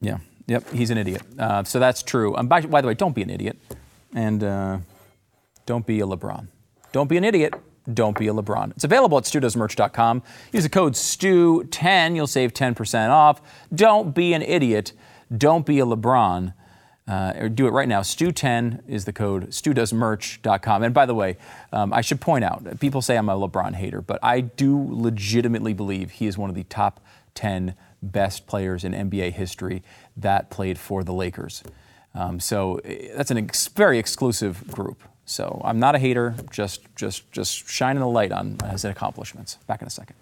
Yeah. 0.00 0.18
Yep, 0.46 0.70
he's 0.72 0.90
an 0.90 0.98
idiot. 0.98 1.22
Uh, 1.38 1.64
so 1.64 1.78
that's 1.78 2.02
true. 2.02 2.34
And 2.34 2.48
by, 2.48 2.60
by, 2.60 2.82
the 2.82 2.88
way, 2.88 2.94
don't 2.94 3.14
be 3.14 3.22
an 3.22 3.30
idiot 3.30 3.56
and 4.14 4.42
uh, 4.42 4.78
don't 5.66 5.86
be 5.86 6.00
a 6.00 6.06
LeBron. 6.06 6.48
Don't 6.92 7.08
be 7.08 7.16
an 7.16 7.24
idiot. 7.24 7.54
Don't 7.92 8.18
be 8.18 8.28
a 8.28 8.32
LeBron. 8.32 8.70
It's 8.70 8.84
available 8.84 9.18
at 9.18 9.24
studoesmerch.com. 9.24 10.22
Use 10.52 10.62
the 10.62 10.70
code 10.70 10.94
STU10. 10.94 12.16
You'll 12.16 12.26
save 12.26 12.54
10% 12.54 13.10
off. 13.10 13.42
Don't 13.74 14.14
be 14.14 14.32
an 14.32 14.42
idiot. 14.42 14.92
Don't 15.36 15.66
be 15.66 15.80
a 15.80 15.84
LeBron. 15.84 16.54
Uh, 17.06 17.34
or 17.36 17.48
do 17.50 17.66
it 17.66 17.70
right 17.70 17.88
now. 17.88 18.00
Stu10 18.00 18.88
is 18.88 19.04
the 19.04 19.12
code. 19.12 19.50
StuDoesMerch.com. 19.50 20.82
And 20.82 20.94
by 20.94 21.04
the 21.04 21.14
way, 21.14 21.36
um, 21.70 21.92
I 21.92 22.00
should 22.00 22.20
point 22.20 22.44
out, 22.44 22.80
people 22.80 23.02
say 23.02 23.18
I'm 23.18 23.28
a 23.28 23.36
LeBron 23.36 23.74
hater, 23.74 24.00
but 24.00 24.18
I 24.22 24.40
do 24.40 24.88
legitimately 24.90 25.74
believe 25.74 26.12
he 26.12 26.26
is 26.26 26.38
one 26.38 26.48
of 26.48 26.56
the 26.56 26.64
top 26.64 27.04
10 27.34 27.74
best 28.02 28.46
players 28.46 28.84
in 28.84 28.92
NBA 28.92 29.32
history 29.32 29.82
that 30.16 30.48
played 30.48 30.78
for 30.78 31.04
the 31.04 31.12
Lakers. 31.12 31.62
Um, 32.14 32.38
so 32.40 32.76
eh, 32.84 33.08
that's 33.16 33.30
an 33.30 33.38
ex- 33.38 33.68
very 33.68 33.98
exclusive 33.98 34.66
group. 34.70 35.02
So 35.26 35.60
I'm 35.64 35.78
not 35.78 35.94
a 35.94 35.98
hater, 35.98 36.34
just 36.50 36.82
just 36.94 37.30
just 37.32 37.68
shining 37.68 38.02
a 38.02 38.08
light 38.08 38.30
on 38.30 38.58
his 38.70 38.84
accomplishments. 38.84 39.56
Back 39.66 39.80
in 39.80 39.86
a 39.86 39.90
second. 39.90 40.16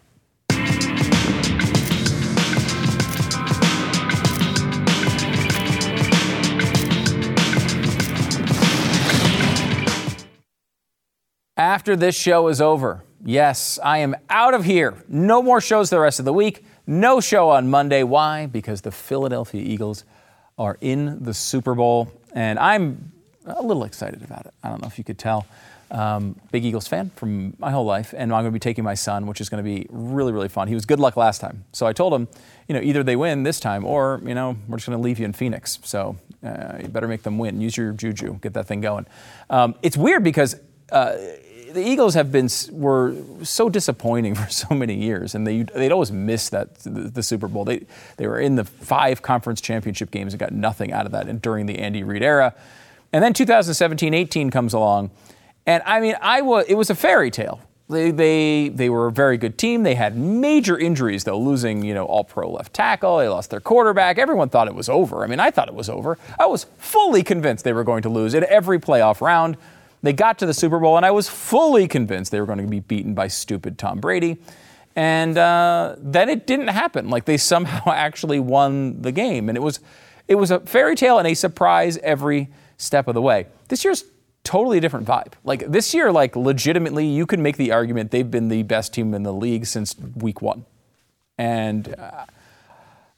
After 11.57 11.97
this 11.97 12.15
show 12.15 12.49
is 12.49 12.61
over, 12.61 13.05
yes, 13.25 13.79
I 13.85 13.99
am 13.99 14.17
out 14.31 14.55
of 14.55 14.65
here. 14.65 14.95
No 15.09 15.43
more 15.43 15.61
shows 15.61 15.91
the 15.91 16.01
rest 16.01 16.19
of 16.19 16.25
the 16.25 16.33
week. 16.33 16.65
No 16.87 17.21
show 17.21 17.51
on 17.51 17.69
Monday. 17.71 18.03
Why? 18.03 18.47
Because 18.47 18.81
the 18.81 18.91
Philadelphia 18.91 19.63
Eagles 19.63 20.05
are 20.59 20.77
in 20.81 21.23
the 21.23 21.35
Super 21.35 21.75
Bowl, 21.75 22.13
and 22.35 22.59
I'm 22.59 23.13
a 23.47 23.63
little 23.63 23.85
excited 23.85 24.23
about 24.23 24.47
it. 24.47 24.55
I 24.63 24.69
don't 24.69 24.81
know 24.83 24.89
if 24.89 24.99
you 24.99 25.05
could 25.05 25.19
tell. 25.19 25.47
Um, 25.91 26.37
big 26.51 26.65
Eagles 26.65 26.89
fan 26.89 27.11
from 27.17 27.55
my 27.59 27.71
whole 27.71 27.85
life, 27.85 28.15
and 28.17 28.33
I'm 28.33 28.43
going 28.43 28.53
to 28.53 28.57
be 28.57 28.59
taking 28.59 28.83
my 28.83 28.95
son, 28.95 29.27
which 29.27 29.43
is 29.43 29.51
going 29.51 29.63
to 29.63 29.69
be 29.69 29.87
really, 29.91 30.33
really 30.33 30.49
fun. 30.49 30.67
He 30.69 30.75
was 30.75 30.87
good 30.87 31.01
luck 31.01 31.17
last 31.17 31.41
time, 31.41 31.65
so 31.73 31.87
I 31.87 31.93
told 31.93 32.15
him, 32.15 32.29
you 32.67 32.75
know, 32.75 32.81
either 32.81 33.03
they 33.03 33.17
win 33.17 33.43
this 33.43 33.61
time, 33.61 33.85
or 33.85 34.21
you 34.25 34.35
know, 34.35 34.57
we're 34.69 34.79
just 34.79 34.89
going 34.89 34.99
to 34.99 35.03
leave 35.03 35.19
you 35.19 35.27
in 35.27 35.35
Phoenix. 35.35 35.79
So 35.83 36.17
uh, 36.43 36.79
you 36.81 36.89
better 36.89 37.09
make 37.09 37.23
them 37.25 37.37
win. 37.37 37.61
Use 37.61 37.77
your 37.77 37.93
juju, 37.93 38.39
get 38.41 38.55
that 38.55 38.67
thing 38.67 38.81
going. 38.81 39.07
Um, 39.51 39.75
it's 39.83 39.97
weird 39.97 40.25
because. 40.25 40.57
Uh, 40.91 41.17
the 41.73 41.87
Eagles 41.87 42.15
have 42.15 42.31
been 42.31 42.49
were 42.71 43.15
so 43.43 43.69
disappointing 43.69 44.35
for 44.37 44.49
so 44.51 44.75
many 44.75 44.95
years, 44.95 45.35
and 45.35 45.47
they 45.47 45.63
they'd 45.63 45.93
always 45.93 46.13
miss 46.13 46.49
that 46.51 46.75
the, 46.81 46.91
the, 46.91 47.23
Super 47.23 47.49
Bowl. 47.49 47.65
They 47.65 47.87
they 48.17 48.27
were 48.27 48.39
in 48.39 48.57
the 48.57 48.65
five 48.65 49.23
conference 49.23 49.61
championship 49.61 50.11
games 50.11 50.33
and 50.33 50.41
got 50.41 50.53
nothing 50.53 50.93
out 50.93 51.07
of 51.07 51.13
that. 51.13 51.29
And 51.29 51.41
during 51.41 51.67
the 51.67 51.79
Andy 51.79 52.03
Reid 52.03 52.23
era, 52.23 52.55
and 53.13 53.23
then 53.23 53.35
2017-18 53.35 54.51
comes 54.53 54.73
along, 54.73 55.11
and 55.67 55.83
I 55.85 56.01
mean, 56.01 56.17
I 56.21 56.43
was 56.43 56.67
it 56.69 56.75
was 56.75 56.91
a 56.91 56.95
fairy 56.95 57.31
tale. 57.31 57.61
They, 57.89 58.11
they, 58.11 58.69
they 58.71 58.89
were 58.89 59.09
a 59.09 59.13
very 59.13 59.37
good 59.37 59.59
team. 59.59 59.83
They 59.83 59.95
had 59.95 60.17
major 60.17 60.79
injuries, 60.79 61.25
though, 61.25 61.39
losing, 61.39 61.85
you 61.85 61.93
know, 61.93 62.07
all 62.07 62.25
pro 62.25 62.51
left 62.51 62.73
tackle. 62.73 63.19
They 63.19 63.29
lost 63.29 63.51
their 63.51 63.61
quarterback. 63.61 64.19
Everyone 64.19 64.49
thought 64.49 64.67
it 64.67 64.75
was 64.75 64.89
over. 64.89 65.23
I 65.23 65.27
mean, 65.27 65.41
I 65.41 65.51
thought 65.51 65.69
it 65.69 65.75
was 65.75 65.91
over. 65.91 66.17
I 66.39 66.47
was 66.47 66.65
fully 66.79 67.23
convinced 67.23 67.65
they 67.65 67.73
were 67.75 67.85
going 67.85 68.03
to 68.03 68.09
lose 68.09 68.33
in 68.33 68.45
every 68.49 68.79
playoff 68.79 69.21
round. 69.21 69.59
They 70.03 70.13
got 70.13 70.39
to 70.41 70.47
the 70.47 70.55
Super 70.55 70.79
Bowl, 70.79 70.97
and 70.97 71.07
I 71.07 71.13
was 71.13 71.29
fully 71.29 71.87
convinced 71.87 72.33
they 72.33 72.41
were 72.41 72.47
going 72.47 72.59
to 72.59 72.67
be 72.67 72.81
beaten 72.81 73.15
by 73.15 73.29
stupid 73.29 73.79
Tom 73.79 74.01
Brady. 74.01 74.39
And 74.97 75.39
uh, 75.39 75.97
then 75.99 76.29
it 76.29 76.47
didn't 76.47 76.69
happen. 76.69 77.09
Like 77.09 77.25
they 77.25 77.37
somehow 77.37 77.93
actually 77.93 78.41
won 78.41 79.03
the 79.03 79.13
game, 79.13 79.49
and 79.49 79.57
it 79.57 79.63
was 79.63 79.81
it 80.29 80.37
was 80.37 80.51
a 80.51 80.61
fairy 80.61 80.97
tale 80.97 81.19
and 81.19 81.27
a 81.27 81.35
surprise 81.35 81.99
every 81.99 82.49
step 82.77 83.09
of 83.09 83.15
the 83.15 83.23
way. 83.23 83.47
This 83.69 83.85
year's 83.85 84.05
totally 84.45 84.81
different 84.81 85.07
vibe. 85.07 85.33
Like 85.45 85.71
this 85.71 85.95
year, 85.95 86.13
like 86.13 86.37
legitimately, 86.37 87.07
you 87.07 87.27
can 87.27 87.43
make 87.43 87.57
the 87.57 87.73
argument 87.73 88.11
they've 88.11 88.31
been 88.31 88.49
the 88.49 88.63
best 88.65 88.93
team 88.93 89.15
in 89.15 89.23
the 89.23 89.33
league 89.33 89.67
since 89.67 89.95
week 90.17 90.43
one. 90.43 90.65
And 91.39 91.95
uh, 91.95 92.27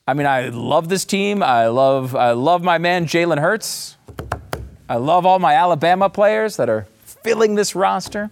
I 0.06 0.14
mean, 0.14 0.26
I 0.26 0.48
love 0.48 0.88
this 0.88 1.04
team. 1.04 1.42
I 1.42 1.68
love 1.68 2.14
I 2.14 2.32
love 2.32 2.62
my 2.62 2.78
man 2.78 3.06
Jalen 3.06 3.38
Hurts. 3.38 3.96
I 4.88 4.96
love 4.96 5.24
all 5.24 5.38
my 5.38 5.54
Alabama 5.54 6.10
players 6.10 6.56
that 6.56 6.68
are 6.68 6.86
filling 7.04 7.54
this 7.54 7.74
roster. 7.74 8.30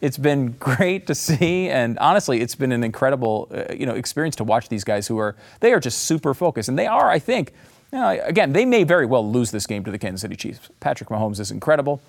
It's 0.00 0.18
been 0.18 0.52
great 0.58 1.06
to 1.06 1.14
see, 1.14 1.68
and 1.70 1.98
honestly, 1.98 2.40
it's 2.40 2.54
been 2.54 2.72
an 2.72 2.84
incredible, 2.84 3.48
uh, 3.50 3.72
you 3.72 3.86
know, 3.86 3.94
experience 3.94 4.36
to 4.36 4.44
watch 4.44 4.68
these 4.68 4.84
guys 4.84 5.06
who 5.06 5.18
are 5.18 5.36
they 5.60 5.72
are 5.72 5.80
just 5.80 6.02
super 6.02 6.34
focused, 6.34 6.68
and 6.68 6.78
they 6.78 6.86
are, 6.86 7.10
I 7.10 7.18
think, 7.18 7.52
you 7.92 7.98
know, 7.98 8.08
again, 8.24 8.52
they 8.52 8.66
may 8.66 8.84
very 8.84 9.06
well 9.06 9.26
lose 9.30 9.52
this 9.52 9.66
game 9.66 9.84
to 9.84 9.90
the 9.90 9.98
Kansas 9.98 10.20
City 10.20 10.36
Chiefs. 10.36 10.68
Patrick 10.80 11.08
Mahomes 11.08 11.40
is 11.40 11.50
incredible. 11.50 12.02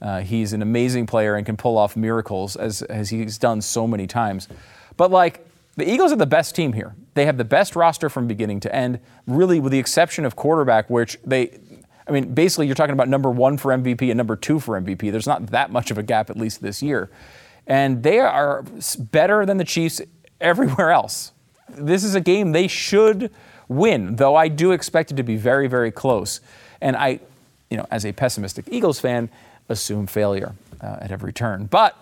Uh, 0.00 0.20
he's 0.20 0.52
an 0.52 0.62
amazing 0.62 1.06
player 1.06 1.34
and 1.34 1.44
can 1.44 1.56
pull 1.56 1.78
off 1.78 1.96
miracles 1.96 2.54
as 2.54 2.82
as 2.82 3.10
he's 3.10 3.38
done 3.38 3.60
so 3.60 3.88
many 3.88 4.06
times. 4.06 4.46
But 4.96 5.10
like 5.10 5.44
the 5.74 5.90
Eagles 5.90 6.12
are 6.12 6.16
the 6.16 6.26
best 6.26 6.54
team 6.54 6.74
here. 6.74 6.94
They 7.14 7.26
have 7.26 7.38
the 7.38 7.44
best 7.44 7.74
roster 7.74 8.08
from 8.08 8.28
beginning 8.28 8.60
to 8.60 8.74
end, 8.74 9.00
really, 9.26 9.58
with 9.58 9.72
the 9.72 9.78
exception 9.78 10.24
of 10.24 10.36
quarterback, 10.36 10.88
which 10.90 11.18
they 11.24 11.58
I 12.06 12.12
mean, 12.12 12.34
basically, 12.34 12.66
you're 12.66 12.74
talking 12.74 12.94
about 12.94 13.08
number 13.08 13.30
one 13.30 13.56
for 13.56 13.72
MVP 13.72 14.10
and 14.10 14.16
number 14.16 14.36
two 14.36 14.58
for 14.58 14.80
MVP. 14.80 15.10
There's 15.12 15.26
not 15.26 15.46
that 15.48 15.70
much 15.70 15.90
of 15.90 15.98
a 15.98 16.02
gap, 16.02 16.30
at 16.30 16.36
least 16.36 16.62
this 16.62 16.82
year. 16.82 17.10
And 17.66 18.02
they 18.02 18.18
are 18.18 18.64
better 18.98 19.46
than 19.46 19.58
the 19.58 19.64
Chiefs 19.64 20.00
everywhere 20.40 20.90
else. 20.90 21.32
This 21.68 22.04
is 22.04 22.14
a 22.14 22.20
game 22.20 22.52
they 22.52 22.66
should 22.66 23.30
win, 23.68 24.16
though 24.16 24.34
I 24.34 24.48
do 24.48 24.72
expect 24.72 25.10
it 25.12 25.16
to 25.16 25.22
be 25.22 25.36
very, 25.36 25.68
very 25.68 25.90
close. 25.90 26.40
And 26.80 26.96
I, 26.96 27.20
you 27.70 27.76
know, 27.76 27.86
as 27.90 28.04
a 28.04 28.12
pessimistic 28.12 28.66
Eagles 28.70 29.00
fan, 29.00 29.30
assume 29.68 30.06
failure 30.06 30.54
uh, 30.80 30.98
at 31.00 31.10
every 31.10 31.32
turn. 31.32 31.66
But 31.66 31.96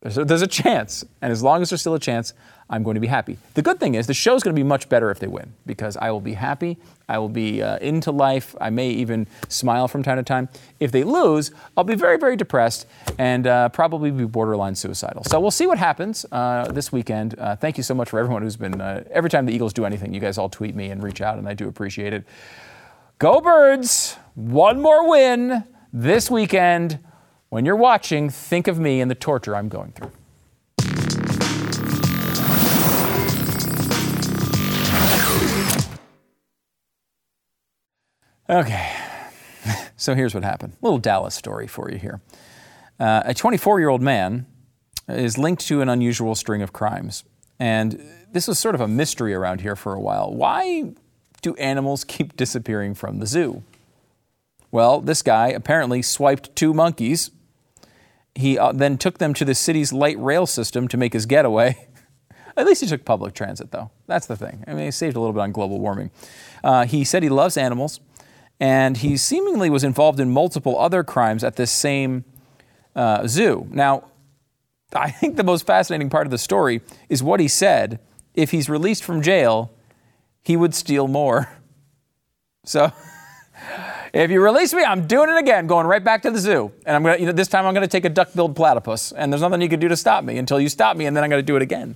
there's 0.00 0.18
a, 0.18 0.24
there's 0.24 0.42
a 0.42 0.46
chance. 0.46 1.04
And 1.20 1.32
as 1.32 1.42
long 1.42 1.60
as 1.60 1.70
there's 1.70 1.80
still 1.80 1.94
a 1.94 2.00
chance, 2.00 2.32
I'm 2.70 2.82
going 2.82 2.94
to 2.94 3.00
be 3.00 3.06
happy. 3.06 3.38
The 3.54 3.62
good 3.62 3.78
thing 3.78 3.94
is 3.94 4.06
the 4.06 4.14
show's 4.14 4.42
going 4.42 4.54
to 4.54 4.58
be 4.58 4.66
much 4.66 4.88
better 4.88 5.10
if 5.10 5.18
they 5.18 5.26
win 5.26 5.52
because 5.66 5.96
I 5.98 6.10
will 6.10 6.20
be 6.20 6.34
happy. 6.34 6.78
I 7.08 7.18
will 7.18 7.28
be 7.28 7.62
uh, 7.62 7.76
into 7.78 8.10
life. 8.10 8.56
I 8.60 8.70
may 8.70 8.88
even 8.90 9.26
smile 9.48 9.86
from 9.86 10.02
time 10.02 10.16
to 10.16 10.22
time. 10.22 10.48
If 10.80 10.90
they 10.90 11.04
lose, 11.04 11.50
I'll 11.76 11.84
be 11.84 11.94
very, 11.94 12.16
very 12.16 12.36
depressed 12.36 12.86
and 13.18 13.46
uh, 13.46 13.68
probably 13.68 14.10
be 14.10 14.24
borderline 14.24 14.74
suicidal. 14.74 15.24
So 15.24 15.38
we'll 15.40 15.50
see 15.50 15.66
what 15.66 15.78
happens 15.78 16.24
uh, 16.32 16.72
this 16.72 16.90
weekend. 16.90 17.38
Uh, 17.38 17.54
thank 17.56 17.76
you 17.76 17.82
so 17.82 17.94
much 17.94 18.08
for 18.08 18.18
everyone 18.18 18.42
who's 18.42 18.56
been, 18.56 18.80
uh, 18.80 19.04
every 19.10 19.28
time 19.28 19.44
the 19.44 19.52
Eagles 19.52 19.74
do 19.74 19.84
anything, 19.84 20.14
you 20.14 20.20
guys 20.20 20.38
all 20.38 20.48
tweet 20.48 20.74
me 20.74 20.90
and 20.90 21.02
reach 21.02 21.20
out, 21.20 21.38
and 21.38 21.46
I 21.46 21.54
do 21.54 21.68
appreciate 21.68 22.12
it. 22.14 22.24
Go 23.18 23.40
Birds! 23.40 24.16
One 24.34 24.80
more 24.80 25.08
win 25.08 25.64
this 25.92 26.30
weekend. 26.30 26.98
When 27.50 27.64
you're 27.64 27.76
watching, 27.76 28.30
think 28.30 28.66
of 28.66 28.80
me 28.80 29.00
and 29.00 29.10
the 29.10 29.14
torture 29.14 29.54
I'm 29.54 29.68
going 29.68 29.92
through. 29.92 30.10
Okay, 38.48 38.92
so 39.96 40.14
here's 40.14 40.34
what 40.34 40.44
happened. 40.44 40.74
A 40.74 40.84
little 40.84 40.98
Dallas 40.98 41.34
story 41.34 41.66
for 41.66 41.90
you 41.90 41.96
here. 41.96 42.20
Uh, 43.00 43.22
a 43.24 43.34
24 43.34 43.80
year 43.80 43.88
old 43.88 44.02
man 44.02 44.46
is 45.08 45.38
linked 45.38 45.66
to 45.66 45.80
an 45.80 45.88
unusual 45.88 46.34
string 46.34 46.60
of 46.60 46.72
crimes. 46.72 47.24
And 47.58 48.04
this 48.32 48.46
was 48.46 48.58
sort 48.58 48.74
of 48.74 48.80
a 48.82 48.88
mystery 48.88 49.32
around 49.32 49.62
here 49.62 49.76
for 49.76 49.94
a 49.94 50.00
while. 50.00 50.32
Why 50.32 50.92
do 51.40 51.54
animals 51.54 52.04
keep 52.08 52.36
disappearing 52.36 52.94
from 52.94 53.18
the 53.18 53.26
zoo? 53.26 53.62
Well, 54.70 55.00
this 55.00 55.22
guy 55.22 55.48
apparently 55.48 56.02
swiped 56.02 56.54
two 56.54 56.74
monkeys. 56.74 57.30
He 58.34 58.58
uh, 58.58 58.72
then 58.72 58.98
took 58.98 59.18
them 59.18 59.32
to 59.34 59.44
the 59.44 59.54
city's 59.54 59.92
light 59.92 60.18
rail 60.18 60.46
system 60.46 60.88
to 60.88 60.96
make 60.96 61.12
his 61.12 61.24
getaway. 61.24 61.86
At 62.56 62.66
least 62.66 62.82
he 62.82 62.86
took 62.86 63.04
public 63.04 63.34
transit, 63.34 63.70
though. 63.70 63.90
That's 64.06 64.26
the 64.26 64.36
thing. 64.36 64.64
I 64.66 64.74
mean, 64.74 64.84
he 64.84 64.90
saved 64.90 65.16
a 65.16 65.20
little 65.20 65.32
bit 65.32 65.40
on 65.40 65.52
global 65.52 65.80
warming. 65.80 66.10
Uh, 66.62 66.84
he 66.84 67.04
said 67.04 67.22
he 67.22 67.28
loves 67.28 67.56
animals 67.56 68.00
and 68.60 68.98
he 68.98 69.16
seemingly 69.16 69.70
was 69.70 69.84
involved 69.84 70.20
in 70.20 70.30
multiple 70.30 70.78
other 70.78 71.02
crimes 71.02 71.42
at 71.42 71.56
this 71.56 71.70
same 71.70 72.24
uh, 72.94 73.26
zoo. 73.26 73.66
Now, 73.70 74.04
I 74.94 75.10
think 75.10 75.36
the 75.36 75.44
most 75.44 75.66
fascinating 75.66 76.08
part 76.08 76.26
of 76.26 76.30
the 76.30 76.38
story 76.38 76.80
is 77.08 77.22
what 77.22 77.40
he 77.40 77.48
said. 77.48 77.98
If 78.34 78.50
he's 78.50 78.68
released 78.68 79.04
from 79.04 79.22
jail, 79.22 79.72
he 80.42 80.56
would 80.56 80.74
steal 80.74 81.08
more. 81.08 81.48
So, 82.66 82.90
if 84.14 84.30
you 84.30 84.42
release 84.42 84.72
me, 84.72 84.82
I'm 84.82 85.06
doing 85.06 85.28
it 85.28 85.36
again, 85.36 85.66
going 85.66 85.86
right 85.86 86.02
back 86.02 86.22
to 86.22 86.30
the 86.30 86.38
zoo. 86.38 86.72
And 86.86 86.96
I'm 86.96 87.02
gonna, 87.02 87.18
you 87.18 87.26
know, 87.26 87.32
this 87.32 87.46
time 87.46 87.66
I'm 87.66 87.74
gonna 87.74 87.86
take 87.86 88.06
a 88.06 88.08
duck-billed 88.08 88.56
platypus, 88.56 89.12
and 89.12 89.30
there's 89.30 89.42
nothing 89.42 89.60
you 89.60 89.68
can 89.68 89.80
do 89.80 89.88
to 89.88 89.96
stop 89.98 90.24
me 90.24 90.38
until 90.38 90.58
you 90.58 90.70
stop 90.70 90.96
me, 90.96 91.04
and 91.04 91.14
then 91.14 91.22
I'm 91.22 91.28
gonna 91.28 91.42
do 91.42 91.56
it 91.56 91.62
again. 91.62 91.94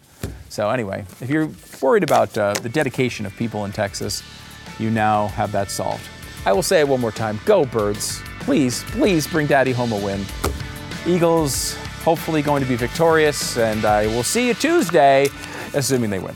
So 0.51 0.69
anyway, 0.69 1.07
if 1.23 1.31
you're 1.31 1.49
worried 1.81 2.03
about 2.03 2.37
uh, 2.37 2.53
the 2.53 2.69
dedication 2.69 3.25
of 3.25 3.35
people 3.37 3.65
in 3.65 3.73
Texas, 3.73 4.23
you 4.79 4.91
now 4.91 5.29
have 5.29 5.53
that 5.53 5.71
solved. 5.71 6.07
I 6.49 6.53
will 6.53 6.63
say 6.63 6.81
it 6.81 6.89
one 6.89 7.03
more 7.03 7.13
time 7.13 7.39
go, 7.45 7.67
birds. 7.67 8.23
Please, 8.41 8.83
please 8.85 9.27
bring 9.27 9.47
daddy 9.47 9.71
home 9.71 9.93
a 9.93 9.99
win. 9.99 10.25
Eagles 11.07 11.75
hopefully 12.03 12.41
going 12.41 12.63
to 12.63 12.69
be 12.69 12.75
victorious, 12.75 13.59
and 13.59 13.85
I 13.85 14.07
will 14.07 14.23
see 14.23 14.47
you 14.47 14.55
Tuesday, 14.55 15.29
assuming 15.75 16.09
they 16.09 16.19
win. 16.19 16.35